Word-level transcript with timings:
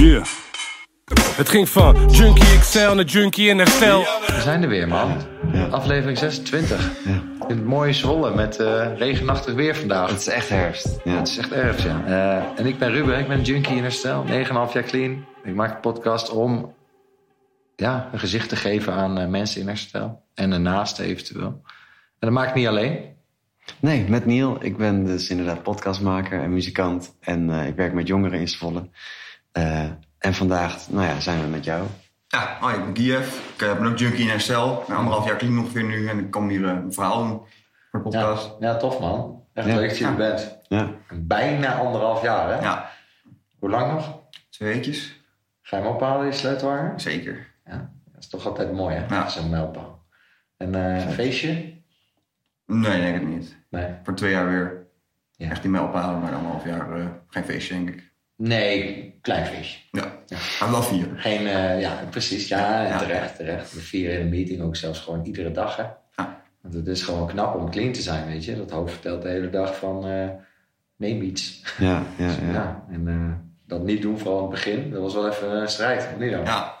Yeah. 0.00 0.24
Het 1.36 1.48
ging 1.48 1.68
van 1.68 2.10
Junkie 2.10 2.58
XL 2.58 2.78
naar 2.78 3.04
Junkie 3.04 3.48
in 3.48 3.58
herstel. 3.58 4.00
We 4.00 4.40
zijn 4.40 4.62
er 4.62 4.68
weer, 4.68 4.88
man. 4.88 5.16
Aflevering 5.70 6.18
26. 6.18 7.04
In 7.48 7.56
het 7.56 7.64
mooie 7.64 7.92
Zwolle 7.92 8.34
met 8.34 8.56
eh, 8.56 8.96
regenachtig 8.96 9.54
weer 9.54 9.76
vandaag. 9.76 10.10
Het 10.10 10.20
is 10.20 10.26
echt 10.26 10.48
herfst. 10.48 10.98
Ja. 11.04 11.16
Het 11.16 11.28
is 11.28 11.36
echt 11.38 11.52
erg, 11.52 11.84
ja. 11.84 12.04
Eh, 12.06 12.58
en 12.58 12.66
ik 12.66 12.78
ben 12.78 12.90
Ruben, 12.90 13.18
ik 13.18 13.28
ben 13.28 13.42
junkie 13.42 13.76
in 13.76 13.82
herstel. 13.82 14.24
9,5 14.26 14.72
jaar 14.72 14.82
clean. 14.82 15.24
Ik 15.44 15.54
maak 15.54 15.74
een 15.74 15.80
podcast 15.80 16.30
om 16.30 16.74
ja, 17.76 18.08
een 18.12 18.18
gezicht 18.18 18.48
te 18.48 18.56
geven 18.56 18.92
aan 18.92 19.18
eh, 19.18 19.28
mensen 19.28 19.60
in 19.60 19.66
herstel. 19.66 20.22
En 20.34 20.52
ernaast 20.52 20.98
eventueel. 20.98 21.62
En 22.18 22.28
dat 22.28 22.30
maak 22.30 22.48
ik 22.48 22.54
niet 22.54 22.66
alleen. 22.66 22.98
Nee, 23.80 24.04
met 24.08 24.26
Niel. 24.26 24.64
Ik 24.64 24.76
ben 24.76 25.04
dus 25.04 25.30
inderdaad 25.30 25.62
podcastmaker 25.62 26.40
en 26.40 26.52
muzikant. 26.52 27.16
En 27.20 27.50
eh, 27.50 27.66
ik 27.66 27.74
werk 27.74 27.92
met 27.92 28.06
jongeren 28.06 28.40
in 28.40 28.48
Zwolle. 28.48 28.88
Eh, 29.52 29.84
en 30.18 30.34
vandaag 30.34 30.88
nou 30.90 31.06
ja, 31.06 31.20
zijn 31.20 31.40
we 31.40 31.46
met 31.46 31.64
jou. 31.64 31.86
Ja, 32.28 32.56
hoi, 32.60 32.74
ik 32.76 32.84
ben 32.84 32.92
Kiev. 32.92 33.38
Ik 33.54 33.62
eh, 33.62 33.78
ben 33.78 33.86
ook 33.86 33.98
junkie 33.98 34.22
in 34.24 34.28
herstel. 34.28 34.84
Na 34.88 34.94
anderhalf 34.94 35.26
jaar 35.26 35.36
clean 35.36 35.58
ongeveer 35.58 35.84
nu. 35.84 36.08
En 36.08 36.18
ik 36.18 36.30
kom 36.30 36.48
hier 36.48 36.64
eh, 36.64 36.70
een 36.70 36.92
verhaal 36.92 37.26
doen 37.28 37.42
voor 37.90 38.10
de 38.10 38.18
Ja, 38.18 38.24
podcast. 38.24 38.56
ja 38.60 38.76
tof 38.76 39.00
man. 39.00 39.44
Echt 39.54 39.66
leuk 39.66 39.88
dat 39.88 39.98
je 39.98 40.04
er 40.04 40.14
bent. 40.14 40.58
Ja. 40.68 40.90
Bijna 41.12 41.74
anderhalf 41.74 42.22
jaar, 42.22 42.48
hè? 42.48 42.60
Ja, 42.60 42.90
Hoe 43.58 43.70
lang 43.70 43.92
nog? 43.92 44.18
twee 44.50 44.72
weekjes. 44.72 45.22
Ga 45.62 45.76
je 45.76 45.82
hem 45.82 45.92
ophalen, 45.92 46.24
die 46.30 46.38
sleutelhanger? 46.38 47.00
Zeker. 47.00 47.46
Ja, 47.64 47.90
dat 48.12 48.22
is 48.22 48.28
toch 48.28 48.46
altijd 48.46 48.72
mooi, 48.72 48.96
hè? 48.96 49.14
Ja. 49.14 49.28
Zo'n 49.28 49.50
mijlpaal. 49.50 50.06
En 50.56 50.74
eh, 50.74 51.06
een 51.06 51.12
feestje? 51.12 51.78
Nee, 52.66 53.00
denk 53.00 53.16
ik 53.16 53.26
niet. 53.28 53.56
Nee. 53.70 53.94
Voor 54.02 54.14
twee 54.14 54.30
jaar 54.30 54.48
weer. 54.48 54.86
Ja. 55.36 55.50
Echt 55.50 55.62
die 55.62 55.80
ophalen, 55.80 56.20
maar 56.20 56.34
anderhalf 56.34 56.64
jaar 56.64 56.92
eh, 57.00 57.06
geen 57.28 57.44
feestje, 57.44 57.74
denk 57.74 57.88
ik. 57.88 58.09
Nee, 58.42 59.14
klein 59.22 59.46
feestje. 59.46 59.78
Ja, 59.90 60.12
maar 60.60 60.70
wel 60.70 60.82
vier. 60.82 61.06
Geen, 61.16 61.46
eh, 61.46 61.80
ja, 61.80 61.98
precies. 62.10 62.48
Ja, 62.48 62.82
en 62.84 62.88
Ja. 62.88 62.98
terecht, 62.98 63.36
terecht. 63.36 63.72
We 63.74 63.80
vieren 63.80 64.14
in 64.16 64.20
een 64.24 64.28
meeting 64.28 64.62
ook 64.62 64.76
zelfs 64.76 64.98
gewoon 65.00 65.24
iedere 65.24 65.50
dag, 65.52 65.76
hè. 65.76 65.82
Ja. 66.16 66.42
Want 66.62 66.74
het 66.74 66.86
is 66.86 67.02
gewoon 67.02 67.26
knap 67.26 67.54
om 67.54 67.70
clean 67.70 67.92
te 67.92 68.00
zijn, 68.02 68.26
weet 68.26 68.44
je. 68.44 68.56
Dat 68.56 68.70
hoofd 68.70 68.92
vertelt 68.92 69.22
de 69.22 69.28
hele 69.28 69.50
dag 69.50 69.76
van, 69.76 70.06
eh, 70.08 70.28
neem 70.96 71.22
iets. 71.22 71.62
Ja, 71.78 72.02
ja, 72.16 72.26
Ja. 72.46 72.52
ja. 72.52 72.84
en 72.90 73.08
eh, 73.08 73.32
dat 73.66 73.82
niet 73.84 74.02
doen, 74.02 74.18
vooral 74.18 74.36
in 74.36 74.42
het 74.42 74.50
begin, 74.50 74.90
dat 74.90 75.00
was 75.02 75.14
wel 75.14 75.28
even 75.30 75.50
een 75.60 75.68
strijd. 75.68 76.08
Niet 76.18 76.30
dan? 76.30 76.44
Ja. 76.44 76.74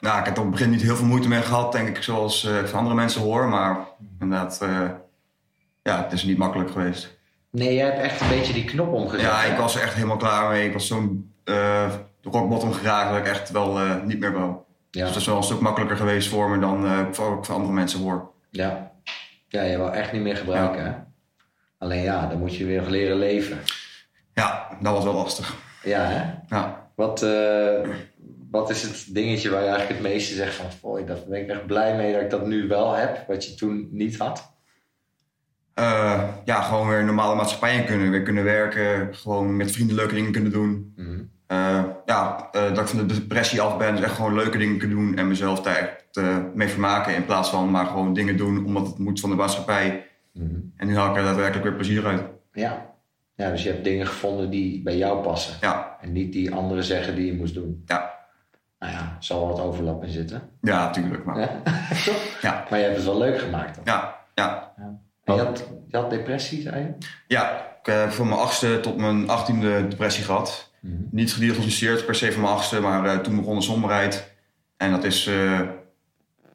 Nou, 0.00 0.18
ik 0.18 0.24
heb 0.24 0.34
er 0.36 0.42
op 0.42 0.48
het 0.48 0.56
begin 0.56 0.70
niet 0.70 0.82
heel 0.82 0.96
veel 0.96 1.06
moeite 1.06 1.28
mee 1.28 1.42
gehad, 1.42 1.72
denk 1.72 1.88
ik, 1.88 2.02
zoals 2.02 2.44
eh, 2.44 2.58
ik 2.58 2.66
van 2.66 2.78
andere 2.78 2.94
mensen 2.96 3.20
hoor. 3.20 3.48
Maar 3.48 3.78
inderdaad, 4.20 4.58
eh, 4.62 4.90
ja, 5.82 6.02
het 6.02 6.12
is 6.12 6.22
niet 6.22 6.38
makkelijk 6.38 6.70
geweest. 6.70 7.18
Nee, 7.54 7.74
jij 7.74 7.84
hebt 7.84 7.98
echt 7.98 8.20
een 8.20 8.28
beetje 8.28 8.52
die 8.52 8.64
knop 8.64 8.92
omgezet. 8.92 9.26
Ja, 9.26 9.40
hè? 9.40 9.52
ik 9.52 9.58
was 9.58 9.76
er 9.76 9.82
echt 9.82 9.94
helemaal 9.94 10.16
klaar 10.16 10.50
mee. 10.50 10.66
Ik 10.66 10.72
was 10.72 10.86
zo'n 10.86 11.34
uh, 11.44 11.92
rock 12.22 12.48
bottom 12.48 12.72
geraakt 12.72 13.10
dat 13.10 13.18
ik 13.18 13.26
echt 13.26 13.50
wel 13.50 13.78
eh, 13.78 14.02
niet 14.02 14.18
meer 14.18 14.32
wou. 14.32 14.54
Ja, 14.90 15.04
Dus 15.04 15.12
dat 15.12 15.20
is 15.20 15.26
wel 15.26 15.36
een 15.36 15.42
stuk 15.42 15.60
makkelijker 15.60 15.96
geweest 15.96 16.28
voor 16.28 16.50
me 16.50 16.58
dan 16.58 16.86
eh 16.86 17.06
voor, 17.10 17.46
andere 17.48 17.72
mensen 17.72 18.00
hoor. 18.00 18.30
ja. 18.50 18.92
ja, 19.48 19.62
je 19.62 19.76
wil 19.76 19.92
echt 19.92 20.12
niet 20.12 20.22
meer 20.22 20.36
gebruiken, 20.36 20.84
hè. 20.84 20.92
Alleen 21.78 22.02
ja, 22.02 22.26
dan 22.26 22.38
moet 22.38 22.56
je 22.56 22.64
weer 22.64 22.82
leren 22.82 23.16
leven. 23.16 23.58
Ja, 24.34 24.68
dat 24.80 24.92
was 24.92 25.04
wel 25.04 25.14
lastig. 25.14 25.54
Ja, 25.82 26.04
hè? 26.04 26.54
Ja. 26.56 26.88
Wat, 26.94 27.22
eh, 27.22 27.88
wat 28.50 28.70
is 28.70 28.82
het 28.82 29.06
dingetje 29.08 29.50
waar 29.50 29.62
je 29.62 29.68
eigenlijk 29.68 30.00
het 30.00 30.12
meeste 30.12 30.34
zegt 30.34 30.54
van... 30.54 30.72
Fooi, 30.72 31.04
daar 31.04 31.16
ben 31.28 31.40
ik 31.40 31.48
echt 31.48 31.66
blij 31.66 31.96
mee 31.96 32.12
dat 32.12 32.22
ik 32.22 32.30
dat 32.30 32.46
nu 32.46 32.68
wel 32.68 32.92
heb, 32.92 33.24
wat 33.28 33.44
je 33.44 33.54
toen 33.54 33.88
niet 33.90 34.18
had? 34.18 34.53
Eh, 35.74 36.22
ja, 36.44 36.60
gewoon 36.62 36.88
weer 36.88 37.04
normale 37.04 37.34
maatschappij 37.34 37.76
in 37.76 37.84
kunnen. 37.84 38.10
Weer 38.10 38.22
kunnen 38.22 38.44
werken, 38.44 39.14
gewoon 39.14 39.56
met 39.56 39.70
vrienden 39.70 39.96
leuke 39.96 40.14
dingen 40.14 40.32
kunnen 40.32 40.52
doen. 40.52 40.92
Mhm. 40.96 41.20
Eh, 41.46 41.82
ja, 42.04 42.48
eh, 42.52 42.62
dat 42.68 42.78
ik 42.78 42.86
van 42.86 43.06
de 43.06 43.14
depressie 43.14 43.60
af 43.60 43.78
ben, 43.78 43.94
dus 43.94 44.04
echt 44.04 44.14
gewoon 44.14 44.34
leuke 44.34 44.58
dingen 44.58 44.78
kunnen 44.78 44.96
doen 44.96 45.16
en 45.16 45.28
mezelf 45.28 45.60
daar 45.60 45.76
echt 45.76 46.20
mee 46.54 46.68
vermaken. 46.68 47.14
In 47.14 47.24
plaats 47.24 47.50
van 47.50 47.70
maar 47.70 47.86
gewoon 47.86 48.12
dingen 48.14 48.36
doen 48.36 48.64
omdat 48.64 48.86
het 48.86 48.98
moet 48.98 49.20
van 49.20 49.30
de 49.30 49.36
maatschappij. 49.36 50.06
Mhm. 50.32 50.54
En 50.76 50.86
nu 50.86 50.96
haal 50.96 51.10
ik 51.10 51.16
er 51.16 51.22
daadwerkelijk 51.22 51.64
weer 51.64 51.74
plezier 51.74 52.06
uit. 52.06 52.22
Ja. 52.52 52.86
ja, 53.34 53.50
dus 53.50 53.62
je 53.62 53.68
hebt 53.70 53.84
dingen 53.84 54.06
gevonden 54.06 54.50
die 54.50 54.82
bij 54.82 54.96
jou 54.96 55.22
passen. 55.22 55.56
Ja, 55.60 55.96
En 56.00 56.12
niet 56.12 56.32
die 56.32 56.54
anderen 56.54 56.84
zeggen 56.84 57.14
die 57.14 57.26
je 57.26 57.36
moest 57.36 57.54
doen. 57.54 57.82
ja, 57.86 58.14
Nou 58.78 58.92
ja, 58.92 59.16
zal 59.20 59.38
wel 59.38 59.48
wat 59.48 59.60
overlap 59.60 60.02
in 60.04 60.10
zitten. 60.10 60.42
ja, 60.60 60.84
natuurlijk. 60.84 61.24
Maar, 61.24 61.38
Ja? 61.38 61.50
ja, 62.40 62.64
maar 62.70 62.78
je 62.78 62.84
hebt 62.84 62.96
het 62.96 63.04
wel 63.04 63.18
leuk 63.18 63.38
gemaakt 63.38 63.74
dan. 63.74 63.84
ja, 63.84 64.16
ja. 64.34 64.72
En 65.24 65.34
je, 65.34 65.40
had, 65.40 65.64
je 65.88 65.96
had 65.96 66.10
depressie, 66.10 66.62
zei 66.62 66.80
je? 66.80 67.06
Ja, 67.26 67.58
ik 67.80 67.86
heb 67.92 68.10
van 68.10 68.28
mijn 68.28 68.40
achtste 68.40 68.80
tot 68.80 68.96
mijn 68.96 69.28
achttiende 69.28 69.88
depressie 69.88 70.24
gehad. 70.24 70.70
Mhm. 70.80 70.94
Niet 71.10 71.32
gediagnosticeerd 71.32 72.06
per 72.06 72.14
se 72.14 72.32
van 72.32 72.40
mijn 72.42 72.54
achtste, 72.54 72.80
maar 72.80 73.04
eh, 73.04 73.18
toen 73.18 73.36
begon 73.36 73.54
de 73.56 73.62
somberheid. 73.62 74.32
En 74.76 74.90
dat 74.90 75.04
is 75.04 75.26
eh, 75.26 75.60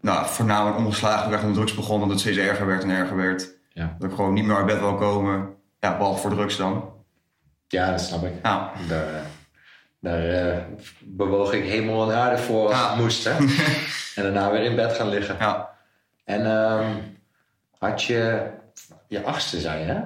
nou, 0.02 0.26
voornamelijk 0.28 0.78
omgeslagen 0.78 1.34
echt 1.34 1.42
aan 1.44 1.50
de 1.50 1.56
drugs 1.56 1.76
begon, 1.76 2.00
dat 2.00 2.10
het 2.10 2.20
steeds 2.20 2.38
erger 2.38 2.66
werd 2.66 2.84
en 2.84 2.90
erger 2.90 3.16
werd. 3.16 3.50
Ja. 3.74 3.96
Dat 4.00 4.10
ik 4.10 4.16
gewoon 4.16 4.34
niet 4.34 4.46
meer 4.46 4.56
uit 4.56 4.66
bed 4.66 4.80
wil 4.80 4.96
komen, 4.96 5.50
ja, 5.80 5.98
behalve 5.98 6.22
voor 6.22 6.30
drugs 6.32 6.58
dan. 6.58 6.94
Ja, 7.68 7.92
dat 7.92 8.02
snap 8.02 8.24
ik. 8.24 8.32
Ja, 8.44 8.72
Daar, 8.88 9.08
eh, 9.14 9.22
daar 10.00 10.30
eh, 10.30 10.58
bewoog 11.00 11.54
ik 11.54 11.64
hemel 11.64 12.12
en 12.12 12.18
aarde 12.18 12.38
voor 12.38 12.68
als 12.68 12.76
Ja. 12.80 12.90
het 12.90 13.00
moest. 13.00 13.24
Hè? 13.24 13.32
en 14.16 14.24
daarna 14.24 14.52
weer 14.52 14.64
in 14.64 14.76
bed 14.76 14.94
gaan 14.94 15.10
liggen. 15.10 15.36
ja. 15.40 15.70
En 16.26 16.46
ehm, 16.46 16.86
had 17.80 18.04
je 18.04 18.50
je 19.08 19.24
achtste, 19.24 19.60
zei 19.60 19.80
je, 19.80 19.86
hè? 19.86 20.00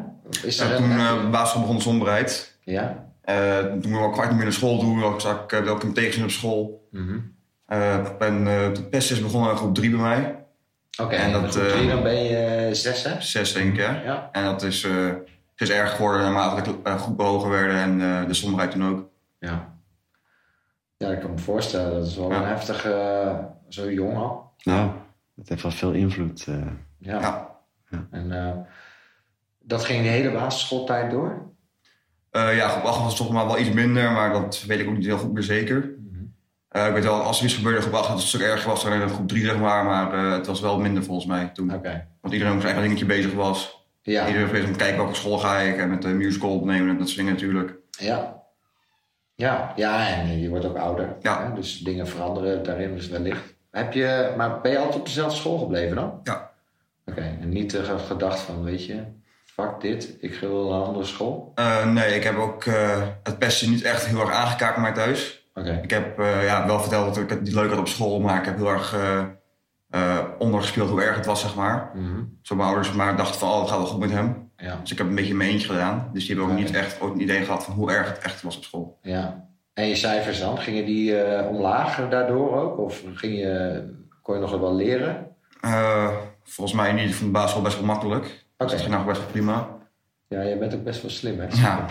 Is 0.47 0.57
Ja, 0.57 0.69
er 0.69 0.75
toen 0.77 0.91
een... 0.91 0.99
eh 0.99 1.29
basisschool 1.29 1.61
begon 1.61 1.75
de 1.75 1.81
somberheid. 1.81 2.57
ja? 2.63 3.11
Eh, 3.21 3.57
toen 3.59 3.93
ik 3.93 3.99
ook 3.99 4.13
kwart 4.13 4.27
niet 4.27 4.35
meer 4.35 4.45
naar 4.45 4.53
school 4.53 4.79
doen, 4.79 5.21
zag 5.21 5.43
ik 5.43 5.51
uh, 5.51 5.71
ook 5.71 5.83
een 5.83 5.93
tegenzin 5.93 6.23
op 6.23 6.29
school. 6.29 6.87
Mhm. 6.91 7.19
Eh, 7.65 7.97
ik 8.05 8.17
ben, 8.17 8.37
eh, 8.47 8.73
de 8.73 8.83
pest 8.89 9.11
is 9.11 9.21
begonnen 9.21 9.51
in 9.51 9.57
groep 9.57 9.75
3 9.75 9.89
bij 9.89 9.99
mij. 9.99 10.45
Oké, 11.01 11.15
En 11.15 11.21
en 11.25 11.31
dat, 11.41 11.55
groep 11.55 11.67
drie, 11.67 11.83
eh, 11.83 11.89
dan 11.93 12.03
ben 12.03 12.23
je 12.23 12.69
zes, 12.75 13.03
hè? 13.03 13.21
Zes 13.21 13.53
denk 13.53 13.73
ik, 13.73 13.79
hè? 13.85 14.03
Ja. 14.03 14.29
En 14.31 14.43
dat 14.43 14.61
is, 14.63 14.83
eh, 14.83 15.07
is 15.55 15.69
erg 15.69 15.95
geworden 15.95 16.21
naarmate 16.21 16.75
uh, 16.83 17.01
groepen 17.01 17.25
hoger 17.25 17.49
werden 17.49 17.75
en 17.75 18.01
eh, 18.01 18.27
de 18.27 18.33
somberheid 18.33 18.71
toen 18.71 18.85
ook. 18.85 19.09
Ja. 19.39 19.73
Ja, 20.97 21.09
ik 21.09 21.19
kan 21.19 21.31
me 21.31 21.37
voorstellen. 21.37 21.93
Dat 21.93 22.07
is 22.07 22.15
wel 22.17 22.29
Ja. 22.31 22.37
een 22.41 22.47
heftige... 22.47 22.91
eh, 22.91 23.37
zo 23.69 23.91
jong 23.91 24.17
al. 24.17 24.51
Nou, 24.63 24.91
dat 25.35 25.47
heeft 25.49 25.61
wel 25.61 25.71
veel 25.71 25.91
invloed. 25.91 26.45
eh. 26.47 26.55
Ja. 26.99 27.51
Ja. 27.93 28.07
En 28.11 28.31
eh, 28.31 28.57
dat 29.59 29.83
ging 29.85 30.03
de 30.03 30.09
hele 30.09 30.31
basisschooltijd 30.31 31.11
door? 31.11 31.51
Eh, 32.31 32.55
ja, 32.55 32.67
groep 32.67 32.83
8 32.83 32.99
was 32.99 33.07
het 33.07 33.17
toch 33.17 33.31
maar 33.31 33.45
wel 33.45 33.59
iets 33.59 33.71
minder, 33.71 34.11
maar 34.11 34.31
dat 34.31 34.63
weet 34.67 34.79
ik 34.79 34.87
ook 34.87 34.95
niet 34.95 35.05
heel 35.05 35.17
goed 35.17 35.33
meer 35.33 35.43
zeker. 35.43 35.91
Eh, 36.69 36.87
ik 36.87 36.93
weet 36.93 37.03
wel, 37.03 37.21
als 37.21 37.39
er 37.39 37.45
iets 37.45 37.55
gebeurde 37.55 37.81
groep 37.81 37.93
8 37.93 38.01
dat 38.01 38.11
het 38.11 38.21
een 38.21 38.27
stuk 38.27 38.41
erger 38.41 38.69
was 38.69 38.83
dan 38.83 38.93
in 38.93 39.09
groep 39.09 39.27
3, 39.27 39.45
zeg 39.45 39.59
maar. 39.59 39.85
Maar 39.85 40.13
het 40.31 40.47
was 40.47 40.61
wel 40.61 40.79
minder 40.79 41.03
volgens 41.03 41.27
mij 41.27 41.49
toen. 41.53 41.73
Oké. 41.73 42.07
Want 42.21 42.33
iedereen 42.33 42.53
op 42.53 42.61
zijn 42.61 42.73
eigen 42.73 42.89
dingetje 42.89 43.15
bezig 43.15 43.33
was. 43.33 43.87
Ja. 44.01 44.21
Iedereen 44.21 44.41
was 44.41 44.51
bezig 44.51 44.67
om 44.67 44.73
te 44.73 44.79
kijken 44.79 44.97
welke 44.97 45.15
school 45.15 45.37
ga 45.37 45.59
ik 45.59 45.77
en 45.77 45.89
met 45.89 46.01
de 46.01 46.07
musical 46.07 46.55
opnemen 46.55 46.89
en 46.89 46.97
dat 46.97 47.07
soort 47.07 47.19
dingen 47.19 47.33
natuurlijk. 47.33 47.75
Ja. 47.89 48.41
Ja, 49.35 49.73
ja, 49.75 50.07
en 50.07 50.39
je 50.39 50.49
wordt 50.49 50.65
ook 50.65 50.77
ouder. 50.77 51.15
Ja. 51.21 51.47
Hè? 51.47 51.53
Dus 51.53 51.79
dingen 51.79 52.07
veranderen 52.07 52.63
daarin 52.63 52.95
dus 52.95 53.07
wellicht. 53.07 53.55
Heb 53.71 53.93
je, 53.93 54.33
maar 54.37 54.61
ben 54.61 54.71
je 54.71 54.77
altijd 54.77 54.95
op 54.95 55.05
dezelfde 55.05 55.35
school 55.35 55.57
gebleven 55.57 55.95
dan? 55.95 56.19
Ja. 56.23 56.42
Oké, 57.05 57.37
en 57.41 57.49
niet 57.49 57.73
uh, 57.73 57.99
gedacht 57.99 58.39
van, 58.39 58.63
weet 58.63 58.85
je, 58.85 59.03
fuck 59.45 59.81
dit, 59.81 60.17
ik 60.19 60.39
wil 60.39 60.71
een 60.71 60.81
andere 60.81 61.05
school? 61.05 61.51
Uh, 61.55 61.91
nee, 61.91 62.15
ik 62.15 62.23
heb 62.23 62.37
ook 62.37 62.65
uh, 62.65 63.01
het 63.23 63.39
pesten 63.39 63.69
niet 63.69 63.81
echt 63.81 64.05
heel 64.05 64.19
erg 64.19 64.31
aangekaart 64.31 64.73
bij 64.73 64.83
mij 64.83 64.93
thuis. 64.93 65.47
Oké. 65.55 65.67
Okay. 65.67 65.81
Ik 65.83 65.89
heb 65.89 66.17
ja, 66.17 66.65
wel 66.65 66.79
verteld 66.79 67.05
dat 67.05 67.23
ik 67.23 67.29
het 67.29 67.41
niet 67.41 67.53
leuk 67.53 67.69
had 67.69 67.79
op 67.79 67.87
school, 67.87 68.19
maar 68.19 68.39
ik 68.39 68.45
heb 68.45 68.57
heel 68.57 68.69
erg 68.69 68.95
ondergespeeld 70.39 70.89
hoe 70.89 71.01
erg 71.01 71.15
het 71.15 71.25
was, 71.25 71.41
zeg 71.41 71.55
maar. 71.55 71.91
Mm 71.93 72.05
-hmm. 72.05 72.37
Zo 72.41 72.55
mijn 72.55 72.67
ouders 72.67 72.91
maar 72.91 73.17
dachten 73.17 73.39
van, 73.39 73.49
oh, 73.49 73.59
het 73.59 73.69
gaat 73.69 73.77
wel 73.77 73.87
goed 73.87 73.99
met 73.99 74.11
hem. 74.11 74.51
Ja. 74.57 74.77
Dus 74.81 74.91
ik 74.91 74.97
heb 74.97 75.07
een 75.07 75.15
beetje 75.15 75.31
in 75.31 75.37
mijn 75.37 75.49
eentje 75.49 75.67
gedaan. 75.67 76.09
Dus 76.13 76.25
die 76.25 76.35
hebben 76.35 76.53
ook 76.53 76.59
okay. 76.59 76.71
niet 76.71 76.81
echt 76.81 77.01
ook 77.01 77.13
een 77.13 77.21
idee 77.21 77.43
gehad 77.45 77.63
van 77.63 77.73
hoe 77.73 77.91
erg 77.91 78.07
het 78.07 78.19
echt 78.19 78.41
was 78.41 78.57
op 78.57 78.63
school. 78.63 78.97
Ja. 79.01 79.47
En 79.73 79.87
je 79.87 79.95
cijfers 79.95 80.39
dan, 80.39 80.57
gingen 80.57 80.85
die 80.85 81.15
omlaag 81.47 82.09
daardoor 82.09 82.55
ook? 82.61 82.77
Of 82.77 83.03
ging 83.13 83.37
je, 83.37 83.83
kon 84.21 84.35
je 84.35 84.41
nog 84.41 84.59
wel 84.59 84.75
leren? 84.75 85.32
Uh, 85.65 86.09
volgens 86.43 86.77
mij 86.77 86.91
niet. 86.91 87.09
Ik 87.09 87.13
vond 87.13 87.25
de 87.25 87.31
basisschool 87.31 87.63
best 87.63 87.77
wel 87.77 87.85
makkelijk. 87.85 88.23
Okay. 88.23 88.37
Dus 88.57 88.71
dat 88.71 88.79
ging 88.79 88.93
nou 88.93 89.05
best 89.05 89.19
wel 89.19 89.29
prima. 89.29 89.67
Ja, 90.27 90.41
je 90.41 90.57
bent 90.57 90.75
ook 90.75 90.83
best 90.83 91.01
wel 91.01 91.11
slim, 91.11 91.39
hè? 91.39 91.45
Ja. 91.49 91.85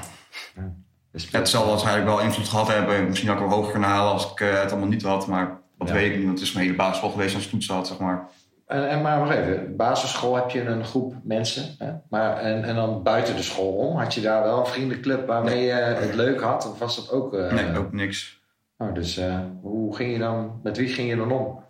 ja. 0.54 0.74
Dus 1.12 1.30
het 1.30 1.48
zal 1.48 1.66
waarschijnlijk 1.66 2.06
wel 2.06 2.20
invloed 2.20 2.48
gehad 2.48 2.68
hebben. 2.68 3.08
Misschien 3.08 3.30
ook 3.30 3.38
wel 3.38 3.48
hoger 3.48 3.70
kunnen 3.70 3.88
halen 3.88 4.12
als 4.12 4.30
ik 4.30 4.40
uh, 4.40 4.60
het 4.60 4.70
allemaal 4.70 4.88
niet 4.88 5.02
had. 5.02 5.26
Maar 5.26 5.60
dat 5.78 5.88
ja. 5.88 5.94
weet 5.94 6.10
ik 6.10 6.16
niet. 6.16 6.26
Want 6.26 6.38
het 6.38 6.48
is 6.48 6.54
mijn 6.54 6.64
hele 6.64 6.76
basisschool 6.76 7.10
geweest 7.10 7.34
als 7.34 7.44
ik 7.44 7.50
toetsen 7.50 7.74
had, 7.74 7.86
zeg 7.86 7.98
maar. 7.98 8.28
En, 8.66 8.88
en 8.88 9.02
maar 9.02 9.18
wacht 9.18 9.36
even, 9.36 9.76
basisschool 9.76 10.34
heb 10.34 10.50
je 10.50 10.64
een 10.64 10.84
groep 10.84 11.14
mensen. 11.22 11.74
Hè? 11.78 11.92
Maar, 12.08 12.36
en, 12.36 12.64
en 12.64 12.74
dan 12.74 13.02
buiten 13.02 13.36
de 13.36 13.42
school 13.42 13.72
om, 13.72 13.96
had 13.96 14.14
je 14.14 14.20
daar 14.20 14.42
wel 14.42 14.58
een 14.58 14.66
vriendenclub 14.66 15.26
waarmee 15.26 15.54
nee. 15.54 15.66
je 15.66 15.72
het 15.72 16.14
leuk 16.14 16.40
had? 16.40 16.70
Of 16.70 16.78
was 16.78 16.96
dat 16.96 17.10
ook... 17.10 17.34
Uh, 17.34 17.52
nee, 17.52 17.78
ook 17.78 17.92
niks. 17.92 18.42
Oh, 18.78 18.94
dus 18.94 19.18
uh, 19.18 19.40
hoe 19.60 19.96
ging 19.96 20.12
je 20.12 20.18
dan, 20.18 20.60
met 20.62 20.76
wie 20.76 20.88
ging 20.88 21.08
je 21.08 21.16
dan 21.16 21.32
om? 21.32 21.64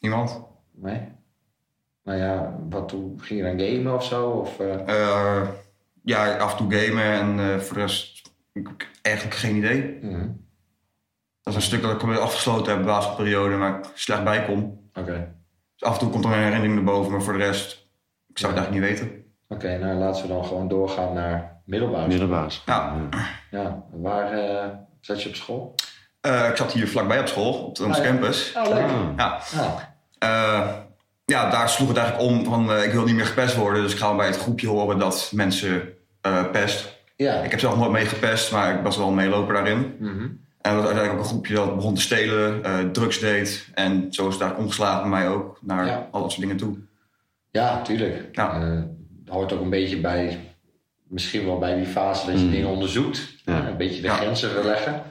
Niemand. 0.00 0.42
Nee? 0.74 1.14
Nou 2.06 2.18
ja, 2.18 2.56
wat 2.68 2.88
toen, 2.88 3.18
ging 3.22 3.40
je 3.40 3.56
dan 3.56 3.66
gamen 3.66 3.94
of 3.94 4.04
zo? 4.04 4.30
Of, 4.30 4.60
uh... 4.60 5.42
ja, 6.02 6.36
af 6.36 6.50
en 6.52 6.56
toe 6.56 6.74
gamen 6.74 7.04
en 7.40 7.62
voor 7.62 7.74
de 7.74 7.80
rest 7.80 8.22
eigenlijk 9.02 9.36
geen 9.36 9.56
idee. 9.56 9.98
Mm 10.02 10.14
-hmm. 10.14 10.44
Dat 11.42 11.54
is 11.54 11.54
een 11.54 11.66
stuk 11.66 11.82
dat 11.82 11.90
ik 11.92 11.98
compleet 11.98 12.20
afgesloten 12.20 12.72
heb 12.72 12.80
de 12.80 12.86
basisperiode, 12.86 13.56
maar 13.56 13.78
ik 13.78 13.84
slecht 13.94 14.24
bij 14.24 14.44
kom. 14.44 14.88
Oké. 14.94 15.34
Dus 15.76 15.88
af 15.88 15.92
en 15.94 15.98
toe 15.98 16.10
komt 16.10 16.24
er 16.24 16.30
een 16.30 16.36
herinnering 16.36 16.74
naar 16.74 16.84
boven, 16.84 17.12
maar 17.12 17.22
voor 17.22 17.32
de 17.32 17.38
rest, 17.38 17.88
ik 18.28 18.38
zou 18.38 18.52
het 18.52 18.60
eigenlijk 18.62 18.90
niet 18.92 19.00
weten. 19.00 19.24
Oké, 19.48 19.78
nou 19.78 19.94
laten 19.98 20.22
we 20.22 20.28
dan 20.28 20.44
gewoon 20.44 20.68
doorgaan 20.68 21.12
naar 21.12 21.60
middelbare 21.64 22.00
school. 22.00 22.08
Middelbaas. 22.08 22.62
Ja. 22.66 22.96
Ja, 23.50 23.82
waar 23.92 24.32
eh, 24.32 24.68
zat 25.00 25.22
je 25.22 25.28
op 25.28 25.34
school? 25.34 25.74
Eh, 26.20 26.48
ik 26.48 26.56
zat 26.56 26.72
hier 26.72 26.88
vlakbij 26.88 27.20
op 27.20 27.26
school, 27.26 27.52
op 27.52 27.66
onze 27.80 27.84
Ah, 27.84 27.96
ja. 27.96 28.02
campus. 28.04 28.54
Oh, 28.56 28.68
leuk. 28.68 28.82
Ah. 28.82 29.16
Ja. 29.16 29.38
Ah, 29.60 29.80
Eh, 30.18 30.68
ja, 31.26 31.50
daar 31.50 31.68
sloeg 31.68 31.88
het 31.88 31.96
eigenlijk 31.96 32.30
om 32.30 32.44
van 32.44 32.72
eh, 32.72 32.84
ik 32.84 32.92
wil 32.92 33.04
niet 33.04 33.14
meer 33.14 33.26
gepest 33.26 33.56
worden. 33.56 33.82
Dus 33.82 33.92
ik 33.92 33.98
ga 33.98 34.16
bij 34.16 34.26
het 34.26 34.38
groepje 34.38 34.68
horen 34.68 34.98
dat 34.98 35.30
mensen 35.34 35.88
eh, 36.20 36.50
pest. 36.50 36.94
ja. 37.16 37.34
Ik 37.34 37.50
heb 37.50 37.60
zelf 37.60 37.76
nooit 37.76 37.92
mee 37.92 38.04
gepest, 38.06 38.52
maar 38.52 38.74
ik 38.74 38.82
was 38.82 38.96
wel 38.96 39.08
een 39.08 39.14
meeloper 39.14 39.54
daarin. 39.54 39.96
Mhm. 39.98 40.28
En 40.60 40.74
dat 40.74 40.82
was 40.82 40.90
uiteindelijk 40.92 41.12
ook 41.12 41.18
een 41.18 41.30
groepje 41.30 41.54
dat 41.54 41.76
begon 41.76 41.94
te 41.94 42.00
stelen, 42.00 42.64
eh, 42.64 42.78
drugs 42.92 43.18
deed. 43.18 43.68
En 43.74 44.06
zo 44.10 44.26
is 44.28 44.34
het 44.34 44.42
daar 44.42 44.56
omgeslagen 44.56 45.10
bij 45.10 45.20
mij 45.20 45.28
ook, 45.28 45.58
naar 45.62 45.86
Ja. 45.86 46.08
al 46.10 46.20
dat 46.20 46.30
soort 46.30 46.42
dingen 46.42 46.56
toe. 46.56 46.76
Ja, 47.50 47.82
tuurlijk. 47.82 48.28
Ja. 48.32 48.60
Eh, 48.60 48.68
het 49.24 49.28
hoort 49.34 49.52
ook 49.52 49.60
een 49.60 49.70
beetje 49.70 50.00
bij, 50.00 50.40
misschien 51.08 51.44
wel 51.46 51.58
bij 51.58 51.74
die 51.76 51.86
fase 51.86 52.26
dat 52.26 52.38
je 52.38 52.44
Mm. 52.44 52.50
dingen 52.50 52.68
onderzoekt. 52.68 53.34
Ja. 53.44 53.66
Een 53.68 53.76
beetje 53.76 54.00
de 54.00 54.06
Ja. 54.06 54.14
grenzen 54.14 54.50
verleggen. 54.50 55.02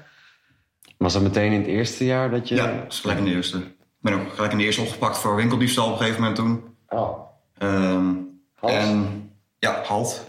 Was 0.98 1.14
dat 1.14 1.22
meteen 1.22 1.52
in 1.52 1.60
het 1.60 1.68
eerste 1.70 2.06
jaar 2.06 2.32
dat 2.32 2.48
je... 2.48 2.56
Ja, 2.56 2.66
dat 2.84 2.92
is 2.94 3.00
gelijk 3.00 3.20
in 3.20 3.26
de 3.26 3.32
eerste. 3.34 3.58
Ik 4.06 4.12
ben 4.12 4.20
ook 4.20 4.34
gelijk 4.34 4.52
in 4.52 4.58
de 4.58 4.64
eerste 4.64 4.82
opgepakt 4.82 5.18
voor 5.18 5.36
winkeldiefstal 5.36 5.86
op 5.86 5.92
een 5.92 5.98
gegeven 5.98 6.20
moment 6.20 6.36
toen. 6.36 6.76
Oh, 6.90 7.20
Ehm, 7.58 8.06
halt. 8.56 8.74
En 8.74 9.32
ja, 9.60 9.82
halt. 9.84 10.26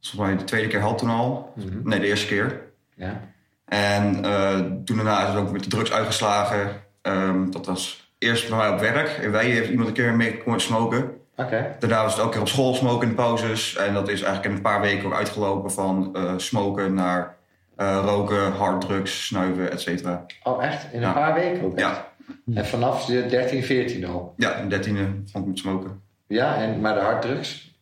Volgens 0.00 0.26
mij 0.26 0.36
de 0.36 0.44
tweede 0.44 0.68
keer 0.68 0.80
halt 0.80 0.98
toen 0.98 1.10
al. 1.10 1.52
Mhm. 1.56 1.88
Nee, 1.88 2.00
de 2.00 2.06
eerste 2.06 2.26
keer. 2.26 2.62
Ja. 2.94 3.20
En 3.64 4.24
eh, 4.24 4.58
toen 4.84 4.96
daarna 4.96 5.20
is 5.22 5.28
het 5.28 5.36
ook 5.36 5.50
met 5.50 5.62
de 5.62 5.68
drugs 5.70 5.92
uitgeslagen. 5.92 6.70
Ehm, 7.02 7.50
dat 7.50 7.66
was 7.66 8.12
eerst 8.18 8.48
bij 8.48 8.58
mij 8.58 8.68
op 8.70 8.80
werk. 8.80 9.08
En 9.08 9.30
wij 9.30 9.44
heeft 9.46 9.70
iemand 9.70 9.88
een 9.88 9.94
keer 9.94 10.14
mee 10.14 10.38
komen 10.38 10.60
smoken. 10.60 11.10
Oké. 11.36 11.76
Daarna 11.78 12.02
was 12.02 12.14
het 12.16 12.24
ook 12.24 12.32
keer 12.32 12.40
op 12.40 12.48
school 12.48 12.74
smoken 12.74 13.02
in 13.02 13.08
de 13.08 13.22
pauzes. 13.22 13.76
En 13.76 13.94
dat 13.94 14.08
is 14.08 14.22
eigenlijk 14.22 14.44
in 14.44 14.52
een 14.56 14.62
paar 14.62 14.80
weken 14.80 15.06
ook 15.06 15.14
uitgelopen 15.14 15.70
van 15.72 16.10
eh, 16.16 16.32
smoken 16.36 16.94
naar 16.94 17.36
eh, 17.76 18.02
roken, 18.04 18.52
harddrugs, 18.52 19.26
snuiven, 19.26 19.70
et 19.72 19.80
cetera. 19.80 20.26
Oh, 20.42 20.64
echt? 20.64 20.92
In 20.92 21.02
een 21.02 21.12
paar 21.12 21.34
weken 21.34 21.64
ook? 21.64 21.76
echt? 21.78 21.80
Ja, 21.86 22.08
En 22.54 22.66
vanaf 22.66 23.04
de 23.04 23.26
13, 23.26 23.62
14 23.62 24.04
al? 24.06 24.34
ja, 24.36 24.54
in 24.54 24.68
dertiende 24.68 25.04
vond 25.04 25.44
ik 25.44 25.50
met 25.50 25.58
smoken. 25.58 26.00
Ja, 26.26 26.56
en, 26.56 26.80
maar 26.80 26.94
de 26.94 27.00
harddrugs? 27.00 27.78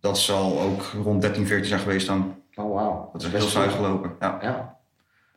Dat 0.00 0.18
zal 0.18 0.60
ook 0.60 0.82
rond 1.02 1.20
13, 1.22 1.46
14 1.46 1.66
zijn 1.68 1.80
geweest 1.80 2.06
dan. 2.06 2.36
Oh, 2.54 2.74
wauw. 2.74 3.10
Dat 3.12 3.22
is 3.22 3.28
heel 3.28 3.40
snel 3.40 3.62
uitgelopen. 3.62 4.12
Ja. 4.20 4.38
Ja. 4.42 4.76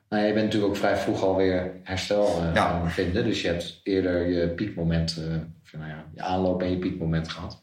Nou, 0.10 0.24
je 0.26 0.34
bent 0.34 0.46
natuurlijk 0.46 0.72
ook 0.74 0.80
vrij 0.80 0.98
vroeg 0.98 1.24
alweer 1.24 1.72
herstel 1.84 2.26
eh, 2.26 2.54
Ja. 2.54 2.70
gaan 2.70 2.92
vinden. 2.92 3.24
Dus 3.24 3.42
je 3.42 3.48
hebt 3.48 3.80
eerder 3.84 4.28
je 4.28 4.48
piekmoment, 4.50 5.18
eh, 5.18 5.36
of, 5.64 5.74
nou 5.74 5.90
ja, 5.90 6.06
je 6.14 6.22
aanloop 6.22 6.62
en 6.62 6.70
je 6.70 6.78
piekmoment 6.78 7.30
gehad. 7.30 7.62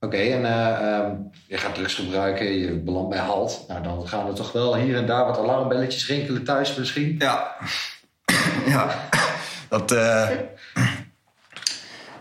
Oké, 0.00 0.16
en 0.16 0.44
eh, 0.44 0.96
ehm, 0.96 1.16
je 1.46 1.56
gaat 1.56 1.74
drugs 1.74 1.94
gebruiken, 1.94 2.46
je 2.52 2.74
belandt 2.78 3.08
bij 3.08 3.18
halt. 3.18 3.64
Nou, 3.68 3.82
dan 3.82 4.08
gaan 4.08 4.26
er 4.28 4.34
toch 4.34 4.52
wel 4.52 4.76
hier 4.76 4.96
en 4.96 5.06
daar 5.06 5.24
wat 5.26 5.38
alarmbelletjes 5.38 6.08
rinkelen 6.08 6.44
thuis 6.44 6.76
misschien. 6.76 7.14
Ja. 7.18 7.56
ja. 8.66 9.08
Dat, 9.68 9.92
eh 9.92 10.28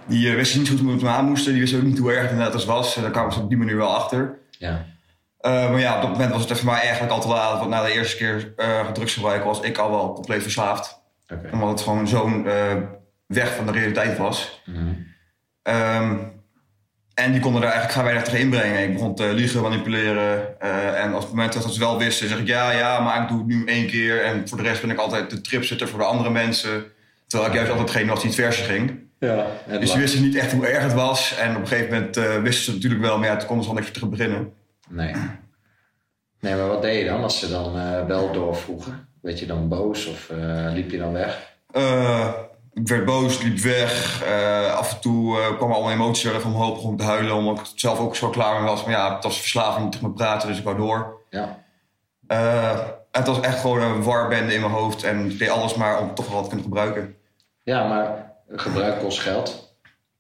die 0.08 0.30
uh, 0.30 0.36
wisten 0.36 0.60
niet 0.60 0.70
goed 0.70 0.80
hoe 0.80 0.92
het 0.92 1.02
me 1.02 1.10
aan 1.10 1.26
moesten. 1.26 1.52
Die 1.52 1.62
wisten 1.62 1.80
ook 1.80 1.86
niet 1.86 1.98
hoe 1.98 2.12
erg 2.12 2.22
het 2.22 2.32
inderdaad 2.32 2.66
was. 2.66 2.96
En 2.96 3.02
daar 3.02 3.12
kwamen 3.12 3.34
ze 3.34 3.40
op 3.40 3.50
die 3.50 3.58
manier 3.58 3.78
wel 3.78 3.96
achter. 3.96 4.38
Ja. 4.50 4.86
Eh, 5.40 5.70
maar 5.70 5.80
ja, 5.80 5.96
op 5.96 6.02
dat 6.02 6.12
moment 6.12 6.32
was 6.32 6.50
het 6.50 6.58
voor 6.58 6.72
mij 6.72 6.82
eigenlijk 6.82 7.12
al 7.12 7.22
te 7.22 7.28
laat. 7.28 7.60
Want 7.60 7.70
na 7.70 7.84
de 7.84 7.92
eerste 7.92 8.18
keer 8.18 8.54
uh, 8.58 8.92
drugsgebruik 8.92 9.44
was 9.44 9.62
ik 9.62 9.78
al 9.78 9.90
wel 9.92 10.14
compleet 10.14 10.42
verslaafd. 10.42 11.00
Omdat 11.52 11.70
het 11.70 11.82
gewoon 11.82 12.08
zo'n 12.08 12.46
uh, 12.46 12.54
weg 13.26 13.56
van 13.56 13.66
de 13.66 13.72
realiteit 13.72 14.18
was. 14.18 14.62
Mhm. 14.66 14.88
Um, 16.02 16.36
en 17.14 17.32
die 17.32 17.42
konden 17.42 17.62
daar 17.62 17.72
eigenlijk 17.72 18.00
gaan 18.00 18.04
weinig 18.04 18.24
tegen 18.24 18.40
inbrengen. 18.40 18.84
Ik 18.84 18.94
begon 18.94 19.16
te 19.16 19.34
liegen, 19.34 19.62
manipuleren. 19.62 20.56
Uh, 20.64 21.04
en 21.04 21.14
op 21.14 21.20
het 21.22 21.30
moment 21.30 21.54
dat 21.54 21.62
ze 21.62 21.68
het 21.68 21.78
wel 21.78 21.98
wisten, 21.98 22.28
zeg 22.28 22.40
ik 22.40 22.48
ja, 22.48 22.72
ja, 22.72 23.00
maar 23.00 23.22
ik 23.22 23.28
doe 23.28 23.38
het 23.38 23.48
nu 23.48 23.66
één 23.66 23.88
keer. 23.88 24.24
En 24.24 24.48
voor 24.48 24.58
de 24.58 24.64
rest 24.64 24.82
ben 24.82 24.90
ik 24.90 24.98
altijd 24.98 25.30
de 25.30 25.42
tripzitter 25.42 25.88
voor 25.88 26.00
de 26.00 26.06
andere 26.06 26.30
mensen. 26.30 26.86
Terwijl 27.28 27.50
ik 27.50 27.56
juist 27.56 27.72
altijd 27.72 27.92
degene 27.92 28.10
was 28.10 28.22
die 28.22 28.30
het 28.30 28.40
verse 28.40 28.64
ging. 28.64 29.06
Ja, 29.20 29.46
dus 29.68 29.92
die 29.92 30.02
wisten 30.02 30.22
niet 30.22 30.36
echt 30.36 30.52
hoe 30.52 30.68
erg 30.68 30.84
het 30.84 30.94
was. 30.94 31.38
En 31.38 31.56
op 31.56 31.62
een 31.62 31.68
gegeven 31.68 31.94
moment 31.94 32.18
uh, 32.18 32.42
wisten 32.42 32.64
ze 32.64 32.72
natuurlijk 32.72 33.02
wel, 33.02 33.18
maar 33.18 33.28
ja, 33.28 33.36
toen 33.36 33.48
konden 33.48 33.66
ze 33.66 33.72
al 33.72 33.78
niks 33.78 33.92
terug 33.92 34.10
beginnen. 34.10 34.54
Nee. 34.90 35.14
Nee, 36.40 36.56
maar 36.56 36.68
wat 36.68 36.82
deed 36.82 37.00
je 37.00 37.10
dan 37.10 37.24
als 37.24 37.40
ze 37.40 37.50
dan 37.50 37.78
uh, 37.78 38.06
wel 38.06 38.32
doorvroegen? 38.32 39.08
Werd 39.22 39.40
je 39.40 39.46
dan 39.46 39.68
boos 39.68 40.06
of 40.06 40.30
uh, 40.32 40.72
liep 40.74 40.92
je 40.92 40.98
dan 40.98 41.14
weg? 41.14 41.56
ik 42.74 42.88
werd 42.88 43.06
boos, 43.06 43.42
liep 43.42 43.58
weg. 43.58 44.24
Af 44.76 44.94
en 44.94 45.00
toe 45.00 45.56
kwam 45.58 45.72
al 45.72 45.92
emoties 45.92 46.24
weer 46.24 46.36
even 46.36 46.50
omhoog, 46.50 46.74
begon 46.74 46.98
te 46.98 47.04
huilen. 47.04 47.36
Omdat 47.36 47.60
ik 47.60 47.66
zelf 47.76 48.00
ook 48.00 48.16
zo 48.16 48.30
klaar 48.30 48.60
mee 48.60 48.70
was. 48.70 48.84
Maar 48.84 48.94
ja, 48.94 49.14
het 49.14 49.24
was 49.24 49.40
verslaving, 49.40 49.84
niet 49.84 49.92
tegen 49.92 50.08
me 50.08 50.14
praten, 50.14 50.48
dus 50.48 50.58
ik 50.58 50.64
wou 50.64 50.78
door. 50.78 51.22
Ja. 51.30 51.66
Uh, 53.18 53.26
het 53.26 53.36
was 53.36 53.40
echt 53.46 53.60
gewoon 53.60 53.82
een 53.82 54.04
warbende 54.04 54.54
in 54.54 54.62
mijn 54.62 54.74
hoofd. 54.74 55.04
En 55.04 55.30
ik 55.30 55.40
deed 55.40 55.50
alles 55.50 55.76
maar 55.76 56.00
om 56.00 56.16
toch 56.16 56.32
wel 56.32 56.42
te 56.42 56.48
kunnen 56.48 56.66
gebruiken. 56.66 57.16
Ja, 57.64 57.88
maar 57.88 58.34
gebruik 58.50 59.00
kost 59.00 59.20
geld. 59.20 59.76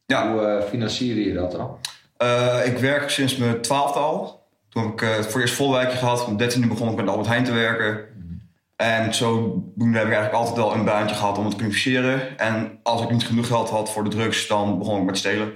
Ja. 0.05 0.31
Hoe 0.31 0.63
financierde 0.69 1.23
je 1.23 1.33
dat 1.33 1.51
dan? 1.51 1.77
ik 2.65 2.77
werk 2.77 3.09
sinds 3.09 3.37
mijn 3.37 3.61
twaalfde 3.61 3.99
al. 3.99 4.45
Toen 4.69 4.83
heb 4.83 4.91
ik 4.91 4.99
het 4.99 5.27
voor 5.27 5.41
eerst 5.41 5.53
volwijkje 5.53 5.97
gehad. 5.97 6.19
Op 6.19 6.25
mijn 6.25 6.37
dertiende 6.37 6.67
begon 6.67 6.89
ik 6.89 6.95
met 6.95 7.07
Albert 7.07 7.27
Heijn 7.27 7.43
te 7.43 7.53
werken. 7.53 8.05
En 8.75 9.13
zodoende 9.13 9.97
heb 9.97 10.07
ik 10.07 10.13
eigenlijk 10.13 10.33
altijd 10.33 10.55
wel 10.55 10.73
een 10.73 10.85
baantje 10.85 11.15
gehad 11.15 11.37
om 11.37 11.45
het 11.45 11.53
te 11.53 11.63
financieren. 11.63 12.37
En 12.37 12.79
als 12.83 13.01
ik 13.01 13.09
niet 13.09 13.25
genoeg 13.25 13.47
geld 13.47 13.69
had 13.69 13.91
voor 13.91 14.03
de 14.03 14.09
drugs, 14.09 14.47
dan 14.47 14.77
begon 14.77 14.99
ik 14.99 15.05
met 15.05 15.17
stelen. 15.17 15.53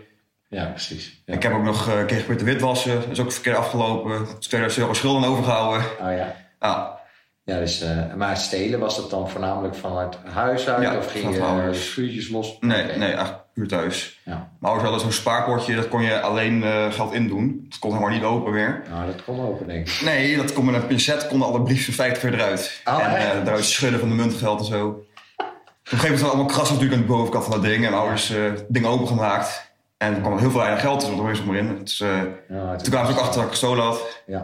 Ja, 0.47 0.65
precies. 0.65 1.21
Ja. 1.25 1.33
Ik 1.33 1.43
heb 1.43 1.53
ook 1.53 1.63
nog 1.63 1.87
een 1.87 2.05
keer 2.05 2.17
geprobeerd 2.17 2.39
te 2.39 2.45
witwassen. 2.45 2.95
Dat 2.95 3.09
is 3.09 3.19
ook 3.19 3.31
verkeerd 3.31 3.57
afgelopen. 3.57 4.39
2000 4.39 4.81
euro 4.81 4.93
schulden 4.93 5.29
overgehouden. 5.29 5.85
Oh 6.01 6.17
ja. 6.17 6.35
Ja. 6.59 7.00
Ja, 7.43 7.59
dus, 7.59 7.83
uh, 7.83 8.13
maar 8.13 8.37
stelen, 8.37 8.79
was 8.79 8.95
dat 8.95 9.09
dan 9.09 9.29
voornamelijk 9.29 9.75
vanuit 9.75 10.17
huis 10.33 10.67
uit? 10.69 10.83
Ja, 10.83 10.97
of 10.97 11.11
ging 11.11 11.35
je 11.35 11.73
schuurtjes 11.73 12.29
los? 12.29 12.57
Nee, 12.59 12.83
okay. 12.83 12.97
nee, 12.97 13.11
echt 13.11 13.33
puur 13.53 13.67
thuis. 13.67 14.19
Ja. 14.25 14.33
Mijn 14.33 14.73
ouders 14.73 14.83
hadden 14.83 14.99
zo'n 14.99 15.11
spaarpotje, 15.11 15.75
dat 15.75 15.87
kon 15.87 16.01
je 16.01 16.21
alleen 16.21 16.63
uh, 16.63 16.91
geld 16.91 17.13
indoen. 17.13 17.65
Dat 17.69 17.79
kon 17.79 17.89
helemaal 17.89 18.13
niet 18.13 18.23
open 18.23 18.53
meer. 18.53 18.83
Nou, 18.89 19.05
dat 19.05 19.23
kon 19.23 19.39
open, 19.39 19.67
denk 19.67 19.87
ik. 19.87 20.01
Nee, 20.03 20.37
dat 20.37 20.53
kon 20.53 20.65
met 20.65 20.75
een 20.75 20.87
pincet, 20.87 21.27
konden 21.27 21.47
alle 21.47 21.61
briefjes 21.61 21.95
50 21.95 22.21
weer 22.21 22.33
eruit. 22.33 22.81
Oh, 22.85 23.03
en 23.03 23.37
uh, 23.37 23.45
daaruit 23.45 23.65
schudden 23.65 23.99
van 23.99 24.09
de 24.09 24.15
muntgeld 24.15 24.59
en 24.59 24.65
zo. 24.65 24.87
Op 24.87 24.97
een 25.37 25.45
gegeven 25.83 26.03
moment 26.03 26.21
was 26.21 26.29
allemaal 26.29 26.45
kras 26.45 26.69
natuurlijk 26.69 26.95
aan 26.95 27.07
de 27.07 27.13
bovenkant 27.13 27.43
van 27.43 27.53
dat 27.53 27.63
ding. 27.63 27.85
En 27.85 27.93
ouders 27.93 28.31
uh, 28.31 28.51
dingen 28.67 28.89
opengemaakt. 28.89 29.71
En 29.97 30.13
er 30.13 30.19
kwam 30.19 30.37
heel 30.37 30.51
veel 30.51 30.59
weinig 30.59 30.81
geld 30.81 30.99
dus 30.99 31.09
er 31.09 31.23
was 31.23 31.43
maar 31.43 31.55
in. 31.55 31.77
Dus, 31.83 31.97
ja, 31.97 32.75
toen 32.75 32.91
kwamen 32.91 33.11
ze 33.11 33.17
ook 33.17 33.23
achter 33.23 33.35
dat 33.35 33.43
ik 33.43 33.49
gestolen 33.49 33.83
had. 33.83 34.21
Ja. 34.25 34.43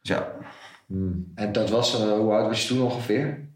Dus 0.00 0.16
ja. 0.16 0.32
Hmm. 0.92 1.32
En 1.34 1.52
dat 1.52 1.70
was, 1.70 2.00
uh, 2.00 2.12
hoe 2.12 2.32
oud 2.32 2.48
was 2.48 2.62
je 2.62 2.68
toen 2.68 2.82
ongeveer? 2.82 3.48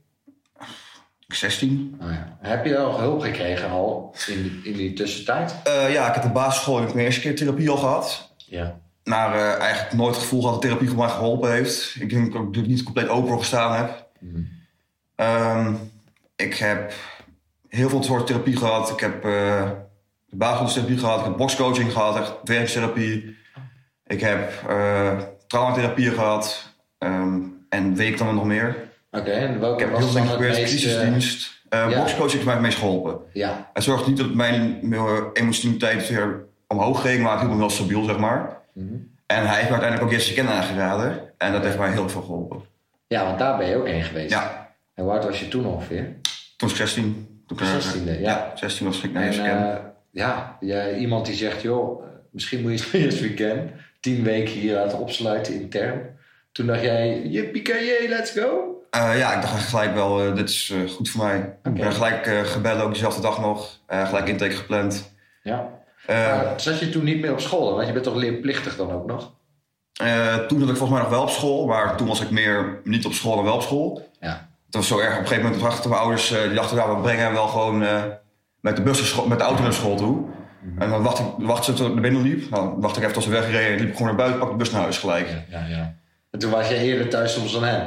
16. 1.29 1.99
Oh, 2.03 2.11
ja. 2.11 2.39
Heb 2.41 2.65
je 2.65 2.79
al 2.79 3.01
hulp 3.01 3.21
gekregen 3.21 3.71
al 3.71 4.15
in 4.27 4.43
die, 4.43 4.61
in 4.65 4.73
die 4.73 4.93
tussentijd? 4.93 5.55
Uh, 5.67 5.93
ja, 5.93 6.09
ik 6.09 6.15
heb 6.15 6.23
de 6.23 6.29
basisschool 6.29 6.79
heb 6.79 6.89
ik 6.89 6.95
mijn 6.95 7.07
eerste 7.07 7.21
keer 7.21 7.37
therapie 7.37 7.71
al 7.71 7.77
gehad. 7.77 8.35
Ja. 8.37 8.81
Maar 9.05 9.35
uh, 9.35 9.55
eigenlijk 9.55 9.93
nooit 9.93 10.15
het 10.15 10.23
gevoel 10.23 10.41
gehad 10.41 10.63
dat 10.63 10.71
therapie 10.71 10.97
mij 10.97 11.09
geholpen 11.09 11.53
heeft. 11.53 11.97
Ik 11.99 12.11
denk 12.11 12.33
dat 12.33 12.57
ik 12.57 12.67
niet 12.67 12.83
compleet 12.83 13.09
open 13.09 13.29
voor 13.29 13.39
gestaan 13.39 13.77
heb. 13.77 14.09
Hmm. 14.19 14.49
Um, 15.17 15.91
ik 16.37 16.55
heb 16.55 16.93
heel 17.69 17.89
veel 17.89 18.03
soorten 18.03 18.27
therapie 18.27 18.57
gehad. 18.57 18.91
Ik 18.91 19.01
heb 19.01 19.25
uh, 19.25 19.71
de 20.27 20.37
basisschooltherapie 20.37 20.99
gehad. 20.99 21.19
Ik 21.19 21.25
heb 21.25 21.37
boxcoaching 21.37 21.93
gehad. 21.93 22.17
Echt 22.17 22.35
werktherapie. 22.45 23.37
Ik 24.07 24.21
heb 24.21 24.53
traumatherapie 25.47 26.11
gehad. 26.11 26.75
Um, 26.99 27.67
en 27.69 27.95
weet 27.95 28.09
ik 28.09 28.19
dan 28.19 28.35
nog 28.35 28.45
meer. 28.45 28.77
Oké, 29.11 29.21
okay, 29.21 29.35
en 29.35 29.61
welke 29.61 29.75
ik 29.75 29.81
heb 29.81 29.91
was 29.91 30.01
heel 30.01 30.13
veel 30.13 30.23
geprobeerd. 30.23 30.53
meest, 30.53 30.69
Crisisdienst. 30.69 31.55
Uh, 31.71 31.91
ja. 31.91 31.99
Boxcoaching 31.99 32.33
heeft 32.33 32.45
mij 32.45 32.55
het 32.55 32.63
meest 32.63 32.79
geholpen. 32.79 33.19
Ja. 33.33 33.71
Het 33.73 33.83
zorgt 33.83 34.07
niet 34.07 34.17
dat 34.17 34.35
mijn 34.35 34.81
emotionaliteit 35.33 36.09
weer 36.09 36.45
omhoog 36.67 37.01
ging, 37.01 37.23
maar 37.23 37.31
het 37.31 37.41
hield 37.41 37.53
me 37.53 37.59
wel 37.59 37.71
stabiel, 37.71 38.05
zeg 38.05 38.19
maar. 38.19 38.61
Mm 38.73 38.89
-hmm. 38.89 39.15
En 39.27 39.47
hij 39.47 39.57
heeft 39.57 39.69
me 39.69 39.71
uiteindelijk 39.71 40.03
ook 40.03 40.11
Jesse 40.11 40.35
Ken 40.35 40.49
aangeraden. 40.49 41.33
En 41.39 41.53
dat 41.53 41.65
heeft 41.65 41.79
mij 41.79 41.91
heel 41.91 42.09
veel 42.09 42.23
geholpen. 42.23 42.63
Ja, 43.07 43.25
want 43.25 43.39
daar 43.39 43.59
ben 43.59 43.69
je 43.69 43.77
ook 43.77 43.87
heen 43.87 44.03
geweest. 44.03 44.31
Ja. 44.31 44.75
En 44.95 45.05
hoe 45.05 45.13
oud 45.13 45.25
was 45.25 45.41
je 45.41 45.49
toen 45.49 45.67
ongeveer? 45.67 46.05
Toen 46.57 46.69
was 46.69 46.71
ik 46.71 46.77
16. 46.77 47.43
Toen 47.47 47.59
16e, 47.59 48.05
ja. 48.05 48.15
ja. 48.21 48.53
16 48.55 48.87
was 48.87 49.03
ik 49.03 49.13
naar 49.13 49.25
Jesse 49.25 49.43
Ken. 49.43 49.59
Uh, 49.59 49.75
ja, 50.11 50.57
ja, 50.61 50.91
iemand 50.91 51.27
die 51.27 51.35
zegt, 51.35 51.63
joh, 51.63 52.03
misschien 52.31 52.63
moet 52.63 52.83
je 52.83 52.99
eens 53.05 53.21
weekend. 53.21 53.71
Tien 54.01 54.23
weken 54.23 54.53
hier 54.53 54.75
laten 54.75 54.99
opsluiten 54.99 55.55
intern. 55.61 56.01
Toen 56.57 56.67
dacht 56.67 56.83
jij, 56.83 57.23
yippie 57.25 58.09
let's 58.09 58.31
go. 58.31 58.81
Uh, 58.97 59.19
ja, 59.19 59.35
ik 59.35 59.43
dacht 59.43 59.69
gelijk 59.69 59.95
wel, 59.95 60.27
uh, 60.27 60.35
dit 60.35 60.49
is 60.49 60.71
uh, 60.75 60.91
goed 60.91 61.09
voor 61.09 61.25
mij. 61.25 61.37
Okay. 61.37 61.73
Ik 61.73 61.81
ben 61.81 61.93
gelijk 61.93 62.27
gebeld, 62.27 62.81
ook 62.81 62.91
diezelfde 62.91 63.21
dag 63.21 63.41
nog. 63.41 63.81
gelijk 63.89 64.29
intake 64.29 64.55
gepland. 64.55 65.15
Ja. 65.43 65.69
maar 66.07 66.53
zat 66.57 66.79
je 66.79 66.89
toen 66.89 67.05
niet 67.05 67.21
meer 67.21 67.33
op 67.33 67.41
school? 67.41 67.75
Want 67.75 67.87
je 67.87 67.93
bent 67.93 68.05
toch 68.05 68.15
leerplichtig 68.15 68.77
dan 68.77 68.93
ook 68.93 69.07
nog? 69.07 69.35
toen 70.49 70.61
zat 70.61 70.69
ik 70.69 70.77
volgens 70.77 70.91
mij 70.91 71.01
nog 71.01 71.09
wel 71.09 71.23
op 71.23 71.31
school. 71.31 71.67
Maar 71.67 71.97
toen 71.97 72.07
was 72.07 72.21
ik 72.21 72.31
meer 72.31 72.81
niet 72.85 73.07
op 73.07 73.13
school 73.13 73.35
dan 73.35 73.45
wel 73.45 73.55
op 73.55 73.63
school. 73.63 74.09
Ja. 74.21 74.49
Toen 74.71 74.81
was 74.81 74.89
zo 74.89 74.99
erg. 74.99 75.13
Op 75.13 75.21
een 75.21 75.27
gegeven 75.27 75.45
moment 75.45 75.63
dachten 75.63 75.91
mijn 75.91 76.03
ouders, 76.03 76.33
eh, 76.33 76.43
die 76.43 76.55
dachten, 76.55 76.77
nou, 76.77 76.97
we 76.97 77.03
brengen 77.03 77.25
hem 77.25 77.33
wel 77.33 77.49
gewoon 77.49 77.83
eh, 77.83 78.03
met, 78.61 78.77
de 78.77 78.83
bus 78.83 79.25
met 79.29 79.39
de 79.39 79.45
auto 79.45 79.63
naar 79.63 79.73
school 79.73 79.97
toe. 79.97 80.25
En 80.79 80.91
dan 80.91 81.03
wacht 81.03 81.19
ik, 81.19 81.27
wacht 81.39 81.65
ze 81.65 81.73
tot 81.73 81.87
ik 81.87 81.93
naar 81.93 82.03
binnen 82.03 82.23
liep. 82.23 82.51
Dan 82.51 82.81
wacht 82.81 82.97
ik 82.97 83.03
even 83.03 83.15
tot 83.15 83.23
ze 83.23 83.31
weggereden. 83.31 83.73
en 83.73 83.79
liep 83.79 83.89
ik 83.89 83.97
gewoon 83.97 84.07
naar 84.07 84.17
buiten, 84.17 84.41
pak 84.41 84.51
de 84.51 84.57
bus 84.57 84.71
naar 84.71 84.83
huis 84.83 84.99
gelijk. 84.99 85.29
Ja, 85.51 85.67
ja. 85.67 85.95
En 86.37 86.43
toen 86.43 86.51
was 86.51 86.69
je 86.69 86.77
eerder 86.77 87.09
thuis 87.09 87.33
soms 87.33 87.53
dan 87.53 87.65
hem. 87.65 87.87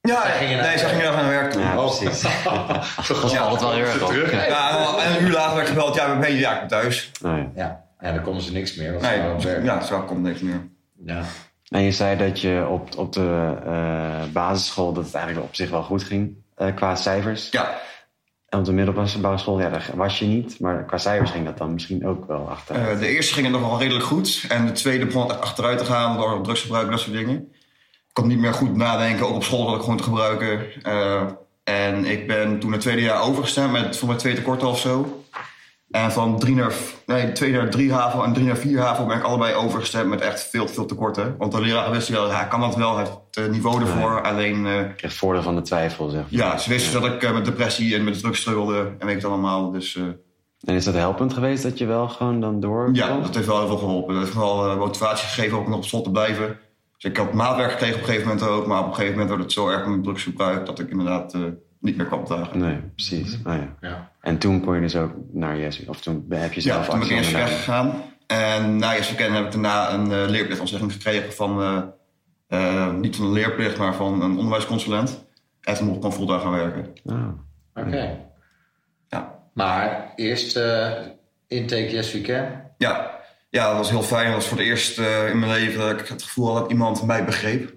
Ja, 0.00 0.22
Zij 0.22 0.36
gingen 0.46 0.62
nee, 0.62 0.78
zij 0.78 0.88
gingen 0.88 1.04
naar 1.04 1.14
naar 1.22 1.28
werk 1.30 1.50
toe. 1.50 1.62
Ja, 1.62 1.78
Oh. 1.78 1.98
precies. 1.98 2.20
Toch 3.08 3.20
Dat 3.20 3.32
valt 3.32 3.60
wel 3.60 3.72
heel 3.72 3.84
erg 3.84 4.02
op. 4.02 4.30
Ja, 4.30 4.94
en 4.98 5.16
een 5.16 5.22
uur 5.22 5.32
later 5.32 5.56
werd 5.56 5.68
gebeld, 5.68 5.94
ja, 5.94 6.18
ben 6.18 6.32
je 6.32 6.38
ja, 6.38 6.52
ik 6.52 6.58
ben 6.58 6.68
thuis. 6.68 7.10
Nou 7.22 7.36
ja. 7.38 7.50
Ja, 7.54 7.84
ja, 8.00 8.12
dan 8.12 8.22
konden 8.22 8.42
ze 8.42 8.52
niks 8.52 8.74
meer. 8.74 8.92
want 8.92 9.42
ze 9.42 9.48
Nee, 9.48 9.62
ja, 9.64 9.80
zo 9.80 10.00
komt 10.02 10.22
niks 10.22 10.40
meer. 10.40 10.68
Ja. 11.04 11.22
En 11.68 11.82
je 11.82 11.92
zei 11.92 12.16
dat 12.16 12.40
je 12.40 12.66
op, 12.68 12.96
op 12.98 13.12
de 13.12 13.54
eh, 13.66 14.32
basisschool 14.32 14.92
dat 14.92 15.04
het 15.04 15.14
eigenlijk 15.14 15.46
op 15.46 15.54
zich 15.54 15.70
wel 15.70 15.82
goed 15.82 16.02
ging 16.02 16.34
eh, 16.56 16.74
qua 16.74 16.94
cijfers. 16.96 17.48
Ja, 17.50 17.78
En 18.48 18.58
op 18.58 18.64
de 18.64 18.72
middelbare 18.72 19.38
school, 19.38 19.60
ja, 19.60 19.68
daar 19.68 19.90
was 19.94 20.18
je 20.18 20.24
niet. 20.24 20.60
Maar 20.60 20.84
qua 20.84 20.98
cijfers 20.98 21.30
ging 21.30 21.44
dat 21.44 21.58
dan 21.58 21.72
misschien 21.72 22.06
ook 22.06 22.26
wel 22.26 22.48
achter. 22.50 22.76
eh, 22.76 22.98
de 22.98 23.08
eerste 23.08 23.34
ging 23.34 23.48
nog 23.48 23.60
wel 23.60 23.78
redelijk 23.78 24.04
goed. 24.04 24.44
En 24.48 24.66
de 24.66 24.72
tweede 24.72 25.06
begon 25.06 25.40
achteruit 25.40 25.78
te 25.78 25.84
gaan 25.84 26.16
door 26.16 26.42
drugsgebruik 26.42 26.90
dat 26.90 27.00
soort 27.00 27.16
dingen. 27.16 27.34
Ik 28.08 28.14
kon 28.24 28.26
niet 28.26 28.38
meer 28.38 28.54
goed 28.54 28.76
nadenken, 28.76 29.26
ook 29.28 29.34
op 29.34 29.44
school 29.44 29.66
dat 29.66 29.74
ik 29.74 29.80
gewoon 29.80 29.96
te 29.96 30.02
gebruiken. 30.02 30.66
Eh, 30.82 31.22
en 31.64 32.04
ik 32.04 32.26
ben 32.26 32.58
toen 32.58 32.72
het 32.72 32.80
tweede 32.80 33.02
jaar 33.02 33.22
overgestemd 33.22 33.72
met 33.72 33.96
voor 33.96 34.08
mij 34.08 34.16
twee 34.16 34.34
tekorten 34.34 34.68
of 34.68 34.78
zo. 34.78 35.24
En 35.90 36.12
van 36.12 36.38
drie 36.38 36.54
naar, 36.54 36.72
nee, 37.06 37.32
twee 37.32 37.52
naar 37.52 37.70
drie 37.70 37.92
HAVO 37.92 38.22
en 38.22 38.32
drie 38.32 38.46
naar 38.46 38.56
vier 38.56 38.80
HAVO 38.80 39.06
ben 39.06 39.16
ik 39.16 39.22
allebei 39.22 39.54
overgestemd 39.54 40.08
met 40.08 40.20
echt 40.20 40.48
veel 40.50 40.68
veel 40.68 40.86
tekorten. 40.86 41.34
Want 41.38 41.52
de 41.52 41.60
leraar 41.60 41.90
wist 41.90 42.08
wel, 42.08 42.30
hij 42.30 42.46
kan 42.48 42.60
dat 42.60 42.76
wel, 42.76 42.96
hij 42.96 43.04
heeft 43.04 43.18
het 43.30 43.50
niveau 43.50 43.80
ervoor. 43.80 44.22
Alleen, 44.22 44.66
eh, 44.66 44.72
Je 44.76 44.94
kreeg 44.96 45.12
voordeel 45.12 45.42
van 45.42 45.54
de 45.54 45.62
twijfel, 45.62 46.08
zeg 46.08 46.20
maar. 46.20 46.30
ja, 46.30 46.58
ze 46.58 46.70
wisten 46.70 47.00
dat 47.00 47.12
ik 47.12 47.22
eh, 47.22 47.32
met 47.32 47.44
depressie 47.44 47.94
en 47.96 48.04
met 48.04 48.18
drugs 48.18 48.40
struggelde 48.40 48.78
en 48.98 49.06
weet 49.06 49.16
ik 49.16 49.22
het 49.22 49.30
allemaal. 49.30 49.70
Dus 49.70 49.96
eh, 49.96 50.02
En 50.64 50.74
is 50.74 50.84
dat 50.84 50.94
helpend 50.94 51.32
geweest 51.32 51.62
dat 51.62 51.78
je 51.78 51.86
wel 51.86 52.08
gewoon 52.08 52.40
dan 52.40 52.60
door 52.60 52.88
ja, 52.92 53.20
dat 53.20 53.34
heeft 53.34 53.46
wel 53.46 53.58
heel 53.58 53.66
veel 53.66 53.76
geholpen. 53.76 54.12
Dat 54.14 54.22
heeft 54.22 54.34
vooral 54.34 54.70
eh, 54.70 54.76
motivatie 54.78 55.28
gegeven 55.28 55.58
om 55.58 55.68
nog 55.68 55.76
op 55.78 55.84
school 55.84 56.02
te 56.02 56.10
blijven. 56.10 56.58
Dus 56.98 57.10
ik 57.10 57.16
had 57.16 57.32
maatwerk 57.32 57.70
gekregen 57.70 57.94
op 57.94 58.00
een 58.00 58.06
gegeven 58.08 58.28
moment 58.28 58.48
ook. 58.48 58.66
Maar 58.66 58.80
op 58.80 58.86
een 58.86 58.94
gegeven 58.94 59.12
moment 59.12 59.30
werd 59.30 59.42
het 59.42 59.52
zo 59.52 59.68
erg 59.68 59.86
met 59.86 60.02
drugsgebruik 60.02 60.66
dat 60.66 60.78
ik 60.78 60.90
inderdaad 60.90 61.34
eh, 61.34 61.40
niet 61.80 61.96
meer 61.96 62.06
kwam 62.06 62.24
dagen. 62.28 62.58
Nee, 62.58 62.76
precies. 62.94 63.38
Nou 63.44 63.56
ja. 63.56 63.74
Ja. 63.80 64.10
En 64.28 64.38
toen 64.38 64.60
kon 64.60 64.74
je 64.74 64.80
dus 64.80 64.96
ook 64.96 65.12
naar 65.32 65.58
Jesu. 65.58 65.84
Of 65.86 66.00
toen 66.00 66.26
heb 66.28 66.52
je 66.52 66.60
Ja, 66.64 66.72
zelf 66.72 66.88
toen 66.88 66.98
ben 66.98 67.08
ik 67.08 67.14
eerst 67.16 67.32
weggegaan. 67.32 68.02
En 68.26 68.76
na 68.76 68.96
eerst 68.96 69.08
weekend 69.08 69.34
heb 69.34 69.44
ik 69.44 69.52
daarna 69.52 69.92
een 69.92 70.10
uh, 70.10 70.30
leerplichtontzegging 70.30 70.92
gekregen 70.92 71.32
van... 71.32 71.62
eh, 71.62 71.82
eh, 72.48 72.94
niet 72.94 73.16
van 73.16 73.24
een 73.24 73.32
leerplicht, 73.32 73.78
maar 73.78 73.94
van 73.94 74.22
een 74.22 74.36
onderwijsconsulent. 74.36 75.24
En 75.60 75.74
toen 75.74 75.86
mocht 75.86 76.04
ik 76.04 76.12
fulltime 76.12 76.40
gaan 76.40 76.50
werken. 76.50 76.92
Ah. 77.06 77.28
Oké. 77.86 78.18
Ja. 79.08 79.38
Maar 79.54 80.12
eerst 80.16 80.56
eh, 80.56 80.92
intake 81.46 81.90
Yes 81.90 82.12
We 82.12 82.20
Can. 82.20 82.46
Ja. 82.78 83.20
ja, 83.50 83.68
dat 83.68 83.76
was 83.76 83.90
heel 83.90 84.02
fijn. 84.02 84.26
Dat 84.26 84.34
was 84.34 84.46
voor 84.46 84.58
het 84.58 84.66
eerst 84.66 84.98
eh, 84.98 85.30
in 85.30 85.38
mijn 85.38 85.52
leven 85.52 85.78
dat 85.80 86.00
ik 86.00 86.08
het 86.08 86.22
gevoel 86.22 86.46
had 86.46 86.56
dat 86.62 86.70
iemand 86.70 87.02
mij 87.02 87.24
begreep. 87.24 87.74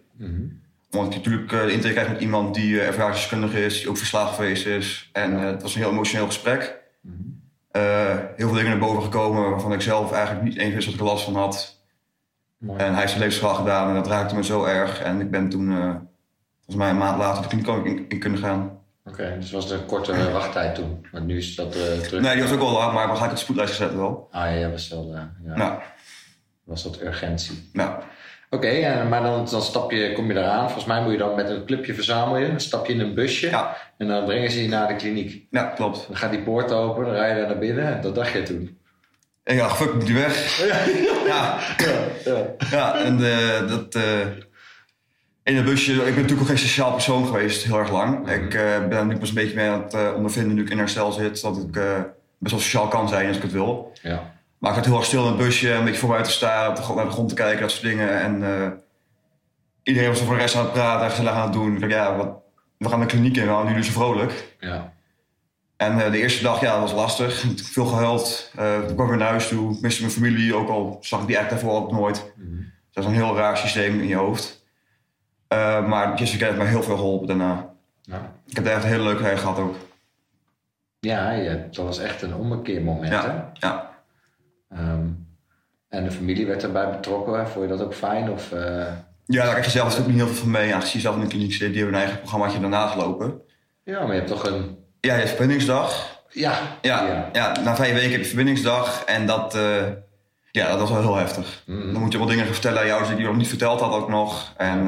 Want 0.91 1.09
ik 1.09 1.15
natuurlijk 1.15 1.51
eh, 1.51 1.65
de 1.65 1.71
intake 1.71 1.93
krijg 1.93 2.09
met 2.09 2.21
iemand 2.21 2.55
die 2.55 2.73
uh, 2.73 2.87
ervaringsdeskundige 2.87 3.65
is, 3.65 3.79
die 3.79 3.89
ook 3.89 3.97
verslagen 3.97 4.33
geweest 4.33 4.65
is. 4.65 5.09
En 5.13 5.33
uh, 5.33 5.45
het 5.45 5.61
was 5.61 5.75
een 5.75 5.81
heel 5.81 5.91
emotioneel 5.91 6.25
gesprek. 6.25 6.79
Uh, 7.71 8.17
heel 8.35 8.47
veel 8.47 8.53
dingen 8.53 8.69
naar 8.69 8.79
boven 8.79 9.03
gekomen 9.03 9.49
waarvan 9.49 9.73
ik 9.73 9.81
zelf 9.81 10.11
eigenlijk 10.11 10.45
niet 10.45 10.57
eens 10.57 10.73
wist 10.73 10.85
wat 10.85 10.95
ik 10.95 11.01
er 11.01 11.05
last 11.05 11.23
van 11.23 11.35
had. 11.35 11.79
Mooi. 12.57 12.79
En 12.79 12.89
hij 12.89 12.95
heeft 12.95 13.07
zijn 13.07 13.19
levensverhaal 13.19 13.57
gedaan 13.57 13.87
en 13.87 13.95
dat 13.95 14.07
raakte 14.07 14.35
me 14.35 14.43
zo 14.43 14.63
erg. 14.63 15.01
En 15.01 15.21
ik 15.21 15.31
ben 15.31 15.49
toen, 15.49 15.71
uh, 15.71 15.95
volgens 16.55 16.75
mij 16.75 16.89
een 16.89 16.97
maand 16.97 17.17
later, 17.17 17.41
de 17.41 17.47
kliniek 17.47 17.85
in, 17.85 18.05
in 18.09 18.19
kunnen 18.19 18.39
gaan. 18.39 18.79
Oké, 19.05 19.21
okay, 19.21 19.39
dus 19.39 19.51
was 19.51 19.71
er 19.71 19.79
een 19.79 19.85
korte 19.85 20.31
wachttijd 20.31 20.75
toen. 20.75 21.05
Maar 21.11 21.21
nu 21.21 21.37
is 21.37 21.55
dat 21.55 21.75
uh, 21.75 21.81
terug. 21.81 22.21
Nee, 22.21 22.33
die 22.33 22.43
was 22.43 22.51
ook 22.51 22.59
wel 22.59 22.71
lang, 22.71 22.93
maar 22.93 23.09
we 23.09 23.15
gaan 23.15 23.23
ik 23.23 23.29
op 23.29 23.37
de 23.37 23.41
spoedlijst 23.41 23.71
gezet 23.71 23.93
wel. 23.93 24.27
Ah 24.31 24.59
ja, 24.59 24.69
was 24.69 24.89
wel. 24.89 25.11
ja. 25.43 25.55
Nou. 25.55 25.79
Was 26.63 26.83
dat 26.83 27.01
urgentie? 27.01 27.69
Nou. 27.73 28.03
Oké, 28.53 28.67
okay, 28.67 29.07
maar 29.07 29.23
dan, 29.23 29.47
dan 29.51 29.61
stap 29.61 29.91
je, 29.91 30.13
kom 30.13 30.31
je 30.31 30.37
eraan. 30.37 30.63
Volgens 30.63 30.85
mij 30.85 31.01
moet 31.01 31.11
je 31.11 31.17
dan 31.17 31.35
met 31.35 31.49
een 31.49 31.65
clubje 31.65 31.93
verzamelen. 31.93 32.49
Dan 32.49 32.59
stap 32.59 32.85
je 32.85 32.93
in 32.93 32.99
een 32.99 33.13
busje. 33.13 33.49
Ja. 33.49 33.77
En 33.97 34.07
dan 34.07 34.25
brengen 34.25 34.51
ze 34.51 34.61
je 34.61 34.69
naar 34.69 34.87
de 34.87 34.95
kliniek. 34.95 35.45
Ja, 35.49 35.63
klopt. 35.63 36.05
Dan 36.07 36.17
gaat 36.17 36.31
die 36.31 36.41
poort 36.41 36.71
open, 36.71 37.05
dan 37.05 37.13
rij 37.13 37.29
je 37.29 37.35
daar 37.35 37.47
naar 37.47 37.57
binnen. 37.57 38.01
Dat 38.01 38.15
dacht 38.15 38.31
je 38.31 38.43
toen? 38.43 38.77
En 39.43 39.55
ja, 39.55 39.69
fuck, 39.69 39.93
moet 39.93 40.05
die 40.05 40.15
weg. 40.15 40.65
Ja. 40.67 40.85
Ja. 41.25 41.59
ja. 42.25 42.55
ja 42.71 43.03
en 43.03 43.19
uh, 43.19 43.67
dat... 43.67 43.95
Uh, 43.95 44.03
in 45.43 45.55
het 45.55 45.65
busje, 45.65 45.91
ik 45.91 46.03
ben 46.03 46.13
natuurlijk 46.13 46.41
ook 46.41 46.47
geen 46.47 46.57
sociaal 46.57 46.91
persoon 46.91 47.25
geweest, 47.25 47.63
heel 47.63 47.79
erg 47.79 47.91
lang. 47.91 48.19
Mm 48.19 48.25
-hmm. 48.25 48.45
Ik 48.45 48.53
uh, 48.53 48.87
ben 48.87 49.07
nu 49.07 49.17
pas 49.17 49.29
een 49.29 49.35
beetje 49.35 49.55
mee 49.55 49.69
aan 49.69 49.83
het 49.83 50.15
ondervinden 50.15 50.55
nu 50.55 50.61
ik 50.61 50.69
in 50.69 50.77
herstel 50.77 51.11
zit, 51.11 51.41
dat 51.41 51.57
ik 51.57 51.71
best 52.37 52.53
wel 52.53 52.59
sociaal 52.59 52.87
kan 52.87 53.09
zijn 53.09 53.27
als 53.27 53.37
ik 53.37 53.43
het 53.43 53.51
wil. 53.51 53.91
Ja. 54.01 54.30
Maar 54.61 54.71
ik 54.71 54.77
had 54.77 54.85
heel 54.85 54.95
erg 54.95 55.05
stil 55.05 55.21
in 55.21 55.27
het 55.27 55.37
busje, 55.37 55.71
een 55.71 55.83
beetje 55.83 55.99
voor 55.99 56.09
mij 56.09 56.17
uit 56.17 56.27
te 56.27 56.31
staren, 56.31 56.69
op 56.69 56.75
de, 56.75 56.93
naar 56.95 57.05
de 57.05 57.11
grond 57.11 57.29
te 57.29 57.35
kijken, 57.35 57.61
dat 57.61 57.71
soort 57.71 57.83
dingen. 57.83 58.21
En 58.21 58.41
uh, 58.41 58.67
iedereen 59.83 60.09
was 60.09 60.19
er 60.19 60.25
voor 60.25 60.35
de 60.35 60.41
rest 60.41 60.55
aan 60.55 60.63
het 60.63 60.73
praten 60.73 61.05
en 61.05 61.09
gezellig 61.09 61.31
aan 61.31 61.43
het 61.43 61.53
doen. 61.53 61.73
Ik 61.73 61.79
dacht, 61.79 61.91
ja, 61.91 62.15
wat, 62.15 62.27
we 62.77 62.89
gaan 62.89 62.99
de 62.99 63.05
kliniek 63.05 63.37
in, 63.37 63.47
we 63.47 63.67
jullie 63.67 63.83
zo 63.83 63.91
vrolijk. 63.91 64.55
Ja. 64.59 64.93
En 65.77 65.97
uh, 65.97 66.11
de 66.11 66.17
eerste 66.17 66.43
dag, 66.43 66.61
ja, 66.61 66.71
dat 66.71 66.81
was 66.81 66.93
lastig. 66.93 67.45
Veel 67.55 67.85
gehuild. 67.85 68.51
Uh, 68.59 68.77
toen 68.77 68.93
kwam 68.93 69.05
ik 69.05 69.11
weer 69.11 69.17
naar 69.17 69.29
huis 69.29 69.47
toe. 69.47 69.73
Ik 69.73 69.81
miste 69.81 70.01
mijn 70.01 70.13
familie, 70.13 70.55
ook 70.55 70.69
al 70.69 70.97
zag 71.01 71.21
ik 71.21 71.27
die 71.27 71.37
echt 71.37 71.49
daarvoor 71.49 71.73
ook 71.73 71.91
nooit. 71.91 72.33
Mm 72.35 72.43
-hmm. 72.43 72.71
Dat 72.91 73.03
is 73.03 73.09
een 73.09 73.15
heel 73.15 73.35
raar 73.35 73.57
systeem 73.57 73.99
in 73.99 74.07
je 74.07 74.15
hoofd. 74.15 74.65
Uh, 75.53 75.87
maar 75.87 76.17
Jessica 76.17 76.45
heeft 76.45 76.57
mij 76.57 76.67
heel 76.67 76.83
veel 76.83 76.95
geholpen 76.95 77.27
daarna. 77.27 77.73
Ja. 78.01 78.33
Ik 78.45 78.55
heb 78.55 78.63
daar 78.63 78.73
echt 78.73 78.83
een 78.83 78.89
hele 78.89 79.03
leuke 79.03 79.21
tijd 79.21 79.39
gehad 79.39 79.59
ook. 79.59 79.75
Ja, 80.99 81.31
ja, 81.31 81.53
dat 81.53 81.85
was 81.85 81.99
echt 81.99 82.21
een 82.21 82.35
ommekeermoment. 82.35 83.11
Ja, 83.11 83.23
hè? 83.29 83.67
ja. 83.67 83.90
Um, 84.73 85.29
en 85.89 86.03
de 86.03 86.11
familie 86.11 86.45
werd 86.45 86.63
erbij 86.63 86.89
betrokken. 86.89 87.47
Vond 87.47 87.69
je 87.69 87.75
dat 87.75 87.85
ook 87.85 87.93
fijn? 87.93 88.29
Of, 88.29 88.51
uh... 88.51 88.59
Ja, 89.25 89.43
daar 89.43 89.49
krijg 89.49 89.65
je 89.65 89.71
zelf 89.71 89.87
natuurlijk 89.87 90.13
niet 90.13 90.23
heel 90.23 90.33
veel 90.33 90.43
van 90.43 90.51
mee. 90.51 90.73
Aangezien 90.73 90.93
je 90.93 90.99
zelf 90.99 91.15
in 91.15 91.21
de 91.21 91.27
kliniek 91.27 91.53
zit, 91.53 91.73
die 91.73 91.77
hebben 91.77 91.93
een 91.93 92.01
eigen 92.01 92.19
programmaatje 92.19 92.59
daarna 92.59 92.87
gelopen. 92.87 93.41
Ja, 93.83 93.99
maar 93.99 94.07
je 94.07 94.21
hebt 94.21 94.27
toch 94.27 94.45
een... 94.45 94.77
Ja, 94.99 95.13
je 95.13 95.19
hebt 95.19 95.29
verbindingsdag. 95.29 96.19
Ja. 96.29 96.59
Ja, 96.81 97.07
ja. 97.07 97.29
ja 97.33 97.61
na 97.63 97.75
vijf 97.75 97.93
weken 97.93 98.11
heb 98.11 98.19
je 98.19 98.25
verbindingsdag. 98.25 99.03
En 99.03 99.25
dat, 99.25 99.55
uh, 99.55 99.87
ja, 100.51 100.69
dat 100.69 100.79
was 100.79 100.89
wel 100.89 101.01
heel 101.01 101.15
heftig. 101.15 101.63
Mm. 101.65 101.93
Dan 101.93 102.01
moet 102.01 102.11
je 102.11 102.17
wel 102.17 102.27
dingen 102.27 102.45
vertellen 102.45 102.79
aan 102.79 102.87
jou 102.87 103.07
die 103.07 103.17
je 103.17 103.23
nog 103.23 103.37
niet 103.37 103.47
verteld 103.47 103.79
had 103.79 103.93
ook 103.93 104.09
nog. 104.09 104.53
En 104.57 104.87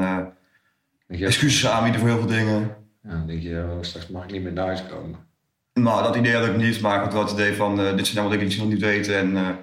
uh, 1.08 1.26
excuses 1.26 1.70
aanbieden 1.70 2.00
voor 2.00 2.08
heel 2.08 2.18
veel 2.18 2.26
dingen. 2.26 2.76
Ja, 3.02 3.10
dan 3.10 3.26
denk 3.26 3.42
je, 3.42 3.64
oh, 3.70 3.82
straks 3.82 4.08
mag 4.08 4.24
ik 4.24 4.30
niet 4.30 4.42
meer 4.42 4.52
naar 4.52 4.66
huis 4.66 4.82
komen. 4.90 5.18
Nou, 5.72 6.02
dat 6.02 6.16
idee 6.16 6.34
had 6.34 6.46
ik 6.46 6.56
niet, 6.56 6.80
maar 6.80 6.96
ik 6.96 7.02
had 7.02 7.12
wel 7.12 7.22
het 7.22 7.32
idee 7.32 7.54
van, 7.54 7.80
uh, 7.80 7.96
dit 7.96 8.06
zijn 8.06 8.18
allemaal 8.18 8.38
dingen 8.38 8.46
die 8.46 8.56
ze 8.56 8.62
nog 8.62 8.72
niet 8.72 8.82
weten. 8.82 9.18
En. 9.18 9.56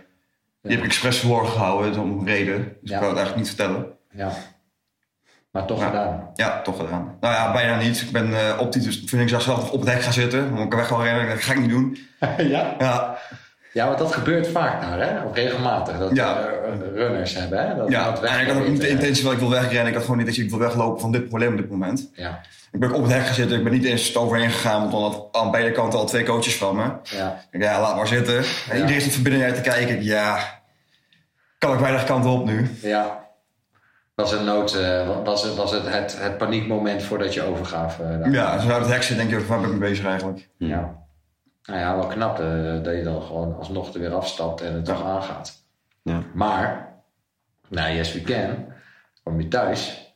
Die 0.61 0.71
heb 0.71 0.79
ik 0.79 0.85
expres 0.85 1.19
verborgen 1.19 1.51
gehouden, 1.51 1.99
om 1.99 2.19
een 2.19 2.25
reden. 2.25 2.77
Dus 2.81 2.91
ik 2.91 2.99
wou 2.99 3.09
het 3.09 3.17
eigenlijk 3.17 3.35
niet 3.35 3.47
vertellen. 3.47 3.85
Ja. 4.11 4.31
Maar 5.51 5.65
toch 5.65 5.83
gedaan? 5.83 6.29
Ja, 6.33 6.61
toch 6.61 6.77
gedaan. 6.77 7.17
Nou 7.19 7.33
ja, 7.33 7.51
bijna 7.51 7.77
niet. 7.77 8.01
Ik 8.01 8.11
ben 8.11 8.29
uh, 8.29 8.57
op 8.59 8.71
die, 8.71 8.81
dus 8.81 9.03
vind 9.05 9.31
ik 9.31 9.41
zelf 9.41 9.71
op 9.71 9.79
het 9.79 9.89
hek 9.89 10.01
gaan 10.01 10.13
zitten. 10.13 10.53
Moet 10.53 10.65
ik 10.65 10.73
weg 10.73 10.87
gaan 10.87 11.01
rennen. 11.01 11.29
Dat 11.29 11.41
ga 11.41 11.53
ik 11.53 11.59
niet 11.59 11.69
doen. 11.69 11.97
ja? 12.37 12.75
Ja. 12.79 13.17
Ja, 13.73 13.85
want 13.85 13.97
dat 13.97 14.13
gebeurt 14.13 14.47
vaak 14.47 14.81
nou, 14.81 15.01
hè? 15.01 15.23
Of 15.23 15.35
regelmatig. 15.35 15.97
Dat 15.97 16.15
ja. 16.15 16.49
runners 16.93 17.35
hebben, 17.35 17.67
hè? 17.67 17.75
Dat 17.75 17.89
ja, 17.89 18.21
en 18.21 18.39
ik 18.39 18.47
had 18.47 18.57
ook 18.57 18.67
niet 18.67 18.81
de 18.81 18.89
intentie 18.89 19.23
dat 19.23 19.33
ik 19.33 19.39
wil 19.39 19.49
wegrennen. 19.49 19.87
Ik 19.87 19.93
had 19.93 20.03
gewoon 20.03 20.17
niet 20.17 20.27
dat 20.27 20.37
ik 20.37 20.49
wil 20.49 20.59
weglopen 20.59 21.01
van 21.01 21.11
dit 21.11 21.27
probleem 21.27 21.51
op 21.51 21.57
dit 21.57 21.69
moment. 21.69 22.09
Ja. 22.13 22.41
Ik 22.71 22.79
ben 22.79 22.91
op 22.91 23.03
het 23.03 23.11
hek 23.11 23.25
gaan 23.25 23.33
zitten. 23.33 23.57
Ik 23.57 23.63
ben 23.63 23.73
niet 23.73 23.85
eens 23.85 24.17
overheen 24.17 24.49
gegaan. 24.49 24.79
Want 24.79 24.91
dan 24.91 25.01
had 25.01 25.27
aan 25.31 25.51
beide 25.51 25.71
kanten 25.71 25.99
al 25.99 26.05
twee 26.05 26.23
coaches 26.23 26.57
van 26.57 26.75
me. 26.75 26.91
Ja. 27.03 27.43
Ik 27.51 27.61
ja, 27.61 27.81
laat 27.81 27.95
maar 27.95 28.07
zitten. 28.07 28.37
En 28.37 28.43
ja. 28.69 28.75
iedereen 28.75 29.01
zit 29.01 29.13
van 29.13 29.23
binnenuit 29.23 29.55
te 29.55 29.61
kijken. 29.61 30.03
Ja, 30.03 30.39
kan 31.57 31.73
ik 31.73 31.79
weinig 31.79 32.03
kanten 32.03 32.29
op 32.29 32.45
nu. 32.45 32.69
Ja. 32.81 33.19
Was 34.15 34.31
het, 34.31 34.43
nood, 34.43 34.75
uh, 34.75 35.23
was 35.23 35.43
het, 35.43 35.55
was 35.55 35.71
het, 35.71 35.87
het, 35.87 36.17
het 36.19 36.37
paniekmoment 36.37 37.03
voordat 37.03 37.33
je 37.33 37.41
overgaf? 37.41 37.99
Uh, 37.99 38.33
ja, 38.33 38.59
zo 38.59 38.69
uit 38.69 38.81
het 38.81 38.91
hek 38.91 39.03
zitten 39.03 39.27
denk 39.27 39.41
je, 39.41 39.47
waar 39.47 39.59
ben 39.59 39.71
ik 39.71 39.79
mee 39.79 39.89
bezig 39.89 40.05
eigenlijk? 40.05 40.49
Ja. 40.57 41.00
Nou 41.63 41.79
ja, 41.79 41.95
wel 41.95 42.07
knap 42.07 42.39
uh, 42.39 42.83
dat 42.83 42.95
je 42.95 43.03
dan 43.03 43.21
gewoon 43.21 43.57
alsnog 43.57 43.93
er 43.93 43.99
weer 43.99 44.13
afstapt 44.13 44.61
en 44.61 44.73
het 44.73 44.87
ja. 44.87 44.93
toch 44.93 45.05
aangaat. 45.05 45.63
Ja. 46.01 46.23
Maar, 46.33 46.93
nou, 47.67 47.93
Yes 47.93 48.13
We 48.13 48.21
Can, 48.21 48.65
kwam 49.23 49.41
je 49.41 49.47
thuis. 49.47 50.13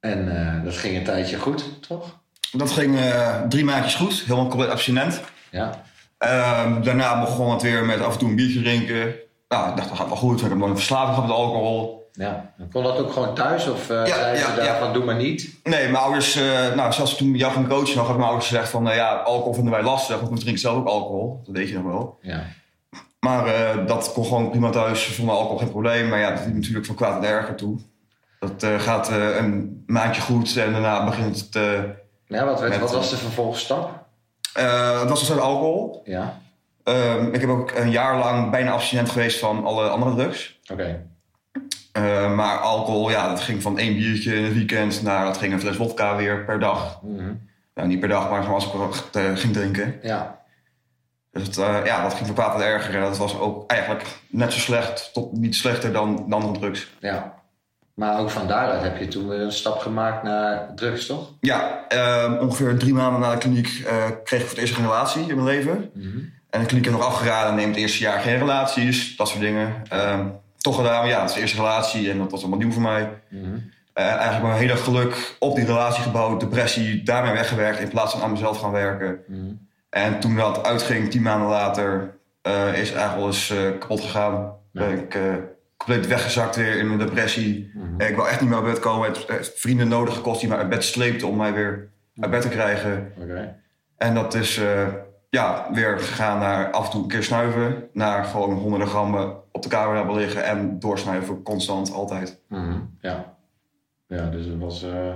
En 0.00 0.26
uh, 0.26 0.64
dat 0.64 0.76
ging 0.76 0.96
een 0.96 1.04
tijdje 1.04 1.38
goed, 1.38 1.88
toch? 1.88 2.20
Dat 2.52 2.70
ging 2.70 2.94
uh, 2.94 3.40
drie 3.48 3.64
maandjes 3.64 3.94
goed, 3.94 4.20
helemaal 4.20 4.48
compleet 4.48 4.70
abstinent. 4.70 5.20
Ja. 5.50 5.82
Uh, 6.18 6.82
daarna 6.82 7.20
begon 7.20 7.50
het 7.50 7.62
weer 7.62 7.84
met 7.84 8.00
af 8.00 8.12
en 8.12 8.18
toe 8.18 8.28
een 8.28 8.36
biertje 8.36 8.62
drinken. 8.62 9.14
Nou, 9.48 9.70
ik 9.70 9.76
dacht, 9.76 9.88
dat 9.88 9.98
gaat 9.98 10.08
wel 10.08 10.16
goed. 10.16 10.40
Ik 10.40 10.48
heb 10.48 10.58
nog 10.58 10.68
een 10.68 10.76
verslaving 10.76 11.14
gehad 11.14 11.28
met 11.28 11.36
alcohol. 11.36 12.01
Ja, 12.12 12.52
kon 12.72 12.82
dat 12.82 12.98
ook 12.98 13.12
gewoon 13.12 13.34
thuis? 13.34 13.68
Of 13.68 13.90
uh, 13.90 13.96
ja, 13.96 14.06
zeiden 14.06 14.40
ja, 14.40 14.50
ze 14.50 14.60
daarvan, 14.60 14.86
ja. 14.86 14.92
doe 14.92 15.04
maar 15.04 15.16
niet? 15.16 15.54
Nee, 15.62 15.82
mijn 15.82 15.96
ouders, 16.04 16.36
uh, 16.36 16.74
nou, 16.74 16.92
zelfs 16.92 17.16
toen 17.16 17.34
jou 17.34 17.52
van 17.52 17.68
coach 17.68 17.94
nog, 17.94 18.06
had 18.06 18.16
mijn 18.16 18.28
ouders 18.28 18.48
gezegd 18.48 18.68
van, 18.68 18.88
uh, 18.88 18.94
ja, 18.94 19.14
alcohol 19.14 19.54
vinden 19.54 19.72
wij 19.72 19.82
lastig, 19.82 20.16
want 20.16 20.30
we 20.32 20.38
drinken 20.38 20.60
zelf 20.60 20.76
ook 20.76 20.86
alcohol. 20.86 21.40
Dat 21.44 21.56
weet 21.56 21.68
je 21.68 21.74
nog 21.74 21.84
wel. 21.92 22.18
Ja. 22.20 22.42
Maar 23.20 23.46
uh, 23.46 23.86
dat 23.86 24.12
kon 24.12 24.24
gewoon 24.24 24.50
prima 24.50 24.70
thuis, 24.70 25.04
vonden 25.06 25.34
alcohol 25.34 25.58
geen 25.58 25.70
probleem. 25.70 26.08
Maar 26.08 26.18
ja, 26.18 26.30
dat 26.30 26.44
liep 26.44 26.54
natuurlijk 26.54 26.86
van 26.86 26.94
kwaad 26.94 27.22
en 27.24 27.30
erger 27.30 27.54
toe. 27.54 27.78
Dat 28.40 28.66
gaat 28.82 29.10
een 29.10 29.82
maandje 29.86 30.22
goed 30.22 30.56
en 30.56 30.72
daarna 30.72 31.04
begint 31.04 31.36
het 31.40 31.48
Ja, 32.26 32.44
wat, 32.44 32.60
Met- 32.60 32.78
wat 32.78 32.92
was 32.92 33.10
de 33.10 33.16
vervolgstap? 33.16 34.00
Eh, 34.52 34.98
dat 34.98 35.08
was 35.08 35.20
dus 35.28 35.38
alcohol. 35.38 36.02
Ja, 36.04 36.40
Ehm, 36.84 37.26
ik 37.32 37.40
heb 37.40 37.50
ook 37.50 37.70
een 37.70 37.90
jaar 37.90 38.18
lang 38.18 38.50
bijna 38.50 38.70
abstinent 38.72 39.10
geweest 39.10 39.38
van 39.38 39.64
alle 39.64 39.88
andere 39.88 40.14
drugs. 40.14 40.58
oké. 40.72 41.06
Eh, 41.92 42.34
maar 42.34 42.56
alcohol, 42.58 43.10
ja, 43.10 43.28
dat 43.28 43.40
ging 43.40 43.62
van 43.62 43.78
één 43.78 43.96
biertje 43.96 44.34
in 44.34 44.44
het 44.44 44.54
weekend 44.54 45.02
naar 45.02 45.24
dat 45.24 45.36
ging 45.36 45.52
een 45.52 45.60
fles 45.60 45.76
vodka 45.76 46.16
weer 46.16 46.44
per 46.44 46.58
dag. 46.58 47.00
Mhm. 47.02 47.32
Nou, 47.74 47.88
niet 47.88 48.00
per 48.00 48.08
dag, 48.08 48.30
maar 48.30 48.40
gewoon 48.40 48.54
als 48.54 48.66
ik 48.66 48.72
wat, 48.72 49.08
eh, 49.12 49.22
ging 49.34 49.52
drinken. 49.52 49.94
Ja, 50.02 50.40
Dus 51.32 51.42
het, 51.46 51.56
eh, 51.58 51.76
ja, 51.84 52.02
dat 52.02 52.14
ging 52.14 52.32
kwaad 52.34 52.52
tot 52.52 52.60
erger. 52.60 52.94
En 52.94 53.00
dat 53.00 53.16
was 53.18 53.38
ook 53.38 53.70
eigenlijk 53.70 54.06
net 54.28 54.52
zo 54.52 54.58
slecht, 54.58 55.10
tot 55.12 55.32
niet 55.32 55.54
slechter 55.54 55.92
dan 55.92 56.24
de 56.28 56.34
andere 56.34 56.58
drugs. 56.58 56.90
ja. 57.00 57.40
Maar 57.94 58.18
ook 58.20 58.30
van 58.30 58.46
daaruit 58.46 58.82
heb 58.82 58.98
je 58.98 59.08
toen 59.08 59.28
weer 59.28 59.40
een 59.40 59.52
stap 59.52 59.78
gemaakt 59.78 60.22
naar 60.22 60.74
drugs, 60.74 61.06
toch? 61.06 61.32
Ja, 61.40 61.84
ehm, 61.88 62.38
ongeveer 62.38 62.78
drie 62.78 62.94
maanden 62.94 63.20
na 63.20 63.30
de 63.30 63.38
kliniek 63.38 63.84
kreeg 64.24 64.40
ik 64.40 64.46
voor 64.46 64.48
het 64.48 64.58
eerst 64.58 64.76
een 64.76 64.82
relatie 64.84 65.20
in 65.20 65.34
mijn 65.34 65.46
leven. 65.46 65.90
En 66.50 66.60
de 66.60 66.66
kliniek 66.66 66.84
heeft 66.84 66.96
nog 66.96 67.06
afgeraden, 67.06 67.54
neem 67.54 67.68
het 67.68 67.76
eerste 67.76 68.02
jaar 68.02 68.20
geen 68.20 68.38
relaties, 68.38 69.16
dat 69.16 69.28
soort 69.28 69.40
dingen. 69.40 69.72
Ehm, 69.88 70.26
toch 70.62 70.76
gedaan, 70.76 71.08
ja, 71.08 71.20
het 71.20 71.28
is 71.28 71.34
de 71.34 71.40
eerste 71.40 71.56
relatie 71.56 72.10
en 72.10 72.18
dat 72.18 72.30
was 72.30 72.40
allemaal 72.40 72.58
nieuw 72.58 72.72
voor 72.72 72.82
mij. 72.82 73.22
Eh, 73.92 74.06
eigenlijk 74.06 74.42
mijn 74.42 74.58
hele 74.58 74.76
geluk 74.76 75.36
op 75.38 75.56
die 75.56 75.64
relatie 75.64 76.02
gebouwd, 76.02 76.40
depressie 76.40 77.02
daarmee 77.02 77.32
weggewerkt 77.32 77.80
in 77.80 77.88
plaats 77.88 78.12
van 78.12 78.22
aan 78.22 78.30
mezelf 78.30 78.58
gaan 78.58 78.72
werken. 78.72 79.20
En 79.90 80.20
toen 80.20 80.36
dat 80.36 80.64
uitging, 80.64 81.10
tien 81.10 81.22
maanden 81.22 81.48
later, 81.48 82.14
eh, 82.42 82.66
is 82.68 82.92
eigenlijk 82.92 83.22
alles 83.22 83.50
eh, 83.50 83.78
kapot 83.78 84.00
gegaan. 84.00 84.54
Ben 84.72 84.98
ik 84.98 85.16
compleet 85.84 86.06
weggezakt 86.06 86.56
weer 86.56 86.78
in 86.78 86.86
mijn 86.86 86.98
depressie. 86.98 87.72
Eh, 87.98 88.08
ik 88.08 88.16
wou 88.16 88.28
echt 88.28 88.40
niet 88.40 88.48
meer 88.48 88.58
uit 88.58 88.72
bed 88.72 88.80
komen. 88.80 89.08
Het 89.08 89.24
heeft 89.26 89.60
vrienden 89.60 89.88
nodig 89.88 90.14
gekost 90.14 90.40
die 90.40 90.48
mij 90.48 90.58
uit 90.58 90.68
bed 90.68 90.84
sleepten 90.84 91.28
om 91.28 91.36
mij 91.36 91.52
weer 91.52 91.88
uit 92.20 92.30
bed 92.30 92.42
te 92.42 92.48
krijgen. 92.48 93.12
En 93.96 94.14
dat 94.14 94.34
is 94.34 94.60
ja, 95.38 95.68
weer 95.72 95.98
gegaan 95.98 96.38
naar 96.38 96.70
af 96.70 96.84
en 96.84 96.90
toe 96.90 97.02
een 97.02 97.08
keer 97.08 97.22
snuiven. 97.22 97.88
Naar 97.92 98.24
gewoon 98.24 98.54
honderden 98.54 98.88
grammen 98.88 99.36
op 99.52 99.62
de 99.62 99.68
kamer 99.68 99.96
hebben 99.96 100.14
liggen 100.16 100.44
en 100.44 100.78
doorsnuiven, 100.78 101.42
constant, 101.42 101.92
altijd. 101.92 102.40
Mhm. 102.48 102.78
Ja. 103.00 103.34
Ja, 104.06 104.26
dus 104.26 104.46
het 104.46 104.58
was 104.58 104.82
eh, 104.82 105.14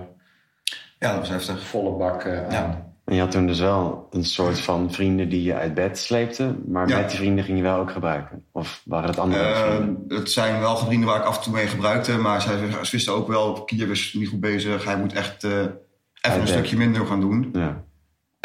Ja, 0.98 1.10
dat 1.10 1.18
was 1.18 1.28
heftig. 1.28 1.66
volle 1.66 1.90
bak 1.96 2.22
eh, 2.22 2.42
aan. 2.44 2.50
Ja. 2.52 2.84
En 3.04 3.14
je 3.14 3.20
had 3.20 3.30
toen 3.30 3.46
dus 3.46 3.60
wel 3.60 4.06
een 4.10 4.24
soort 4.24 4.58
van 4.60 4.92
vrienden 4.92 5.28
die 5.28 5.42
je 5.42 5.54
uit 5.54 5.74
bed 5.74 5.98
sleepten. 5.98 6.62
Maar 6.68 6.88
Ja. 6.88 6.96
met 6.98 7.08
die 7.08 7.18
vrienden 7.18 7.44
ging 7.44 7.56
je 7.56 7.62
wel 7.62 7.78
ook 7.78 7.90
gebruiken. 7.90 8.44
Of 8.52 8.82
waren 8.84 9.08
het 9.08 9.18
andere 9.18 9.42
Eh, 9.44 9.60
vrienden? 9.74 10.04
het 10.08 10.30
zijn 10.30 10.60
wel 10.60 10.76
vrienden 10.76 11.08
waar 11.08 11.18
ik 11.18 11.24
af 11.24 11.36
en 11.36 11.42
toe 11.42 11.52
mee 11.52 11.66
gebruikte, 11.66 12.18
maar 12.18 12.42
zij 12.42 12.56
ze 12.82 12.90
wisten 12.90 13.12
ook 13.14 13.28
wel, 13.28 13.64
Kiev 13.64 13.90
is 13.90 14.14
niet 14.18 14.28
goed 14.28 14.40
bezig, 14.40 14.84
hij 14.84 14.96
moet 14.98 15.12
echt 15.12 15.44
eh, 15.44 15.50
even 15.50 15.68
een 16.22 16.38
bed. 16.38 16.48
stukje 16.48 16.76
minder 16.76 17.06
gaan 17.06 17.20
doen. 17.20 17.48
Ja. 17.52 17.84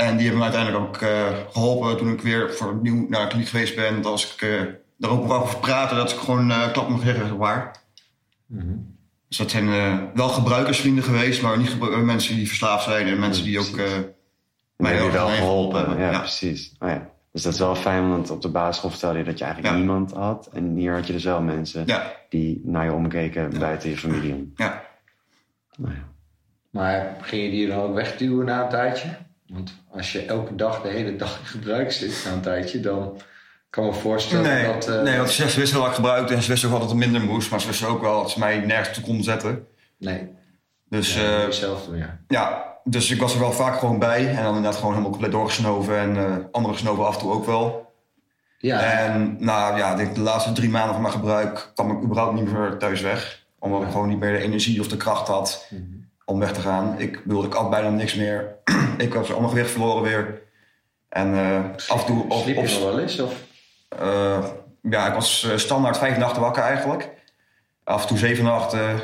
En 0.02 0.18
die 0.18 0.28
hebben 0.28 0.38
me 0.38 0.52
uiteindelijk 0.54 0.84
ook 0.86 1.02
eh, 1.02 1.28
geholpen 1.52 1.98
toen 1.98 2.12
ik 2.14 2.22
weer 2.22 2.54
voor 2.54 2.72
opnieuw 2.72 3.06
naar 3.10 3.22
de 3.22 3.28
kliniek 3.28 3.48
geweest 3.48 3.76
ben. 3.76 3.96
Dat 4.02 4.12
als 4.12 4.34
ik 4.34 4.42
eh 4.42 4.62
daar 4.98 5.12
ook 5.12 5.32
over 5.32 5.58
praten, 5.60 5.98
dat 5.98 6.12
ik 6.12 6.18
gewoon 6.18 6.52
eh 6.52 6.72
klap 6.72 6.90
mag 6.90 7.02
zeggen, 7.04 7.38
waar. 7.38 7.72
Dus 9.28 9.38
dat 9.38 9.52
zijn 9.52 9.70
eh, 9.70 9.98
wel 10.14 10.28
gebruikersvrienden 10.30 11.04
geweest, 11.04 11.42
maar 11.42 11.58
niet 11.58 11.70
gebru- 11.70 11.98
mensen 11.98 12.36
die 12.36 12.48
verslaafd 12.48 12.84
zijn 12.84 13.08
en 13.08 13.20
mensen 13.20 13.44
die 13.44 13.60
ook 13.60 13.78
eh, 13.78 13.86
mij 14.78 14.94
heel 14.96 15.12
wel 15.12 15.28
geholpen. 15.28 15.80
hebben. 15.80 15.98
Ja, 16.00 16.12
Ja. 16.12 16.20
precies. 16.20 16.76
Oh, 16.80 16.90
ja. 16.90 17.10
Dus 17.32 17.42
dat 17.42 17.54
is 17.54 17.60
wel 17.60 17.76
fijn, 17.76 18.10
want 18.10 18.30
op 18.30 18.42
de 18.42 18.50
basisschool 18.50 18.90
vertelde 18.90 19.18
je 19.18 19.24
dat 19.24 19.38
je 19.38 19.44
eigenlijk 19.44 19.74
Ja. 19.74 19.80
niemand 19.80 20.12
had. 20.12 20.50
En 20.54 20.76
hier 20.76 20.94
had 20.94 21.08
je 21.08 21.14
dus 21.14 21.24
wel 21.24 21.42
mensen 21.42 21.84
Ja, 21.86 22.12
die 22.30 22.62
naar 22.64 22.86
je 22.86 22.94
omkeken 22.94 23.60
buiten 23.60 23.90
je 23.90 23.98
familie. 23.98 24.52
ja. 24.56 24.84
Nou 25.78 25.94
ja. 25.94 26.10
Maar 26.70 27.18
ging 27.22 27.44
je 27.44 27.50
die 27.50 27.68
dan 27.68 27.78
ook 27.80 27.94
wegduwen 27.96 28.46
na 28.46 28.64
een 28.64 28.70
tijdje? 28.70 29.08
Want 29.54 29.74
als 29.92 30.12
je 30.12 30.26
elke 30.26 30.56
dag 30.56 30.82
de 30.82 30.88
hele 30.90 31.16
dag 31.16 31.40
in 31.40 31.46
gebruik 31.46 31.92
zit 31.92 32.22
na 32.26 32.32
een 32.32 32.42
tijdje, 32.42 32.80
dan 32.80 33.22
kan 33.70 33.86
ik 33.86 33.92
me 33.94 33.98
voorstellen 34.00 34.44
Nee, 34.44 34.66
dat... 34.66 34.88
eh, 34.88 35.02
nee, 35.02 35.18
want 35.18 35.30
ze 35.30 35.44
wisten 35.60 35.80
dat 35.80 35.88
ik 35.88 35.94
gebruikte 35.94 36.34
en 36.34 36.42
ze 36.42 36.50
wisten 36.50 36.68
ook 36.70 36.74
wel 36.78 36.84
dat 36.88 36.96
het 36.96 37.00
minder 37.00 37.22
moest, 37.22 37.52
maar 37.52 37.62
ze 37.62 37.68
wisten 37.68 37.88
ook 37.88 38.02
wel 38.02 38.22
dat 38.22 38.32
ze 38.32 38.40
mij 38.40 38.60
nergens 38.60 38.96
toe 38.98 39.04
konden 39.04 39.24
zetten. 39.24 39.68
nee. 39.98 40.30
Dus 40.90 41.14
Ja, 41.16 41.44
eh, 41.44 41.50
zelf 41.50 41.86
doen, 41.86 41.98
ja. 41.98 42.20
ja, 42.28 42.66
dus 42.84 43.12
ik 43.12 43.20
was 43.20 43.34
er 43.34 43.40
wel 43.40 43.52
vaak 43.52 43.80
gewoon 43.80 44.00
bij 44.00 44.28
en 44.30 44.36
dan 44.36 44.46
inderdaad 44.56 44.76
gewoon 44.76 44.90
helemaal 44.92 45.12
compleet 45.12 45.32
doorgesnoven 45.32 45.98
en 45.98 46.18
eh 46.18 46.36
anderen 46.52 46.76
gesnoven 46.78 47.06
af 47.06 47.14
en 47.14 47.20
toe 47.20 47.32
ook 47.32 47.46
wel. 47.46 47.92
Ja, 48.58 48.80
En 48.82 49.36
nou 49.40 49.78
ja, 49.78 49.96
de 49.96 50.20
laatste 50.20 50.52
drie 50.52 50.70
maanden 50.70 50.92
van 50.94 51.02
mijn 51.02 51.14
gebruik 51.14 51.72
kwam 51.76 51.92
ik 51.92 52.04
überhaupt 52.04 52.34
niet 52.34 52.52
meer 52.52 52.78
thuis 52.78 53.02
weg. 53.02 53.44
Omdat 53.60 53.82
ik 53.82 53.88
gewoon 53.92 54.08
niet 54.08 54.20
meer 54.20 54.32
de 54.32 54.44
energie 54.44 54.80
of 54.80 54.88
de 54.88 54.98
kracht 54.98 55.28
had 55.28 55.66
Mhm. 55.70 55.82
Om 56.32 56.40
weg 56.40 56.54
te 56.54 56.62
gaan. 56.62 56.96
Ik 57.00 57.24
bedoel, 57.24 57.44
ik 57.44 57.54
had 57.54 57.70
bijna 57.70 57.90
niks 57.90 58.16
meer. 58.16 58.56
ik 58.98 59.14
was 59.14 59.32
allemaal 59.32 59.50
gewicht 59.50 59.72
verloren 59.72 60.04
weer. 60.04 60.42
En 61.10 61.34
eh, 61.34 61.60
af 61.88 62.00
en 62.00 62.06
toe 62.06 62.24
op, 62.30 62.46
je 62.46 62.80
wel 62.80 63.00
eens? 63.00 63.20
Of? 63.20 63.44
eh, 63.90 64.46
ja, 64.82 65.08
ik 65.08 65.14
was 65.14 65.50
eh, 65.50 65.58
standaard 65.58 65.98
vijf 65.98 66.18
nachten 66.18 66.42
wakker 66.42 66.64
eigenlijk. 66.64 67.10
Af 67.84 68.02
en 68.02 68.08
toe 68.08 68.18
zeven 68.18 68.44
nachten, 68.44 69.00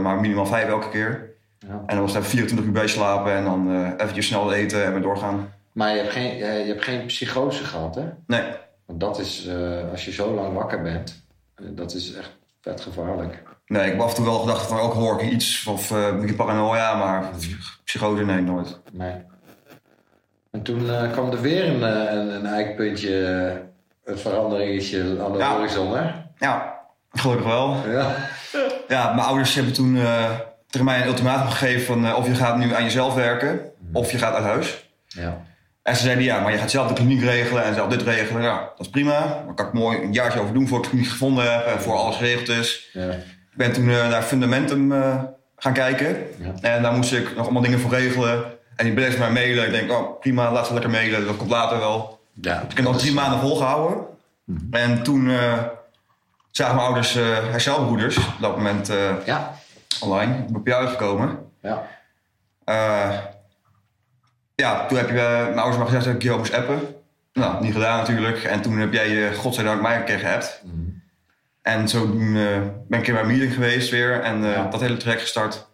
maar 0.00 0.20
minimaal 0.20 0.46
vijf 0.46 0.68
elke 0.68 0.88
keer. 0.88 1.30
Ja. 1.58 1.82
En 1.86 1.96
dan 1.96 2.00
was 2.00 2.14
het 2.14 2.18
even 2.18 2.30
24 2.30 2.66
uur 2.66 2.72
bij 2.72 2.86
slapen 2.86 3.32
en 3.32 3.44
dan 3.44 3.70
eh 3.70 3.90
eventjes 3.96 4.26
snel 4.26 4.52
eten 4.52 4.84
en 4.84 4.92
weer 4.92 5.02
doorgaan. 5.02 5.52
Maar 5.72 5.90
je 5.90 6.00
hebt, 6.00 6.12
geen, 6.12 6.36
je 6.36 6.44
hebt 6.44 6.84
geen 6.84 7.06
psychose 7.06 7.64
gehad, 7.64 7.94
hè? 7.94 8.04
Nee, 8.26 8.42
Want 8.86 9.00
dat 9.00 9.18
is, 9.18 9.48
als 9.90 10.04
je 10.04 10.12
zo 10.12 10.34
lang 10.34 10.54
wakker 10.54 10.82
bent, 10.82 11.24
dat 11.54 11.94
is 11.94 12.14
echt 12.14 12.30
vet 12.60 12.80
gevaarlijk. 12.80 13.42
Nee, 13.72 13.84
ik 13.84 13.92
heb 13.92 14.00
af 14.00 14.08
en 14.08 14.14
toe 14.14 14.24
wel 14.24 14.38
gedacht 14.38 14.66
van 14.66 14.78
ook 14.78 14.92
hoor 14.94 15.22
ik 15.22 15.30
iets 15.30 15.66
of 15.66 15.90
eh 15.90 16.06
een 16.06 16.20
beetje 16.20 16.34
paranoia, 16.34 16.94
maar 16.94 17.30
psychose 17.84 18.24
nee, 18.24 18.40
nooit. 18.40 18.80
Nee. 18.92 19.14
En 20.50 20.62
toen 20.62 20.90
eh, 20.90 21.10
kwam 21.12 21.30
er 21.30 21.40
weer 21.40 21.68
een, 21.68 21.82
eh, 21.82 22.12
een, 22.12 22.34
een 22.34 22.46
eikpuntje, 22.46 23.24
eh, 23.26 24.12
een 24.12 24.18
veranderingetje 24.18 25.16
aan 25.24 25.32
de 25.32 25.38
Ja. 25.38 25.56
horizon, 25.56 25.96
hè? 25.96 26.10
Ja, 26.38 26.80
gelukkig 27.12 27.46
wel. 27.46 27.76
Ja. 27.88 28.14
Ja, 28.88 29.12
mijn 29.14 29.26
ouders 29.26 29.54
hebben 29.54 29.72
toen 29.72 29.96
eh, 29.96 30.30
tegen 30.68 30.84
mij 30.84 31.00
een 31.00 31.06
ultimatum 31.06 31.48
gegeven 31.48 31.86
van 31.86 32.06
eh, 32.06 32.16
of 32.16 32.26
je 32.26 32.34
gaat 32.34 32.56
nu 32.56 32.74
aan 32.74 32.82
jezelf 32.84 33.14
werken 33.14 33.60
of 33.92 34.10
je 34.12 34.18
gaat 34.18 34.34
uit 34.34 34.44
huis. 34.44 34.90
Ja. 35.06 35.40
En 35.82 35.96
ze 35.96 36.02
zeiden 36.02 36.24
ja, 36.24 36.40
maar 36.40 36.52
je 36.52 36.58
gaat 36.58 36.70
zelf 36.70 36.88
de 36.88 36.94
kliniek 36.94 37.22
regelen 37.22 37.64
en 37.64 37.74
zelf 37.74 37.88
dit 37.90 38.02
regelen. 38.02 38.42
Ja, 38.42 38.58
dat 38.60 38.80
is 38.86 38.88
prima. 38.90 39.18
Daar 39.46 39.54
kan 39.54 39.66
ik 39.66 39.72
mooi 39.72 40.02
een 40.02 40.12
jaartje 40.12 40.40
over 40.40 40.54
doen 40.54 40.68
voor 40.68 40.78
ik 40.78 40.84
de 40.84 40.90
kliniek 40.90 41.08
gevonden 41.08 41.52
heb 41.52 41.66
en 41.66 41.80
voor 41.80 41.94
alles 41.96 42.16
geregeld 42.16 42.48
is. 42.48 42.90
ja. 42.92 43.10
Ik 43.52 43.58
ben 43.58 43.72
toen 43.72 43.88
eh, 43.90 44.08
naar 44.08 44.22
Fundamentum 44.22 44.92
eh, 44.92 45.22
gaan 45.56 45.72
kijken. 45.72 46.16
Ja. 46.38 46.52
En 46.60 46.82
daar 46.82 46.92
moest 46.92 47.12
ik 47.12 47.36
nog 47.36 47.44
allemaal 47.44 47.62
dingen 47.62 47.80
voor 47.80 47.90
regelen. 47.90 48.44
En 48.76 48.84
die 48.84 48.94
bleef 48.94 49.18
mij 49.18 49.30
mailen. 49.30 49.64
Ik 49.66 49.70
denk, 49.70 49.90
oh 49.90 50.20
prima, 50.20 50.52
laat 50.52 50.66
ze 50.66 50.72
lekker 50.72 50.90
mailen. 50.90 51.26
Dat 51.26 51.36
komt 51.36 51.50
later 51.50 51.78
wel. 51.78 52.20
ja. 52.40 52.60
Ik 52.68 52.76
heb 52.76 52.84
nog 52.84 52.98
drie 52.98 53.12
maanden 53.12 53.38
volgehouden. 53.40 54.04
En 54.70 55.02
toen 55.02 55.30
eh, 55.30 55.58
zagen 56.50 56.74
mijn 56.74 56.86
ouders 56.86 57.16
eh 57.16 57.24
herstelbroeders. 57.50 58.16
Op 58.16 58.24
dat 58.40 58.56
moment 58.56 58.92
Ja. 59.24 59.54
online. 60.00 60.34
Ik 60.38 60.46
ben 60.46 60.56
op 60.56 60.66
jou 60.66 60.86
gekomen. 60.86 61.38
Ja. 61.62 61.82
Ja, 64.54 64.86
toen 64.86 64.98
heb 64.98 65.08
je 65.08 65.14
mijn 65.14 65.58
ouders 65.58 65.76
maar 65.76 65.86
gezegd 65.86 66.04
dat 66.04 66.14
ik 66.14 66.22
jou 66.22 66.38
moest 66.38 66.54
appen. 66.54 66.80
Nou, 67.32 67.62
niet 67.62 67.72
gedaan 67.72 67.98
natuurlijk. 67.98 68.42
En 68.44 68.60
toen 68.62 68.78
heb 68.78 68.92
jij, 68.92 69.34
godzijdank, 69.34 69.82
mij 69.82 69.96
een 69.96 70.04
keer 70.04 70.18
geappt. 70.18 70.62
En 71.62 71.88
zo 71.88 72.06
ben 72.08 72.36
ik 72.88 72.94
een 72.96 73.02
keer 73.02 73.12
bij 73.14 73.22
een 73.22 73.28
meeting 73.28 73.54
geweest 73.54 73.90
weer. 73.90 74.20
En 74.20 74.44
eh, 74.44 74.52
Ja. 74.52 74.68
dat 74.68 74.80
hele 74.80 74.96
traject 74.96 75.20
gestart. 75.22 75.70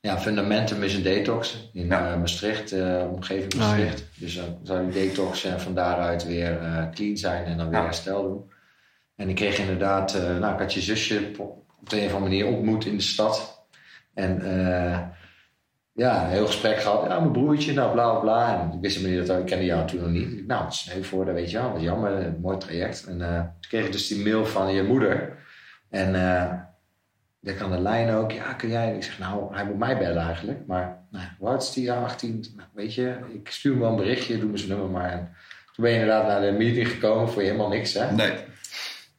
Ja, 0.00 0.18
Fundamentum 0.20 0.82
is 0.82 0.94
een 0.94 1.02
detox 1.02 1.70
in 1.72 1.86
Ja. 1.86 2.12
eh, 2.12 2.18
Maastricht, 2.18 2.72
eh, 2.72 3.04
omgeving 3.12 3.54
Oh, 3.54 3.60
ja. 3.60 3.66
Maastricht. 3.66 4.04
Dus 4.14 4.34
dan 4.34 4.58
zou 4.62 4.86
je 4.86 4.92
detoxen 4.92 5.52
en 5.52 5.60
van 5.60 5.74
daaruit 5.74 6.26
weer 6.26 6.60
eh, 6.62 6.90
clean 6.94 7.16
zijn 7.16 7.44
en 7.44 7.56
dan 7.56 7.68
weer 7.68 7.78
Ja. 7.78 7.84
herstel 7.84 8.22
doen. 8.22 8.50
En 9.16 9.28
ik 9.28 9.34
kreeg 9.34 9.58
inderdaad, 9.58 10.14
eh, 10.14 10.38
nou, 10.38 10.52
ik 10.54 10.58
had 10.60 10.74
je 10.74 10.80
zusje 10.80 11.28
op, 11.38 11.64
op 11.80 11.90
de 11.90 12.00
een 12.00 12.06
of 12.06 12.14
andere 12.14 12.30
manier 12.30 12.46
ontmoet 12.56 12.84
in 12.86 12.96
de 12.96 13.02
stad. 13.02 13.64
En 14.14 14.40
eh, 14.42 14.98
ja, 15.92 16.24
een 16.24 16.30
heel 16.30 16.46
gesprek 16.46 16.80
gehad. 16.80 17.06
Ja, 17.06 17.20
mijn 17.20 17.32
broertje, 17.32 17.72
nou 17.72 17.92
bla 17.92 18.14
bla. 18.14 18.60
En 18.60 18.72
ik 18.72 18.80
wist 18.80 18.96
helemaal 18.96 19.18
niet 19.18 19.26
dat 19.26 19.38
ik 19.38 19.46
kende 19.46 19.64
jou 19.64 19.86
toen 19.86 20.00
nog 20.00 20.10
niet. 20.10 20.46
Nou, 20.46 20.64
het 20.64 20.72
is 20.72 20.90
heel 20.90 21.02
voor, 21.02 21.24
dat 21.24 21.34
weet 21.34 21.50
je 21.50 21.58
wel. 21.58 21.72
Wat 21.72 21.82
jammer, 21.82 22.12
een 22.12 22.40
mooi 22.40 22.58
traject. 22.58 23.04
En 23.06 23.20
eh, 23.20 23.40
toen 23.40 23.68
kreeg 23.68 23.86
ik 23.86 23.92
dus 23.92 24.08
die 24.08 24.24
mail 24.24 24.46
van 24.46 24.74
je 24.74 24.82
moeder. 24.82 25.36
En 25.90 26.14
eh 26.14 26.52
ik 27.42 27.60
aan 27.60 27.70
de 27.70 27.80
lijn 27.80 28.14
ook, 28.14 28.32
ja, 28.32 28.52
kun 28.52 28.68
jij? 28.68 28.94
Ik 28.94 29.02
zeg, 29.02 29.18
nou, 29.18 29.54
hij 29.54 29.64
moet 29.64 29.78
mij 29.78 29.98
bellen 29.98 30.22
eigenlijk. 30.22 30.66
Maar, 30.66 31.04
nou, 31.10 31.24
hoe 31.38 31.48
oud 31.48 31.62
is 31.62 31.72
die? 31.72 31.84
Ja, 31.84 32.02
18. 32.02 32.46
Nou, 32.56 32.68
weet 32.74 32.94
je, 32.94 33.18
ik 33.32 33.48
stuur 33.50 33.72
hem 33.72 33.80
wel 33.80 33.90
een 33.90 33.96
berichtje, 33.96 34.38
doe 34.38 34.50
me 34.50 34.56
zijn 34.56 34.70
nummer 34.70 34.90
maar. 34.90 35.10
En 35.10 35.36
toen 35.74 35.84
ben 35.84 35.90
je 35.90 35.98
inderdaad 35.98 36.26
naar 36.26 36.40
de 36.40 36.58
meeting 36.58 36.88
gekomen 36.88 37.28
voor 37.28 37.42
je 37.42 37.48
helemaal 37.48 37.68
niks, 37.68 37.94
hè? 37.94 38.12
Nee. 38.12 38.32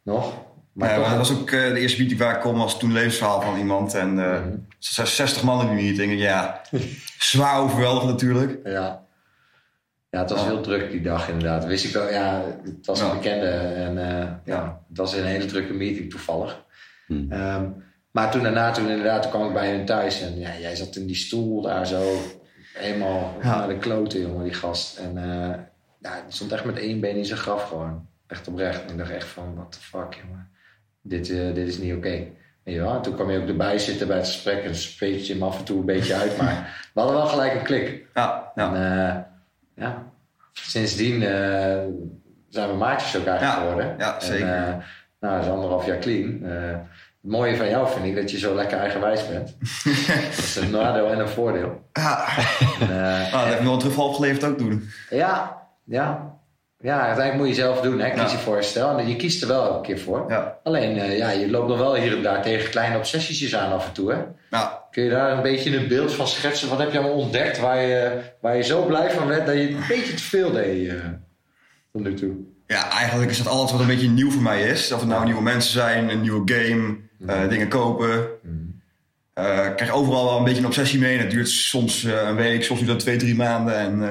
Nog? 0.03 0.45
Maar, 0.73 0.99
ja, 0.99 1.09
dat 1.09 1.17
was 1.17 1.31
ook 1.39 1.49
eh, 1.51 1.61
de 1.73 1.79
eerste 1.79 1.99
meeting 1.99 2.19
waar 2.19 2.35
ik 2.35 2.41
kom 2.41 2.59
als 2.61 2.79
toen 2.79 2.91
levensverhaal 2.93 3.41
van 3.41 3.57
iemand. 3.57 3.93
En 3.93 4.19
eh 4.33 4.39
Mhm. 4.41 4.55
60 4.79 5.43
man 5.43 5.69
in 5.69 5.75
die 5.75 5.85
meeting. 5.85 6.19
Ja, 6.21 6.61
zwaar 7.19 7.59
overweldigend 7.59 8.11
natuurlijk. 8.11 8.59
Ja. 8.67 9.01
Ja, 10.09 10.19
het 10.19 10.29
was 10.29 10.43
heel 10.43 10.61
druk 10.61 10.91
die 10.91 11.01
dag 11.01 11.27
inderdaad. 11.29 11.65
Wist 11.65 11.85
ik 11.85 11.91
wel, 11.93 12.09
ja, 12.11 12.41
het 12.63 12.85
was 12.85 12.99
een 12.99 13.07
Ja. 13.07 13.13
bekende 13.13 13.47
en 13.47 13.97
eh, 13.97 14.27
ja, 14.45 14.81
het 14.87 14.97
was 14.97 15.13
een 15.13 15.25
hele 15.25 15.45
drukke 15.45 15.73
meeting 15.73 16.09
toevallig. 16.09 16.63
Ehm, 17.29 17.65
maar 18.11 18.31
toen 18.31 18.43
daarna, 18.43 18.71
toen 18.71 18.89
inderdaad, 18.89 19.21
toen 19.21 19.31
kwam 19.31 19.47
ik 19.47 19.53
bij 19.53 19.71
hun 19.75 19.85
thuis 19.85 20.21
en 20.21 20.39
ja, 20.39 20.49
jij 20.59 20.75
zat 20.75 20.95
in 20.95 21.05
die 21.07 21.15
stoel 21.15 21.61
daar 21.61 21.87
zo 21.87 22.17
helemaal 22.73 23.37
naar 23.43 23.67
de 23.67 23.77
kloten, 23.77 24.21
jongen, 24.21 24.43
die 24.43 24.53
gast. 24.53 24.97
En 24.97 25.17
eh, 25.17 25.59
ja, 26.01 26.23
stond 26.27 26.51
echt 26.51 26.65
met 26.65 26.77
één 26.77 26.99
been 26.99 27.15
in 27.15 27.25
zijn 27.25 27.39
graf 27.39 27.67
gewoon. 27.67 28.07
Echt 28.27 28.47
oprecht. 28.47 28.83
En 28.85 28.91
ik 28.91 28.97
dacht 28.97 29.11
echt 29.11 29.27
van, 29.27 29.55
what 29.55 29.71
the 29.71 29.79
fuck, 29.79 30.19
jongen. 30.23 30.51
Dit, 31.05 31.29
eh, 31.29 31.53
dit 31.53 31.67
is 31.67 31.77
niet 31.77 31.93
oké. 31.93 32.23
Wel? 32.63 32.93
En 32.95 33.01
toen 33.01 33.15
kwam 33.15 33.31
je 33.31 33.39
ook 33.41 33.47
erbij 33.47 33.79
zitten 33.79 34.07
bij 34.07 34.17
het 34.17 34.25
gesprek. 34.25 34.63
En 34.63 34.75
spreekt 34.75 35.27
je 35.27 35.33
hem 35.33 35.43
af 35.43 35.57
en 35.59 35.63
toe 35.65 35.79
een 35.79 35.85
beetje 35.85 36.15
uit. 36.15 36.37
Maar 36.37 36.87
we 36.93 36.99
hadden 36.99 37.17
wel 37.17 37.27
gelijk 37.27 37.53
een 37.53 37.63
klik. 37.63 38.05
Ja, 38.13 38.51
ja. 38.55 38.73
En 38.73 38.75
eh, 39.07 39.15
ja, 39.85 40.03
sindsdien 40.53 41.23
eh, 41.23 41.79
zijn 42.49 42.69
we 42.69 42.75
maatjes 42.77 43.17
ook 43.17 43.25
eigenlijk 43.25 43.57
Ja, 43.59 43.61
geworden. 43.67 43.95
ja, 43.97 44.19
zeker. 44.19 44.47
En, 44.47 44.83
nou, 45.19 45.35
dat 45.35 45.43
is 45.45 45.51
anderhalf 45.51 45.85
jaar 45.85 45.97
clean. 45.99 46.39
Het 46.43 47.31
mooie 47.31 47.55
van 47.57 47.69
jou 47.69 47.87
vind 47.89 48.05
ik 48.05 48.15
dat 48.15 48.31
je 48.31 48.37
zo 48.37 48.55
lekker 48.55 48.77
eigenwijs 48.77 49.27
bent. 49.27 49.55
dat 50.07 50.37
is 50.37 50.55
een 50.55 50.69
nadeel 50.71 51.11
en 51.11 51.19
een 51.19 51.27
voordeel. 51.29 51.81
ja. 51.93 52.27
En, 52.79 52.87
Nou, 53.31 53.49
dat 53.49 53.61
wel 53.61 53.73
een 53.73 53.79
terugval 53.79 54.07
opgeleverd 54.07 54.43
ook 54.43 54.57
doen. 54.57 54.89
ja, 55.09 55.61
ja. 55.83 56.37
Ja, 56.83 56.99
uiteindelijk 56.99 57.37
moet 57.37 57.47
je 57.47 57.61
zelf 57.61 57.81
doen, 57.81 57.99
hè? 57.99 58.09
Kies 58.09 58.19
Ja. 58.21 58.31
je 58.31 58.37
voor 58.37 58.53
herstel. 58.55 58.97
En 58.97 59.07
je 59.07 59.15
kiest 59.15 59.41
er 59.41 59.47
wel 59.47 59.63
elke 59.65 59.81
keer 59.87 59.99
voor. 59.99 60.25
Ja. 60.29 60.57
Alleen, 60.63 60.97
eh, 60.97 61.17
ja, 61.17 61.29
je 61.29 61.49
loopt 61.49 61.67
nog 61.67 61.77
wel 61.77 61.95
hier 61.95 62.15
en 62.15 62.23
daar 62.23 62.41
tegen 62.41 62.69
kleine 62.69 62.97
obsessies 62.97 63.55
aan 63.55 63.71
af 63.71 63.87
en 63.87 63.93
toe, 63.93 64.11
hè? 64.11 64.17
Ja, 64.49 64.81
Kun 64.91 65.03
je 65.03 65.09
daar 65.09 65.31
een 65.31 65.41
beetje 65.41 65.77
een 65.77 65.87
beeld 65.87 66.13
van 66.13 66.27
schetsen? 66.27 66.69
Wat 66.69 66.79
heb 66.79 66.91
je 66.91 66.97
allemaal 66.97 67.17
ontdekt 67.17 67.59
waar 67.59 67.81
je, 67.81 68.19
waar 68.41 68.55
je 68.57 68.63
zo 68.63 68.85
blij 68.85 69.11
van 69.11 69.27
werd 69.27 69.45
dat 69.45 69.55
je 69.55 69.61
het 69.61 69.69
een 69.71 69.83
beetje 69.87 70.13
te 70.13 70.23
veel 70.23 70.51
deed 70.51 70.87
eh, 70.89 70.95
tot 71.91 72.03
nu 72.03 72.13
toe? 72.13 72.31
ja, 72.67 72.89
eigenlijk 72.91 73.31
is 73.31 73.37
dat 73.37 73.47
alles 73.47 73.71
wat 73.71 73.79
een 73.79 73.87
beetje 73.87 74.09
nieuw 74.09 74.31
voor 74.31 74.41
mij 74.41 74.61
is. 74.61 74.91
Of 74.91 74.99
het 74.99 75.09
nou 75.09 75.25
nieuwe 75.25 75.41
mensen 75.41 75.71
zijn, 75.71 76.09
een 76.09 76.21
nieuwe 76.21 76.53
game, 76.53 76.95
eh, 77.27 77.49
dingen 77.49 77.67
kopen. 77.67 78.27
Eh, 79.33 79.65
ik 79.65 79.75
krijg 79.75 79.91
overal 79.91 80.25
wel 80.25 80.37
een 80.37 80.43
beetje 80.43 80.59
een 80.59 80.65
obsessie 80.65 80.99
mee. 80.99 81.17
Dat 81.17 81.29
duurt 81.29 81.49
soms 81.49 82.03
een 82.03 82.35
week, 82.35 82.63
soms 82.63 82.79
duurt 82.79 82.91
dat 82.91 82.99
twee, 82.99 83.17
drie 83.17 83.35
maanden. 83.35 83.77
En, 83.77 84.03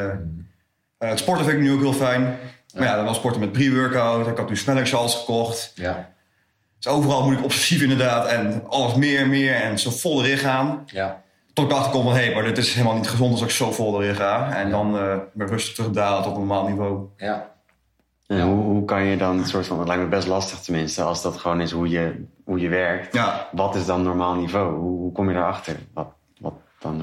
eh, 0.99 1.09
het 1.09 1.19
sporten 1.19 1.45
vind 1.45 1.57
ik 1.57 1.63
nu 1.63 1.73
ook 1.73 1.81
heel 1.81 1.93
fijn. 1.93 2.39
Maar 2.75 2.87
ja, 2.87 2.95
dan 2.95 3.05
wel 3.05 3.15
sporten 3.15 3.41
met 3.41 3.53
pre-workout. 3.53 4.27
Ik 4.27 4.37
had 4.37 4.49
nu 4.49 4.57
smellingsals 4.57 5.15
gekocht. 5.17 5.73
Ja, 5.75 6.11
Dus 6.79 6.93
overal 6.93 7.25
moet 7.25 7.39
ik 7.39 7.45
obsessief 7.45 7.83
inderdaad. 7.83 8.27
En 8.27 8.63
alles 8.69 8.95
meer, 8.95 9.29
meer 9.29 9.55
en 9.55 9.79
zo 9.79 9.91
vol 9.91 10.25
erin 10.25 10.39
gaan. 10.39 10.83
ja, 10.87 11.23
Tot 11.53 11.73
ik 11.73 11.91
kom 11.91 12.03
van, 12.03 12.15
hé, 12.15 12.35
maar 12.35 12.43
dit 12.45 12.59
is 12.59 12.75
helemaal 12.75 12.97
niet 12.97 13.09
gezond 13.09 13.33
als 13.33 13.43
ik 13.43 13.51
zo 13.51 13.73
vol 13.73 14.03
erin 14.03 14.15
ga. 14.15 14.53
En 14.57 14.71
dan 14.71 14.99
eh 14.99 15.17
weer 15.33 15.49
rustig 15.49 15.75
terugdalen 15.75 16.23
tot 16.23 16.33
een 16.33 16.39
normaal 16.39 16.67
niveau. 16.69 17.07
ja. 17.17 17.51
En 18.27 18.37
Ja. 18.39 18.45
hoe, 18.45 18.65
hoe 18.65 18.85
kan 18.85 19.03
je 19.05 19.17
dan, 19.17 19.39
een 19.39 19.47
soort 19.47 19.67
van, 19.67 19.79
het 19.79 19.89
lijkt 19.89 20.03
me 20.03 20.09
best 20.09 20.27
lastig 20.27 20.59
tenminste, 20.61 21.03
als 21.03 21.23
dat 21.23 21.37
gewoon 21.37 21.61
is 21.61 21.71
hoe 21.71 21.89
je, 21.89 22.25
hoe 22.45 22.61
je 22.61 22.69
werkt. 22.69 23.15
Ja, 23.15 23.49
Wat 23.53 23.75
is 23.75 23.87
dan 23.87 24.03
normaal 24.03 24.35
niveau? 24.35 24.79
Hoe, 24.79 24.99
hoe 24.99 25.13
kom 25.13 25.29
je 25.29 25.35
daarachter? 25.35 25.77
Wat, 25.95 26.07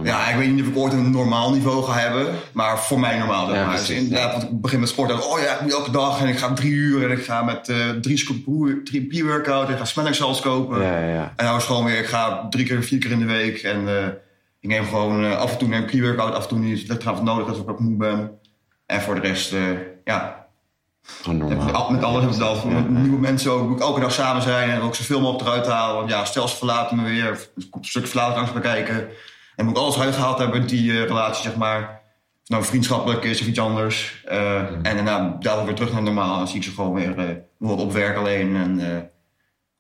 Ja, 0.03 0.27
ik 0.27 0.35
weet 0.35 0.51
niet 0.51 0.61
of 0.61 0.67
ik 0.67 0.77
ooit 0.77 0.93
een 0.93 1.11
normaal 1.11 1.51
niveau 1.51 1.83
ga 1.83 1.93
hebben, 1.93 2.35
maar 2.53 2.79
voor 2.79 2.99
mij 2.99 3.17
normaal. 3.17 3.47
zeg 3.47 3.55
Ja, 3.55 3.65
maar. 3.65 3.77
dus 3.77 3.89
inderdaad, 3.89 4.31
want 4.31 4.43
ik 4.43 4.61
begin 4.61 4.79
met 4.79 4.89
sporten. 4.89 5.29
Oh 5.29 5.39
ja, 5.39 5.53
ik 5.53 5.61
moet 5.61 5.73
elke 5.73 5.91
dag 5.91 6.21
en 6.21 6.27
ik 6.27 6.37
ga 6.37 6.53
drie 6.53 6.71
uur 6.71 7.03
en 7.03 7.17
ik 7.17 7.23
ga 7.23 7.43
met 7.43 7.69
eh, 7.69 7.89
drie 7.89 8.17
scoop 8.17 8.37
drie 8.83 9.07
pre-workout 9.07 9.67
en 9.67 9.73
ik 9.73 9.79
ga 9.79 9.85
smellingsals 9.85 10.41
kopen. 10.41 10.81
ja, 10.81 10.99
ja. 10.99 11.33
En 11.35 11.45
nou 11.45 11.57
is 11.57 11.63
gewoon 11.63 11.85
weer, 11.85 11.97
ik 11.97 12.05
ga 12.05 12.47
drie 12.49 12.65
keer, 12.65 12.83
vier 12.83 12.99
keer 12.99 13.11
in 13.11 13.19
de 13.19 13.25
week 13.25 13.61
en 13.61 13.87
eh, 13.87 14.07
ik 14.59 14.69
neem 14.69 14.85
gewoon 14.85 15.23
eh, 15.23 15.37
af 15.37 15.51
en 15.51 15.57
toe 15.57 15.75
ik 15.75 15.85
pre-workout, 15.85 16.33
af 16.33 16.43
en 16.43 16.49
toe 16.49 16.59
niet. 16.59 16.87
Dat 16.87 17.03
gaat 17.03 17.23
nodig 17.23 17.47
als 17.47 17.57
ik 17.57 17.69
ook 17.69 17.79
moe 17.79 17.97
ben. 17.97 18.31
En 18.85 19.01
voor 19.01 19.15
de 19.15 19.21
rest, 19.21 19.55
ja, 20.03 20.47
normaal. 21.25 21.91
met 21.91 22.03
alles 22.03 22.21
hebben 22.21 22.39
we 22.39 22.45
al. 22.45 22.67
Met 22.67 22.89
nieuwe 22.89 23.19
mensen 23.19 23.51
ook, 23.51 23.67
moet 23.67 23.77
ik 23.77 23.83
elke 23.83 23.99
dag 23.99 24.11
samen 24.11 24.41
zijn 24.41 24.69
en 24.69 24.81
ook 24.81 24.95
zoveel 24.95 25.21
mogelijk 25.21 25.47
eruit 25.47 25.67
halen. 25.67 25.95
Want 25.95 26.09
ja, 26.09 26.25
stel 26.25 26.47
ze 26.47 26.55
verlaten 26.55 26.97
me 26.97 27.03
weer, 27.03 27.25
er 27.25 27.49
een 27.55 27.67
stuk 27.81 28.07
verlaten 28.07 28.35
langs 28.35 28.53
me 28.53 28.59
kijken. 28.59 29.09
En 29.59 29.65
moet 29.65 29.75
ik 29.77 29.81
alles 29.81 29.99
uitgehaald 29.99 30.37
hebben, 30.37 30.67
die 30.67 30.91
eh, 30.91 30.97
relatie, 31.07 31.43
zeg 31.43 31.55
maar. 31.55 32.01
Nou 32.45 32.63
vriendschappelijk 32.63 33.23
is 33.23 33.41
of 33.41 33.47
iets 33.47 33.59
anders. 33.59 34.23
Eh, 34.27 34.55
En 34.61 34.81
daarna 34.83 35.35
dadelijk 35.39 35.67
weer 35.67 35.75
terug 35.75 35.93
naar 35.93 36.01
normaal. 36.03 36.37
Dan 36.37 36.47
zie 36.47 36.57
ik 36.57 36.63
ze 36.63 36.71
gewoon 36.71 36.93
weer 36.93 37.09
eh, 37.17 37.35
bijvoorbeeld 37.59 37.87
op 37.87 37.93
werk 37.93 38.17
alleen. 38.17 38.55
En, 38.55 38.79
eh, 38.95 39.01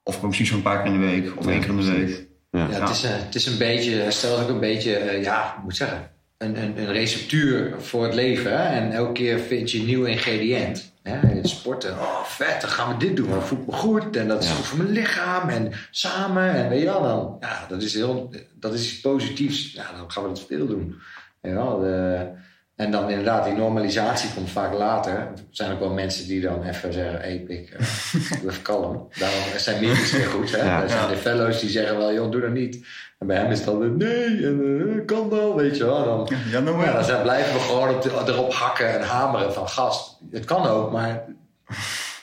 of 0.03 0.21
misschien 0.21 0.45
zo'n 0.45 0.61
paar 0.61 0.81
keer 0.83 0.93
in 0.93 0.99
de 0.99 1.05
week, 1.05 1.37
of 1.37 1.45
Ja, 1.45 1.51
één 1.51 1.59
keer 1.59 1.69
in 1.69 1.75
de 1.77 1.83
precies. 1.83 2.15
week. 2.17 2.27
Ja. 2.51 2.59
Ja, 2.69 2.79
het, 2.79 2.89
is, 2.89 3.03
een- 3.03 3.11
het 3.25 3.35
is 3.35 3.45
een 3.45 3.57
beetje, 3.57 3.91
herstel 3.95 4.35
is 4.37 4.41
ook 4.43 4.49
een 4.49 4.59
beetje, 4.59 5.19
ja, 5.21 5.51
hoe 5.53 5.61
moet 5.63 5.71
ik 5.71 5.77
zeggen, 5.77 6.09
een, 6.39 6.61
een, 6.63 6.77
een 6.77 6.91
receptuur 6.91 7.73
voor 7.79 8.03
het 8.03 8.13
leven. 8.13 8.51
Hè? 8.51 8.63
En 8.79 8.91
elke 8.91 9.11
keer 9.11 9.39
vind 9.39 9.71
je 9.71 9.79
een 9.79 9.85
nieuw 9.85 10.03
ingrediënt. 10.05 10.91
Hè? 11.03 11.27
Het 11.27 11.49
sporten, 11.49 11.91
oh 11.91 12.23
vet, 12.23 12.61
dan 12.61 12.69
gaan 12.69 12.91
we 12.93 13.05
dit 13.05 13.15
doen, 13.15 13.29
dan 13.29 13.43
voel 13.43 13.59
ik 13.59 13.65
me 13.65 13.71
goed. 13.73 14.15
En 14.15 14.27
dat 14.27 14.43
is 14.43 14.49
goed 14.49 14.65
voor 14.65 14.77
mijn 14.77 14.89
lichaam 14.89 15.49
en 15.49 15.71
samen. 15.91 16.53
En 16.53 16.69
weet 16.69 16.79
je 16.79 16.85
wel, 16.85 17.01
dan, 17.01 17.37
ja, 17.39 17.65
dat 17.69 17.81
is, 17.81 17.93
heel, 17.93 18.29
dat 18.53 18.73
is 18.73 18.91
iets 18.91 18.99
positiefs. 19.01 19.73
Ja, 19.73 19.85
dan 19.97 20.11
gaan 20.11 20.23
we 20.23 20.29
dat 20.29 20.45
veel 20.47 20.67
doen. 20.67 20.95
De- 21.41 22.27
en 22.75 22.91
dan 22.91 23.09
inderdaad, 23.09 23.45
die 23.45 23.53
normalisatie 23.53 24.29
komt 24.35 24.49
vaak 24.49 24.73
later. 24.73 25.13
Er 25.13 25.33
zijn 25.49 25.71
ook 25.71 25.79
wel 25.79 25.93
mensen 25.93 26.27
die 26.27 26.41
dan 26.41 26.63
even 26.63 26.93
zeggen: 26.93 27.19
hey, 27.19 27.43
pik, 27.47 27.69
eh, 27.69 27.85
even 28.45 28.61
kalm. 28.61 29.07
Daarom 29.17 29.39
zijn 29.57 29.79
meetings 29.81 30.11
weer 30.11 30.25
goed. 30.25 30.51
Hè? 30.51 30.65
Ja. 30.65 30.81
er 30.83 30.89
zijn 30.89 31.01
Ja. 31.01 31.07
de 31.07 31.15
fellows 31.15 31.59
die 31.59 31.69
zeggen 31.69 31.97
wel: 31.97 32.13
joh, 32.13 32.31
doe 32.31 32.41
dat 32.41 32.51
niet. 32.51 32.85
En 33.19 33.27
bij 33.27 33.37
hem 33.37 33.51
is 33.51 33.57
het 33.57 33.65
dan: 33.67 33.79
weer, 33.79 33.89
nee, 34.09 34.45
en, 34.45 34.85
eh, 34.99 35.05
kan 35.05 35.29
wel, 35.29 35.55
weet 35.55 35.77
je 35.77 35.85
wel. 35.85 36.05
Dan, 36.05 36.29
Ja, 36.51 36.59
nou 36.59 36.83
ja, 36.83 36.93
dan 36.93 37.03
zijn, 37.03 37.21
blijven 37.21 37.53
we 37.53 37.59
gewoon 37.59 37.89
op 37.89 38.01
de- 38.01 38.11
erop 38.27 38.53
hakken 38.53 38.93
en 38.99 39.01
hameren 39.07 39.53
van 39.53 39.69
gast. 39.69 40.17
Het 40.31 40.45
kan 40.45 40.67
ook, 40.67 40.91
maar 40.91 41.25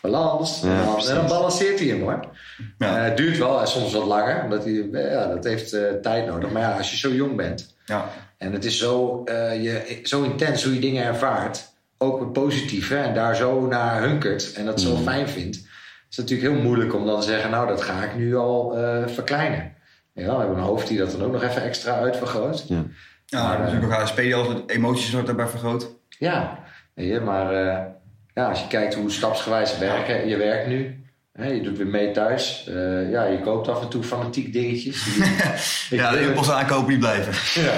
balans. 0.02 0.60
Ja, 0.62 0.68
en, 0.70 0.84
dan, 0.84 0.92
precies. 0.92 1.10
en 1.10 1.16
dan 1.16 1.26
balanceert 1.26 1.78
hij 1.78 1.88
hem 1.88 2.00
hoor. 2.00 2.20
Ja. 2.78 2.96
Eh, 2.96 3.04
het 3.04 3.16
duurt 3.16 3.38
wel 3.38 3.60
en 3.60 3.66
soms 3.68 3.92
wat 3.92 4.04
langer, 4.06 4.42
omdat 4.44 4.64
hij, 4.64 4.88
eh, 4.92 5.10
ja, 5.12 5.26
dat 5.26 5.44
heeft 5.44 5.72
eh, 5.72 5.82
tijd 6.02 6.26
nodig. 6.26 6.50
Maar 6.50 6.62
ja, 6.62 6.76
als 6.76 6.90
je 6.90 6.96
zo 6.96 7.10
jong 7.10 7.36
bent 7.36 7.74
Ja. 7.84 8.04
en 8.38 8.52
het 8.52 8.64
is 8.64 8.78
zo, 8.78 9.22
eh, 9.24 9.62
je, 9.62 10.00
zo 10.02 10.22
intens 10.22 10.64
hoe 10.64 10.74
je 10.74 10.80
dingen 10.80 11.04
ervaart, 11.04 11.74
ook 11.98 12.20
het 12.20 12.32
positieve, 12.32 12.96
en 12.96 13.14
daar 13.14 13.36
zo 13.36 13.60
naar 13.66 14.02
hunkert 14.02 14.52
en 14.52 14.64
dat 14.66 14.80
zo 14.80 14.96
fijn 14.96 15.28
vindt, 15.28 15.56
is 16.10 16.16
het 16.16 16.18
natuurlijk 16.30 16.52
heel 16.54 16.62
moeilijk 16.62 16.94
om 16.94 17.06
dan 17.06 17.20
te 17.20 17.26
zeggen: 17.26 17.50
Nou, 17.50 17.68
dat 17.68 17.82
ga 17.82 18.02
ik 18.02 18.14
nu 18.16 18.36
al 18.36 18.76
eh, 18.76 19.06
verkleinen. 19.06 19.72
Ja, 20.16 20.32
we 20.32 20.38
hebben 20.38 20.56
een 20.56 20.62
hoofd 20.62 20.88
die 20.88 20.98
dat 20.98 21.10
dan 21.10 21.22
ook 21.22 21.32
nog 21.32 21.42
even 21.42 21.62
extra 21.62 21.92
uitvergroot. 21.94 22.64
Ja. 22.68 22.82
Ja, 23.26 23.48
Maar, 23.48 23.58
natuurlijk 23.58 23.92
ook 23.92 24.00
HSP, 24.00 24.32
als 24.34 24.48
het 24.48 24.70
emoties 24.70 25.12
wordt 25.12 25.26
daarbij 25.26 25.46
vergroot. 25.46 25.88
Ja, 26.18 26.58
je, 26.94 27.20
maar 27.20 27.52
eh, 27.52 27.82
ja, 28.34 28.48
als 28.48 28.60
je 28.60 28.66
kijkt 28.66 28.94
hoe 28.94 29.10
stapsgewijs 29.10 29.78
werken, 29.78 30.28
je 30.28 30.36
werkt 30.36 30.66
nu. 30.66 31.04
Hè, 31.32 31.46
je 31.48 31.62
doet 31.62 31.76
weer 31.76 31.86
mee 31.86 32.10
thuis. 32.10 32.66
Eh, 32.68 33.10
ja, 33.10 33.24
je 33.24 33.40
koopt 33.40 33.68
af 33.68 33.82
en 33.82 33.88
toe 33.88 34.02
fanatiek 34.02 34.52
dingetjes. 34.52 35.06
Ja, 35.90 36.10
de 36.10 36.20
impulsen 36.20 36.54
aankopen 36.54 36.88
die 36.88 36.98
blijven. 36.98 37.32
ja, 37.62 37.72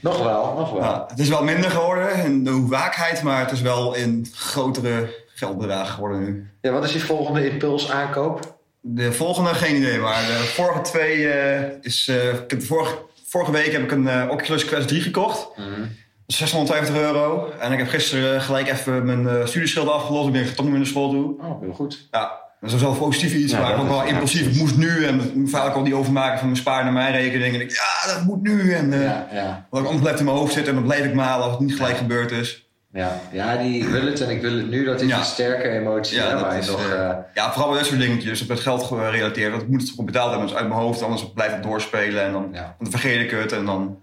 nog 0.00 0.22
wel, 0.22 0.54
nog 0.58 0.72
wel. 0.72 0.82
Ja, 0.82 1.04
het 1.08 1.18
is 1.18 1.28
wel 1.28 1.44
minder 1.44 1.70
geworden 1.70 2.24
in 2.24 2.44
de 2.44 2.50
hoevaakheid, 2.50 3.22
maar 3.22 3.40
het 3.40 3.50
is 3.50 3.60
wel 3.60 3.94
in 3.94 4.26
grotere 4.34 5.14
geldbedragen 5.26 5.94
geworden 5.94 6.24
nu. 6.24 6.50
Ja, 6.60 6.70
wat 6.70 6.84
is 6.84 6.92
je 6.92 7.00
volgende 7.00 7.50
impuls 7.50 7.90
aankoop? 7.90 8.58
De 8.86 9.12
volgende, 9.12 9.54
geen 9.54 9.76
idee, 9.76 9.98
maar 9.98 10.22
de 10.26 10.32
vorige 10.54 10.80
twee 10.80 11.28
eh, 11.32 11.62
is... 11.80 12.08
eh, 12.08 12.28
ik 12.28 12.48
de 12.48 12.60
vorige, 12.60 12.94
vorige 13.26 13.50
week 13.52 13.72
heb 13.72 13.82
ik 13.82 13.90
een 13.92 14.08
eh, 14.08 14.28
Oculus 14.30 14.64
Quest 14.64 14.88
3 14.88 15.00
gekocht. 15.00 15.48
Mhm. 15.56 15.86
650 16.26 16.96
euro. 16.96 17.50
En 17.58 17.72
ik 17.72 17.78
heb 17.78 17.88
gisteren 17.88 18.40
gelijk 18.40 18.68
even 18.68 19.04
mijn 19.04 19.48
studieschuld 19.48 19.88
afgelost. 19.88 20.28
Ik 20.28 20.34
ik 20.34 20.46
ga 20.46 20.52
toch 20.54 20.60
niet 20.64 20.68
meer 20.70 20.78
naar 20.78 20.88
school 20.88 21.10
toe. 21.10 21.34
Oh, 21.40 21.60
heel 21.60 21.72
goed. 21.72 22.08
Ja, 22.10 22.32
dat 22.60 22.72
is 22.72 22.80
wel 22.80 22.92
positief 22.94 23.34
iets, 23.34 23.52
Ja, 23.52 23.60
maar 23.60 23.76
ook 23.78 23.82
is- 23.84 23.88
wel 23.90 24.04
impulsief. 24.04 24.44
het 24.46 24.56
moest 24.56 24.76
nu 24.76 25.04
en 25.06 25.16
mijn 25.16 25.48
vader 25.48 25.72
kon 25.72 25.84
die 25.84 25.94
overmaken 25.94 26.38
van 26.38 26.46
mijn 26.46 26.58
spaar 26.60 26.84
naar 26.84 26.92
mijn 26.92 27.12
rekening. 27.12 27.54
En 27.54 27.60
ik, 27.60 27.70
ja, 27.70 28.12
dat 28.14 28.24
moet 28.24 28.42
nu. 28.42 28.72
En 28.72 28.90
Ja, 28.92 29.28
ja, 29.32 29.66
wat 29.70 29.80
anders 29.82 30.00
blijft 30.00 30.18
in 30.18 30.24
mijn 30.24 30.36
hoofd 30.36 30.52
zitten 30.52 30.72
en 30.72 30.78
dan 30.78 30.88
blijf 30.88 31.04
ik 31.04 31.14
malen 31.14 31.44
als 31.44 31.52
het 31.52 31.60
niet 31.60 31.76
gelijk 31.76 31.96
gebeurd 31.96 32.30
is. 32.30 32.63
Ja. 32.94 33.20
ja, 33.32 33.56
die 33.56 33.84
wil 33.88 34.06
het 34.06 34.20
en 34.20 34.30
ik 34.30 34.40
wil 34.40 34.56
het 34.56 34.68
nu. 34.70 34.84
Dat 34.84 35.00
is 35.00 35.08
Ja. 35.08 35.18
een 35.18 35.24
sterke 35.24 35.68
emotie. 35.68 36.16
Ja, 36.16 36.38
dat 36.42 36.52
is, 36.54 36.66
nog, 36.68 36.90
eh, 36.90 37.08
eh, 37.10 37.16
ja, 37.34 37.52
vooral 37.52 37.68
bij 37.70 37.78
dat 37.78 37.86
soort 37.88 38.00
dingetjes, 38.00 38.40
het 38.40 38.60
geld 38.60 38.82
gerelateerd. 38.82 39.50
Want 39.50 39.62
ik 39.62 39.68
moet 39.68 39.80
het 39.80 39.90
gewoon 39.90 40.06
betaald 40.06 40.30
hebben, 40.30 40.48
dus 40.48 40.56
uit 40.56 40.68
mijn 40.68 40.80
hoofd, 40.80 41.02
anders 41.02 41.32
blijf 41.32 41.56
ik 41.56 41.62
doorspelen 41.62 42.22
en 42.24 42.32
dan, 42.32 42.48
Ja. 42.52 42.76
dan 42.78 42.90
vergeet 42.90 43.20
ik 43.20 43.30
het. 43.30 43.52
En, 43.52 43.64
dan, 43.64 43.98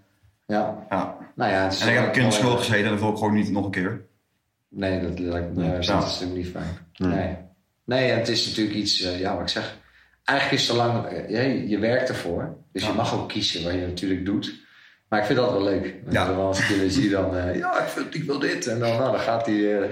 ja. 0.46 0.86
ja. 0.90 1.16
Nou 1.34 1.50
ja, 1.52 1.62
het 1.62 1.72
is 1.72 1.80
en 1.80 1.88
ik 1.88 1.94
heb 1.94 2.04
een 2.04 2.10
kind 2.12 2.34
school 2.34 2.56
gezeten 2.56 2.84
en 2.84 2.90
dat 2.90 3.00
wil 3.00 3.10
ik 3.10 3.16
gewoon 3.16 3.34
niet 3.34 3.50
nog 3.50 3.64
een 3.64 3.70
keer. 3.70 4.00
Nee, 4.68 5.00
dat 5.00 5.18
lijkt 5.18 5.54
me 5.54 5.62
Nee, 5.62 5.70
dat 5.72 5.80
is 5.80 5.88
natuurlijk 5.88 6.34
niet 6.34 6.48
fijn. 6.50 6.76
Nee. 6.96 7.14
Nee. 7.14 7.36
Nee, 7.84 8.10
en 8.10 8.18
het 8.18 8.28
is 8.28 8.46
natuurlijk 8.46 8.76
iets, 8.76 9.00
eh, 9.02 9.20
ja, 9.20 9.32
wat 9.32 9.42
ik 9.42 9.48
zeg. 9.48 9.76
Eigenlijk 10.24 10.60
is 10.60 10.68
het 10.68 10.76
zo 10.76 10.82
lang, 10.86 11.06
eh, 11.06 11.28
je, 11.30 11.68
je 11.68 11.78
werkt 11.78 12.08
ervoor. 12.08 12.56
Dus 12.72 12.86
je 12.86 12.92
mag 12.92 13.14
ook 13.14 13.28
kiezen 13.28 13.62
wat 13.64 13.72
je 13.72 13.86
natuurlijk 13.86 14.24
doet. 14.24 14.54
Maar 15.12 15.20
ik 15.20 15.26
vind 15.26 15.38
dat 15.38 15.50
wel 15.52 15.62
leuk. 15.62 15.94
Ja. 16.10 16.26
Ja. 16.28 16.32
Als 16.32 16.58
ik 16.58 16.90
zie 16.90 17.10
dan, 17.10 17.36
eh, 17.36 17.54
ja, 17.58 17.80
ik, 17.82 17.88
vind, 17.88 18.14
ik 18.14 18.22
wil 18.24 18.38
dit. 18.38 18.66
En 18.66 18.78
dan, 18.78 18.88
nou, 18.88 19.10
dan 19.12 19.20
gaat 19.20 19.46
hij, 19.46 19.80
eh, 19.82 19.88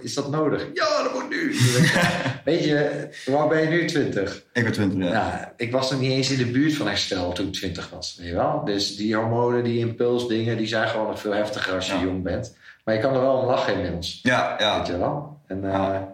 is 0.00 0.14
dat 0.14 0.30
nodig? 0.30 0.66
Ja, 0.74 1.02
dat 1.02 1.14
moet 1.14 1.28
nu. 1.30 1.54
Weet 2.44 2.64
je, 2.64 3.08
waar 3.26 3.48
ben 3.48 3.60
je 3.62 3.68
nu 3.68 3.84
20? 3.86 4.44
Ik 4.52 4.62
ben 4.62 4.72
20 4.72 4.98
jaar. 5.02 5.12
Ja, 5.12 5.52
ik 5.56 5.72
was 5.72 5.90
nog 5.90 6.00
niet 6.00 6.10
eens 6.12 6.30
in 6.30 6.38
de 6.38 6.50
buurt 6.50 6.74
van 6.74 6.86
herstel 6.86 7.32
toen 7.32 7.46
ik 7.46 7.52
20 7.52 7.90
was. 7.90 8.16
Weet 8.18 8.28
je 8.28 8.34
wel? 8.34 8.62
Dus 8.64 8.96
die 8.96 9.14
hormonen, 9.16 9.64
die 9.64 9.78
impulsdingen, 9.78 10.56
die 10.56 10.66
zijn 10.66 10.88
gewoon 10.88 11.06
nog 11.06 11.20
veel 11.20 11.32
heftiger 11.32 11.74
als 11.74 11.86
je 11.86 11.94
Ja. 11.94 12.02
jong 12.02 12.22
bent. 12.22 12.56
Maar 12.84 12.94
je 12.94 13.00
kan 13.00 13.14
er 13.14 13.20
wel 13.20 13.36
om 13.36 13.46
lachen 13.46 13.74
inmiddels. 13.74 14.18
Ja, 14.22 14.54
ja. 14.58 14.78
Weet 14.78 14.86
je 14.86 14.98
wel? 14.98 15.40
En, 15.46 15.64
eh, 15.64 15.70
Ja. 15.72 16.11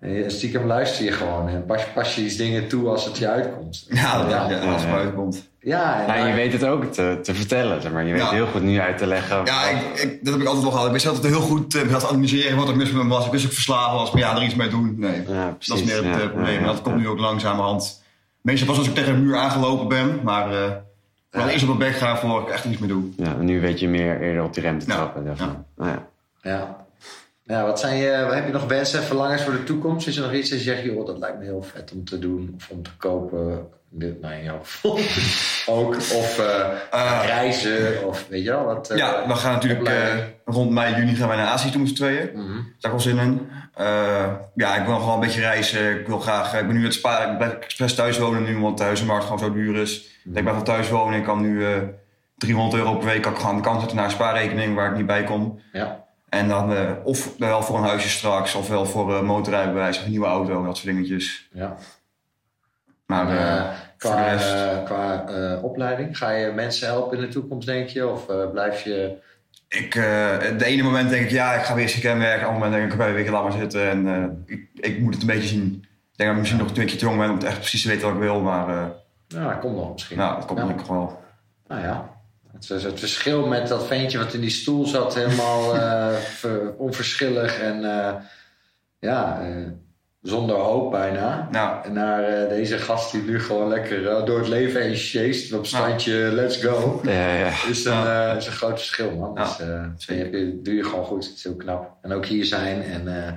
En 0.00 0.10
je- 0.12 0.30
stiekem 0.30 0.66
luister 0.66 1.04
je 1.04 1.12
gewoon 1.12 1.48
en 1.48 1.64
pas, 1.66 1.82
pas 1.94 2.14
je 2.14 2.22
iets 2.24 2.36
dingen 2.36 2.68
toe 2.68 2.88
als 2.88 3.04
het 3.04 3.18
je 3.18 3.28
uitkomt. 3.28 3.86
Ja, 3.88 4.24
ja, 4.28 4.48
ja. 4.50 4.58
als 4.72 4.82
het 4.82 4.90
maar 4.90 5.00
uitkomt. 5.00 5.48
Ja, 5.62 6.00
en 6.00 6.06
Ja, 6.06 6.14
en 6.16 6.26
je 6.28 6.34
weet 6.34 6.52
het 6.52 6.64
ook 6.64 6.84
te, 6.84 7.18
te 7.22 7.34
vertellen, 7.34 7.82
zeg 7.82 7.92
maar. 7.92 8.04
Je 8.04 8.12
weet 8.12 8.20
Ja. 8.22 8.30
heel 8.30 8.46
goed 8.46 8.62
nu 8.62 8.78
uit 8.80 8.98
te 8.98 9.06
leggen. 9.06 9.44
Ja, 9.44 9.68
ik, 9.68 9.98
ik, 10.00 10.24
dat 10.24 10.32
heb 10.32 10.42
ik 10.42 10.46
altijd 10.46 10.62
wel 10.62 10.72
gehad. 10.72 10.86
Ik 10.86 10.92
wist 10.92 11.06
altijd 11.06 11.26
heel 11.32 11.40
goed 11.42 11.74
uh, 11.74 11.96
te 11.96 12.06
analyseren 12.08 12.56
wat 12.56 12.68
er 12.68 12.76
mis 12.76 12.90
met 12.90 13.02
me 13.02 13.08
was. 13.08 13.26
Ik 13.26 13.32
wist 13.32 13.44
ook 13.46 13.52
verslagen 13.52 13.92
was, 13.98 14.10
maar 14.10 14.20
ja, 14.22 14.36
er 14.36 14.42
iets 14.42 14.54
mee 14.54 14.68
doen. 14.68 14.94
Nee, 14.98 15.22
Ja, 15.28 15.44
dat 15.44 15.56
is 15.58 15.66
precies. 15.66 15.84
meer 15.86 15.96
het 15.96 16.04
Ja, 16.04 16.20
eh, 16.20 16.28
probleem. 16.30 16.52
ja, 16.52 16.58
En 16.58 16.64
dat 16.66 16.76
ja, 16.76 16.82
komt 16.82 16.94
ja. 16.94 17.00
nu 17.00 17.08
ook 17.08 17.18
langzamerhand. 17.18 18.02
Meestal 18.40 18.66
pas 18.66 18.78
als 18.78 18.86
ik 18.88 18.94
tegen 18.94 19.14
een 19.14 19.24
muur 19.24 19.36
aangelopen 19.36 19.88
ben, 19.88 20.20
maar 20.22 20.50
eh 20.52 20.70
vooral 21.30 21.48
Ja. 21.48 21.54
eerst 21.54 21.68
op 21.68 21.78
mijn 21.78 21.90
bek 21.90 21.98
gaan 22.00 22.16
voor 22.18 22.40
ik 22.40 22.48
echt 22.48 22.64
iets 22.64 22.78
meer 22.78 22.88
doe. 22.88 23.04
Ja, 23.16 23.26
en 23.38 23.44
nu 23.44 23.60
weet 23.60 23.80
je 23.80 23.88
meer 23.88 24.20
eerder 24.20 24.42
op 24.44 24.54
die 24.54 24.62
rem 24.62 24.78
te 24.78 24.86
Ja, 24.88 24.94
trappen. 24.94 25.22
maar. 25.24 25.36
Nou 25.76 25.98
ja. 26.42 26.76
Ja. 27.50 27.64
Wat 27.64 27.80
zijn 27.80 27.96
je, 27.96 28.08
heb 28.08 28.46
je 28.46 28.52
nog 28.52 28.64
wensen 28.66 28.98
en 29.00 29.04
verlangens 29.06 29.42
voor 29.42 29.52
de 29.52 29.64
toekomst? 29.64 30.06
Is 30.06 30.16
er 30.16 30.22
nog 30.22 30.32
iets 30.32 30.50
dat 30.50 30.58
je 30.58 30.64
zegt, 30.64 30.82
joh, 30.82 31.06
dat 31.06 31.18
lijkt 31.18 31.38
me 31.38 31.44
heel 31.44 31.62
vet 31.62 31.92
om 31.92 32.04
te 32.04 32.18
doen 32.18 32.52
of 32.56 32.68
om 32.70 32.82
te 32.82 32.90
kopen? 32.98 33.66
Dit, 33.92 34.20
nou, 34.20 34.34
in 34.34 34.42
jouw 34.44 34.60
geval 34.62 34.98
ook. 35.76 35.94
Of 35.96 36.38
eh, 36.38 36.70
Eh, 36.90 37.20
reizen, 37.26 38.06
of 38.06 38.26
weet 38.28 38.42
je 38.44 38.50
wel 38.50 38.64
wat? 38.64 38.90
eh, 38.90 38.96
ja, 38.96 39.24
we 39.28 39.34
gaan 39.34 39.52
natuurlijk 39.52 39.88
eh, 39.88 40.16
rond 40.44 40.70
mei, 40.70 40.94
juni 40.94 41.14
gaan 41.14 41.28
wij 41.28 41.36
naar 41.36 41.46
Azië 41.46 41.70
toe 41.70 41.80
met 41.80 41.88
z'n 41.88 41.94
tweeën. 41.94 42.30
Mhm. 42.34 42.46
Daar 42.46 42.56
heb 42.56 42.84
ik 42.84 42.90
wel 42.90 43.00
zin 43.00 43.18
in. 43.18 43.48
Ja, 44.54 44.76
ik 44.76 44.86
wil 44.86 44.96
gewoon 44.98 45.14
een 45.14 45.20
beetje 45.20 45.40
reizen. 45.40 45.98
Ik 46.00 46.06
wil 46.06 46.18
graag, 46.18 46.54
ik 46.60 46.66
ben 46.66 46.76
nu 46.76 46.84
het 46.84 46.94
sparen, 46.94 47.30
ik 47.32 47.36
blijf 47.38 47.52
expres 47.52 47.94
thuis 47.94 48.18
wonen 48.18 48.42
nu, 48.44 48.54
omdat 48.56 48.78
de 48.78 48.84
huizenmarkt 48.84 49.24
gewoon 49.24 49.38
zo 49.38 49.52
duur 49.52 49.76
is. 49.76 49.96
Ik 50.24 50.30
blijf 50.32 50.50
wel 50.50 50.62
thuis 50.62 50.88
wonen. 50.88 51.18
Ik 51.18 51.24
kan 51.24 51.40
nu 51.40 51.64
eh 51.64 51.76
300 52.38 52.82
euro 52.82 52.94
per 52.96 53.06
week 53.06 53.22
kan 53.22 53.32
ik 53.32 53.38
gewoon 53.38 53.54
aan 53.54 53.60
de 53.60 53.66
kant 53.66 53.78
zetten 53.78 53.96
naar 53.96 54.06
een 54.06 54.10
spaarrekening 54.10 54.74
waar 54.74 54.90
ik 54.90 54.96
niet 54.96 55.06
bij 55.06 55.24
kom. 55.24 55.60
Ja. 55.72 56.04
En 56.30 56.48
dan 56.48 56.74
eh, 56.74 56.90
of 57.04 57.38
wel 57.38 57.62
voor 57.62 57.76
een 57.78 57.84
huisje 57.84 58.08
straks, 58.08 58.54
of 58.54 58.68
wel 58.68 58.86
voor 58.86 59.14
een 59.14 59.24
motorrijbewijs 59.24 59.98
of 59.98 60.04
een 60.04 60.10
nieuwe 60.10 60.26
auto, 60.26 60.64
dat 60.64 60.76
soort 60.76 60.94
dingetjes. 60.94 61.48
ja. 61.52 61.76
Maar 63.06 63.28
En, 63.28 63.36
eh, 63.38 63.70
qua 63.96 64.36
qua 64.84 65.24
opleiding, 65.62 66.18
ga 66.18 66.30
je 66.30 66.52
mensen 66.52 66.86
helpen 66.86 67.16
in 67.18 67.24
de 67.24 67.28
toekomst, 67.30 67.66
denk 67.66 67.88
je? 67.88 68.08
Of 68.08 68.26
blijf 68.52 68.82
je... 68.82 69.16
Ik, 69.68 69.92
de 69.92 70.64
ene 70.64 70.82
moment 70.82 71.10
denk 71.10 71.24
ik, 71.24 71.30
ja, 71.30 71.52
ik 71.54 71.62
ga 71.62 71.74
weer 71.74 71.82
eens 71.82 72.02
werken. 72.02 72.20
Het 72.20 72.32
andere 72.42 72.52
moment 72.52 72.72
denk 72.72 72.84
ik, 72.84 72.92
ik 72.92 73.00
ga 73.00 73.12
weer 73.12 73.30
laat 73.30 73.42
maar 73.42 73.52
zitten. 73.52 73.90
En 73.90 74.42
ik, 74.46 74.68
ik 74.74 75.00
moet 75.00 75.12
het 75.12 75.22
een 75.22 75.28
beetje 75.28 75.48
zien. 75.48 75.72
Ik 76.12 76.16
denk 76.16 76.28
dat 76.28 76.28
ik 76.28 76.36
misschien 76.38 76.58
nog 76.60 76.68
een 76.68 76.74
beetje 76.74 76.96
te 76.96 77.04
jong 77.04 77.18
ben 77.18 77.28
om 77.28 77.34
het 77.34 77.44
echt 77.44 77.58
precies 77.58 77.82
te 77.82 77.88
weten 77.88 78.06
wat 78.06 78.14
ik 78.14 78.20
wil. 78.20 78.40
Maar 78.40 78.66
Nou, 79.28 79.48
dat 79.48 79.58
komt 79.58 79.76
nog 79.76 79.92
misschien. 79.92 80.16
nou, 80.16 80.34
dat 80.36 80.44
komt 80.44 80.58
Ja. 80.58 80.66
denk 80.66 80.80
ik 80.80 80.86
wel. 80.86 81.22
Nou 81.68 81.80
ja, 81.82 82.10
het, 82.52 82.70
is 82.70 82.84
het 82.84 82.98
verschil 82.98 83.46
met 83.46 83.68
dat 83.68 83.86
ventje 83.86 84.18
wat 84.18 84.34
in 84.34 84.40
die 84.40 84.50
stoel 84.50 84.86
zat, 84.86 85.14
helemaal 85.14 85.74
eh, 85.76 86.12
ver- 86.16 86.74
onverschillig 86.76 87.58
en 87.60 87.84
eh, 87.84 88.14
ja, 88.98 89.40
eh, 89.40 89.66
zonder 90.22 90.56
hoop 90.56 90.90
bijna. 90.90 91.48
Nou, 91.50 91.84
En 91.84 91.92
naar 91.92 92.22
eh, 92.24 92.48
deze 92.48 92.78
gast 92.78 93.12
die 93.12 93.22
nu 93.22 93.40
gewoon 93.40 93.68
lekker 93.68 94.08
eh, 94.08 94.24
door 94.26 94.38
het 94.38 94.48
leven 94.48 94.82
heen 94.82 94.96
sjeest 94.96 95.52
op 95.52 95.66
standje 95.66 96.12
let's 96.14 96.56
go. 96.62 97.00
Ja, 97.04 97.34
ja. 97.34 97.50
Is 97.70 97.84
een, 97.84 98.06
eh, 98.06 98.34
is 98.36 98.46
een 98.46 98.52
groot 98.52 98.78
verschil, 98.78 99.10
man. 99.16 99.34
Dus 99.34 99.60
eh, 99.60 99.84
heb 100.06 100.32
je- 100.32 100.60
doe 100.62 100.74
je 100.74 100.84
gewoon 100.84 101.04
goed. 101.04 101.24
Het 101.26 101.34
is 101.36 101.42
heel 101.44 101.56
knap. 101.56 101.96
En 102.02 102.12
ook 102.12 102.26
hier 102.26 102.44
zijn 102.44 102.82
en 102.82 103.24
eh, 103.26 103.32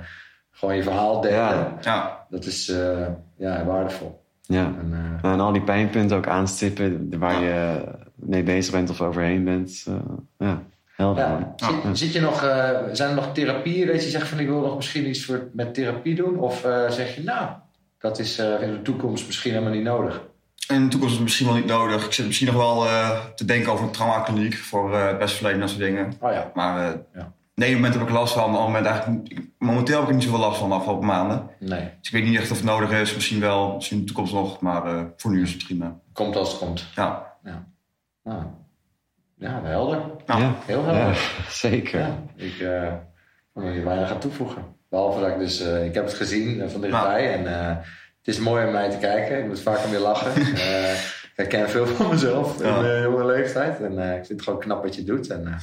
gewoon 0.50 0.76
je 0.76 0.82
verhaal 0.82 1.20
delen. 1.20 1.36
Ja. 1.38 1.76
ja, 1.80 2.26
Dat 2.30 2.44
is 2.44 2.68
eh, 2.68 3.06
ja, 3.36 3.64
waardevol. 3.64 4.22
ja. 4.40 4.64
En, 4.64 4.88
eh, 4.92 5.22
Nou, 5.22 5.34
En 5.34 5.40
al 5.40 5.52
die 5.52 5.62
pijnpunten 5.62 6.16
ook 6.16 6.28
aanstippen 6.28 7.18
waar 7.18 7.42
je 7.42 7.84
mee 8.14 8.42
bezig 8.42 8.72
bent 8.72 8.90
of 8.90 9.00
overheen 9.00 9.44
bent. 9.44 9.84
eh, 9.88 9.94
ja, 10.38 10.62
helder. 10.96 11.22
Ja. 11.24 11.54
Zit, 11.56 11.98
zit 11.98 12.12
je 12.12 12.20
nog, 12.20 12.42
eh, 12.42 12.70
zijn 12.92 13.08
er 13.08 13.14
nog 13.14 13.32
therapieën 13.32 13.86
dat 13.86 14.02
je 14.04 14.10
zegt 14.10 14.28
van 14.28 14.38
ik 14.38 14.46
wil 14.46 14.60
nog 14.60 14.76
misschien 14.76 15.08
iets 15.08 15.24
voor, 15.24 15.48
met 15.52 15.74
therapie 15.74 16.14
doen? 16.14 16.38
Of 16.38 16.64
eh, 16.64 16.90
zeg 16.90 17.14
je 17.14 17.22
nou, 17.22 17.48
dat 17.98 18.18
is 18.18 18.38
eh, 18.38 18.62
in 18.62 18.70
de 18.72 18.82
toekomst 18.82 19.26
misschien 19.26 19.52
helemaal 19.52 19.72
niet 19.74 19.82
nodig? 19.84 20.22
in 20.68 20.82
de 20.82 20.88
toekomst 20.88 21.12
is 21.12 21.18
het 21.18 21.22
misschien 21.22 21.46
wel 21.46 21.56
niet 21.56 21.66
nodig. 21.66 22.04
Ik 22.04 22.12
zit 22.12 22.26
misschien 22.26 22.46
nog 22.46 22.56
wel 22.56 22.86
eh, 22.86 23.10
te 23.34 23.44
denken 23.44 23.72
over 23.72 23.84
een 23.84 23.90
traumakliniek 23.90 24.54
voor 24.54 24.94
eh 24.94 25.06
het 25.06 25.18
beste 25.18 25.36
verleden 25.36 25.60
en 25.60 25.66
dat 25.66 25.76
soort 25.76 25.82
dingen. 25.90 26.12
Oh 26.20 26.32
ja. 26.32 26.50
Maar 26.54 26.78
eh 26.92 26.98
Ja. 27.14 27.32
nee, 27.54 27.68
op 27.68 27.74
het 27.74 27.74
moment 27.74 27.94
heb 27.94 28.02
ik 28.02 28.10
last 28.10 28.32
van. 28.34 28.44
Op 28.44 28.50
het 28.52 28.60
moment 28.60 28.86
eigenlijk, 28.86 29.40
momenteel 29.58 29.94
heb 29.94 30.02
ik 30.02 30.08
er 30.08 30.14
niet 30.14 30.24
zoveel 30.24 30.38
last 30.38 30.58
van 30.58 30.68
de 30.68 30.74
afgelopen 30.74 31.06
maanden. 31.06 31.48
Nee, 31.60 31.80
Dus 32.00 32.08
ik 32.08 32.12
weet 32.12 32.24
niet 32.24 32.38
echt 32.38 32.50
of 32.50 32.56
het 32.56 32.66
nodig 32.66 32.90
is. 32.90 33.14
Misschien 33.14 33.40
wel, 33.40 33.74
misschien 33.74 33.96
in 33.96 34.02
de 34.02 34.08
toekomst 34.12 34.34
nog. 34.34 34.60
Maar 34.60 34.86
eh, 34.86 35.02
voor 35.16 35.30
nu 35.30 35.42
is 35.42 35.52
het 35.52 35.64
prima. 35.64 35.96
komt 36.12 36.36
als 36.36 36.48
het 36.50 36.58
komt. 36.58 36.86
Ja, 36.94 37.32
Nou, 38.24 38.42
ja, 39.38 39.60
helder. 39.64 40.00
Nou, 40.26 40.40
ja. 40.42 40.54
Heel 40.66 40.84
helder. 40.84 41.02
Ja, 41.02 41.14
zeker. 41.66 41.98
Ja, 42.00 42.18
ik 42.34 42.58
eh 42.60 42.92
kan 43.54 43.64
er 43.64 43.72
hier 43.72 43.84
weinig 43.84 44.10
aan 44.10 44.18
toevoegen. 44.20 44.62
Behalve 44.90 45.20
dat 45.20 45.28
ik 45.28 45.38
dus, 45.38 45.60
eh, 45.60 45.84
ik 45.84 45.94
heb 45.94 46.04
het 46.04 46.14
gezien 46.14 46.60
eh, 46.60 46.68
van 46.68 46.80
dichtbij 46.80 47.32
en 47.34 47.46
eh, 47.46 47.76
het 48.18 48.34
is 48.34 48.38
mooi 48.38 48.66
om 48.66 48.72
mij 48.72 48.90
te 48.90 48.96
kijken. 48.98 49.38
Ik 49.38 49.46
moet 49.46 49.60
vaak 49.60 49.84
om 49.84 49.90
je 49.92 49.98
lachen. 49.98 50.32
Eh, 50.54 50.92
ik 51.36 51.50
herken 51.50 51.70
veel 51.70 51.86
van 51.86 52.08
mezelf 52.10 52.62
Ja. 52.62 52.76
in 52.76 52.82
mijn 52.82 53.02
jonge 53.02 53.24
leeftijd 53.26 53.80
en 53.80 53.98
eh, 53.98 54.08
ik 54.10 54.14
vind 54.26 54.28
het 54.28 54.42
gewoon 54.42 54.60
knap 54.60 54.82
wat 54.82 54.94
je 54.94 55.04
doet. 55.04 55.28
En 55.30 55.46
eh, 55.46 55.54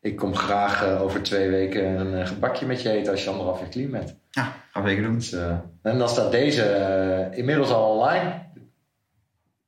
ik 0.00 0.16
kom 0.16 0.34
graag 0.36 0.84
eh, 0.84 1.02
over 1.02 1.22
twee 1.22 1.48
weken 1.48 1.84
een 1.84 2.14
eh, 2.20 2.26
gebakje 2.26 2.66
met 2.66 2.82
je 2.82 2.90
eten 2.90 3.12
als 3.12 3.24
je 3.24 3.30
anderhalf 3.30 3.60
jaar 3.60 3.68
clean 3.68 3.90
bent. 3.90 4.14
ja 4.30 4.52
gaan 4.72 4.82
we 4.82 4.88
zeker 4.88 5.04
doen. 5.04 5.14
Dus, 5.14 5.32
eh, 5.32 5.56
en 5.82 5.98
dan 5.98 6.08
staat 6.08 6.32
deze 6.32 6.62
eh, 6.62 7.38
inmiddels 7.38 7.70
al 7.70 7.90
online. 7.98 8.32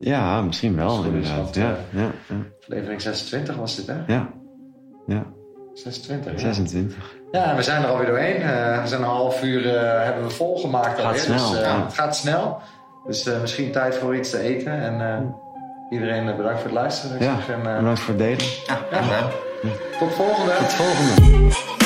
Ja, 0.04 0.40
misschien 0.42 0.76
wel, 0.76 1.04
inderdaad. 1.04 1.54
Ja, 1.54 1.62
eh, 1.62 2.00
ja, 2.00 2.10
ja, 2.28 2.34
Levering 2.66 3.00
26 3.02 3.56
was 3.56 3.76
dit, 3.76 3.86
hè? 3.86 3.94
ja, 4.06 4.28
ja. 5.06 5.22
26. 5.74 6.32
ja. 6.32 6.38
26. 6.38 6.96
Ja, 7.30 7.56
we 7.56 7.62
zijn 7.62 7.82
er 7.82 7.88
alweer 7.88 8.06
doorheen. 8.06 8.36
Eh, 8.42 8.82
we 8.82 8.88
zijn 8.88 9.02
een 9.02 9.08
half 9.08 9.42
uur 9.42 9.76
eh, 9.76 10.04
hebben 10.04 10.22
we 10.24 10.30
volgemaakt 10.30 10.86
Gaat 10.98 11.04
alweer. 11.04 11.20
snel, 11.20 11.50
dus, 11.50 11.58
eh, 11.60 11.64
ja. 11.66 11.84
Het 11.84 11.94
gaat 11.94 12.16
snel. 12.16 12.60
Dus 13.06 13.26
eh, 13.26 13.40
misschien 13.40 13.72
tijd 13.72 13.94
voor 13.94 14.16
iets 14.16 14.30
te 14.30 14.38
eten. 14.38 14.72
En 14.80 15.00
eh, 15.00 15.18
iedereen 15.90 16.28
eh, 16.28 16.36
bedankt 16.36 16.58
voor 16.60 16.70
het 16.70 16.78
luisteren. 16.78 17.22
Ja, 17.22 17.36
en, 17.48 17.66
eh, 17.70 17.76
bedankt 17.78 18.00
voor 18.00 18.14
het 18.14 18.22
delen. 18.22 18.46
Ja, 18.90 19.28
tot 19.98 20.12
volgende. 20.12 20.52
Tot 20.58 20.72
volgende. 20.72 21.80